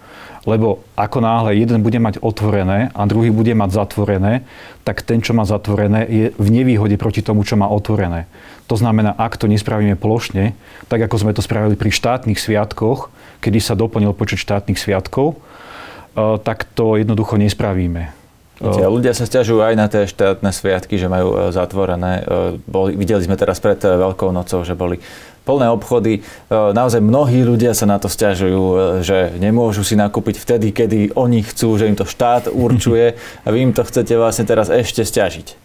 lebo 0.48 0.80
ako 0.96 1.20
náhle 1.20 1.60
jeden 1.60 1.84
bude 1.84 2.00
mať 2.00 2.24
otvorené 2.24 2.88
a 2.96 3.04
druhý 3.04 3.36
bude 3.36 3.52
mať 3.52 3.84
zatvorené, 3.84 4.48
tak 4.88 5.04
ten, 5.04 5.20
čo 5.20 5.36
má 5.36 5.44
zatvorené, 5.44 6.08
je 6.08 6.26
v 6.32 6.48
nevýhode 6.48 6.96
proti 6.96 7.20
tomu, 7.20 7.44
čo 7.44 7.60
má 7.60 7.68
otvorené. 7.68 8.32
To 8.72 8.80
znamená, 8.80 9.12
ak 9.12 9.36
to 9.36 9.52
nespravíme 9.52 10.00
plošne, 10.00 10.56
tak 10.88 11.04
ako 11.04 11.20
sme 11.20 11.36
to 11.36 11.44
spravili 11.44 11.76
pri 11.76 11.92
štátnych 11.92 12.40
sviatkoch, 12.40 13.12
kedy 13.44 13.60
sa 13.60 13.76
doplnil 13.76 14.16
počet 14.16 14.40
štátnych 14.40 14.80
sviatkov, 14.80 15.36
eh, 15.36 16.40
tak 16.40 16.64
to 16.64 16.96
jednoducho 16.96 17.36
nespravíme. 17.36 18.16
Viete, 18.58 18.90
ľudia 18.90 19.14
sa 19.14 19.30
stiažujú 19.30 19.62
aj 19.62 19.76
na 19.78 19.86
tie 19.86 20.10
štátne 20.10 20.50
sviatky, 20.50 20.96
že 20.98 21.12
majú 21.12 21.36
eh, 21.36 21.40
zatvorené. 21.52 22.24
Boli, 22.64 22.96
videli 22.96 23.20
sme 23.20 23.36
teraz 23.36 23.60
pred 23.60 23.78
Veľkou 23.84 24.32
nocou, 24.32 24.64
že 24.64 24.80
boli 24.80 25.04
plné 25.48 25.72
obchody. 25.72 26.20
E, 26.20 26.22
naozaj 26.52 27.00
mnohí 27.00 27.48
ľudia 27.48 27.72
sa 27.72 27.88
na 27.88 27.96
to 27.96 28.12
stiažujú, 28.12 28.64
e, 28.68 28.76
že 29.08 29.40
nemôžu 29.40 29.88
si 29.88 29.96
nakúpiť 29.96 30.36
vtedy, 30.44 30.76
kedy 30.76 31.16
oni 31.16 31.48
chcú, 31.48 31.80
že 31.80 31.88
im 31.88 31.96
to 31.96 32.04
štát 32.04 32.52
určuje 32.52 33.16
a 33.46 33.48
vy 33.48 33.72
im 33.72 33.72
to 33.72 33.88
chcete 33.88 34.12
vlastne 34.20 34.44
teraz 34.44 34.68
ešte 34.68 35.08
stiažiť. 35.08 35.48
E, 35.48 35.56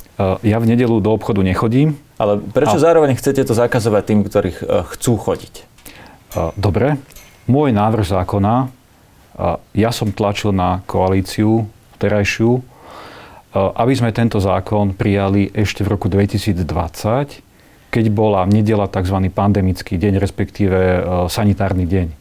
ja 0.46 0.62
v 0.62 0.70
nedelu 0.70 1.02
do 1.02 1.10
obchodu 1.10 1.42
nechodím. 1.42 1.98
Ale 2.22 2.38
prečo 2.38 2.78
a... 2.78 2.84
zároveň 2.86 3.18
chcete 3.18 3.42
to 3.42 3.58
zakazovať 3.58 4.02
tým, 4.06 4.20
ktorí 4.22 4.54
chcú 4.94 5.18
chodiť? 5.18 5.66
Dobre. 6.54 7.02
Môj 7.50 7.74
návrh 7.74 8.06
zákona, 8.06 8.70
ja 9.74 9.90
som 9.90 10.14
tlačil 10.14 10.54
na 10.54 10.80
koalíciu 10.86 11.66
terajšiu, 11.98 12.62
aby 13.52 13.92
sme 13.92 14.14
tento 14.16 14.40
zákon 14.40 14.96
prijali 14.96 15.50
ešte 15.52 15.84
v 15.84 15.92
roku 15.92 16.06
2020 16.08 17.51
keď 17.92 18.08
bola 18.08 18.48
nedela 18.48 18.88
tzv. 18.88 19.28
pandemický 19.28 20.00
deň, 20.00 20.16
respektíve 20.16 20.78
e, 20.80 20.98
sanitárny 21.28 21.84
deň. 21.84 22.08
E, 22.08 22.16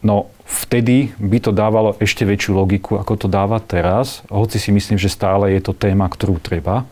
no 0.00 0.16
vtedy 0.48 1.12
by 1.20 1.38
to 1.44 1.52
dávalo 1.52 1.92
ešte 2.00 2.24
väčšiu 2.24 2.56
logiku, 2.56 2.96
ako 2.96 3.12
to 3.20 3.28
dáva 3.28 3.60
teraz, 3.60 4.24
hoci 4.32 4.56
si 4.56 4.72
myslím, 4.72 4.96
že 4.96 5.12
stále 5.12 5.52
je 5.52 5.60
to 5.60 5.76
téma, 5.76 6.08
ktorú 6.08 6.40
treba. 6.40 6.88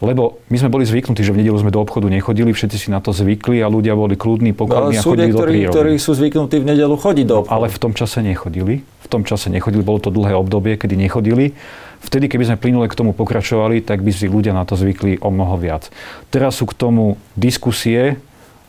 Lebo 0.00 0.40
my 0.48 0.56
sme 0.56 0.72
boli 0.72 0.88
zvyknutí, 0.88 1.20
že 1.20 1.36
v 1.36 1.44
nedelu 1.44 1.60
sme 1.60 1.68
do 1.68 1.84
obchodu 1.84 2.08
nechodili, 2.08 2.56
všetci 2.56 2.76
si 2.76 2.88
na 2.88 3.04
to 3.04 3.12
zvykli 3.12 3.60
a 3.60 3.68
ľudia 3.68 3.92
boli 3.92 4.16
kľudní, 4.16 4.56
pokojní 4.56 4.96
no, 4.96 5.00
a 5.00 5.04
chodili 5.04 5.28
do 5.28 5.44
prírody. 5.44 5.76
ktorí 5.76 5.92
sú 6.00 6.16
zvyknutí 6.16 6.56
v 6.56 6.66
nedelu 6.72 6.96
chodiť 6.96 7.26
do 7.28 7.34
obchodu. 7.44 7.52
Ale 7.52 7.66
v 7.68 7.78
tom 7.78 7.92
čase 7.92 8.24
nechodili. 8.24 8.80
V 8.80 9.08
tom 9.12 9.28
čase 9.28 9.52
nechodili, 9.52 9.84
bolo 9.84 10.00
to 10.00 10.08
dlhé 10.08 10.32
obdobie, 10.40 10.80
kedy 10.80 10.96
nechodili. 10.96 11.52
Vtedy, 12.00 12.32
keby 12.32 12.48
sme 12.48 12.56
plynule 12.56 12.88
k 12.88 12.96
tomu 12.96 13.12
pokračovali, 13.12 13.84
tak 13.84 14.00
by 14.00 14.08
si 14.08 14.24
ľudia 14.24 14.56
na 14.56 14.64
to 14.64 14.72
zvykli 14.72 15.20
o 15.20 15.28
mnoho 15.28 15.60
viac. 15.60 15.92
Teraz 16.32 16.56
sú 16.56 16.64
k 16.64 16.72
tomu 16.72 17.20
diskusie, 17.36 18.16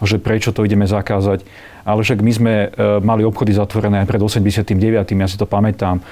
že 0.03 0.19
prečo 0.19 0.51
to 0.51 0.67
ideme 0.67 0.83
zakázať. 0.83 1.47
Ale 1.81 2.05
však 2.05 2.19
my 2.21 2.31
sme 2.31 2.53
e, 2.53 2.67
mali 3.01 3.25
obchody 3.25 3.57
zatvorené 3.57 4.05
aj 4.05 4.07
pred 4.07 4.21
89. 4.21 4.77
ja 5.17 5.27
si 5.27 5.37
to 5.37 5.49
pamätám. 5.49 5.97
E, 5.97 6.03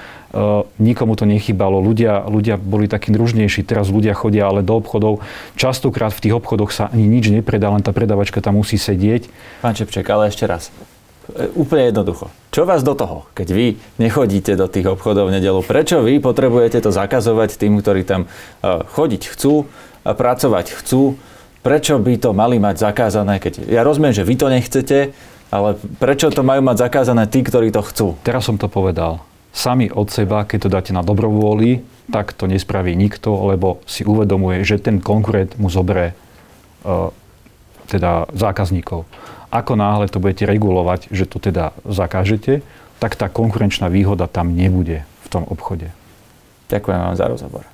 nikomu 0.82 1.14
to 1.14 1.24
nechybalo. 1.26 1.78
Ľudia, 1.78 2.26
ľudia 2.26 2.58
boli 2.58 2.90
takí 2.90 3.14
družnejší. 3.14 3.62
Teraz 3.62 3.86
ľudia 3.86 4.14
chodia 4.14 4.50
ale 4.50 4.66
do 4.66 4.74
obchodov. 4.74 5.22
Častokrát 5.54 6.10
v 6.10 6.22
tých 6.26 6.34
obchodoch 6.34 6.74
sa 6.74 6.90
ani 6.90 7.06
nič 7.06 7.30
nepredá, 7.30 7.70
len 7.70 7.82
tá 7.86 7.94
predavačka 7.94 8.42
tam 8.42 8.58
musí 8.58 8.76
sedieť. 8.76 9.30
Pán 9.62 9.78
Čepček, 9.78 10.06
ale 10.10 10.34
ešte 10.34 10.44
raz. 10.50 10.74
E, 11.30 11.46
úplne 11.54 11.94
jednoducho. 11.94 12.34
Čo 12.50 12.66
vás 12.66 12.82
do 12.82 12.98
toho, 12.98 13.30
keď 13.38 13.48
vy 13.54 13.66
nechodíte 14.02 14.58
do 14.58 14.66
tých 14.66 14.90
obchodov 14.90 15.30
v 15.30 15.38
nedelu? 15.38 15.62
Prečo 15.62 16.02
vy 16.02 16.18
potrebujete 16.18 16.82
to 16.82 16.90
zakazovať 16.90 17.54
tým, 17.54 17.78
ktorí 17.78 18.02
tam 18.02 18.26
chodiť 18.66 19.22
chcú, 19.30 19.70
pracovať 20.02 20.66
chcú? 20.82 21.14
Prečo 21.60 22.00
by 22.00 22.14
to 22.16 22.32
mali 22.32 22.56
mať 22.56 22.80
zakázané? 22.80 23.36
Keď 23.36 23.68
ja 23.68 23.84
rozumiem, 23.84 24.16
že 24.16 24.24
vy 24.24 24.34
to 24.34 24.48
nechcete, 24.48 25.12
ale 25.50 25.76
prečo 25.98 26.30
to 26.30 26.46
majú 26.46 26.62
mať 26.62 26.86
zakázané 26.86 27.26
tí, 27.26 27.42
ktorí 27.42 27.74
to 27.74 27.82
chcú? 27.82 28.06
Teraz 28.22 28.46
som 28.46 28.56
to 28.56 28.70
povedal. 28.70 29.22
Sami 29.50 29.90
od 29.90 30.06
seba, 30.14 30.46
keď 30.46 30.58
to 30.62 30.68
dáte 30.70 30.92
na 30.94 31.02
dobrovôli, 31.02 31.82
tak 32.10 32.34
to 32.34 32.46
nespraví 32.46 32.94
nikto, 32.94 33.34
lebo 33.50 33.82
si 33.86 34.06
uvedomuje, 34.06 34.62
že 34.62 34.78
ten 34.78 35.02
konkurent 35.02 35.58
mu 35.58 35.66
zoberie 35.66 36.14
uh, 36.86 37.10
teda 37.90 38.30
zákazníkov. 38.30 39.06
Ako 39.50 39.74
náhle 39.74 40.06
to 40.06 40.22
budete 40.22 40.46
regulovať, 40.46 41.10
že 41.10 41.26
to 41.26 41.42
teda 41.42 41.74
zakážete, 41.82 42.62
tak 43.02 43.18
tá 43.18 43.26
konkurenčná 43.26 43.90
výhoda 43.90 44.30
tam 44.30 44.54
nebude 44.54 45.02
v 45.26 45.28
tom 45.30 45.42
obchode. 45.50 45.90
Ďakujem 46.70 46.98
vám 47.02 47.16
za 47.18 47.26
rozhovor. 47.26 47.66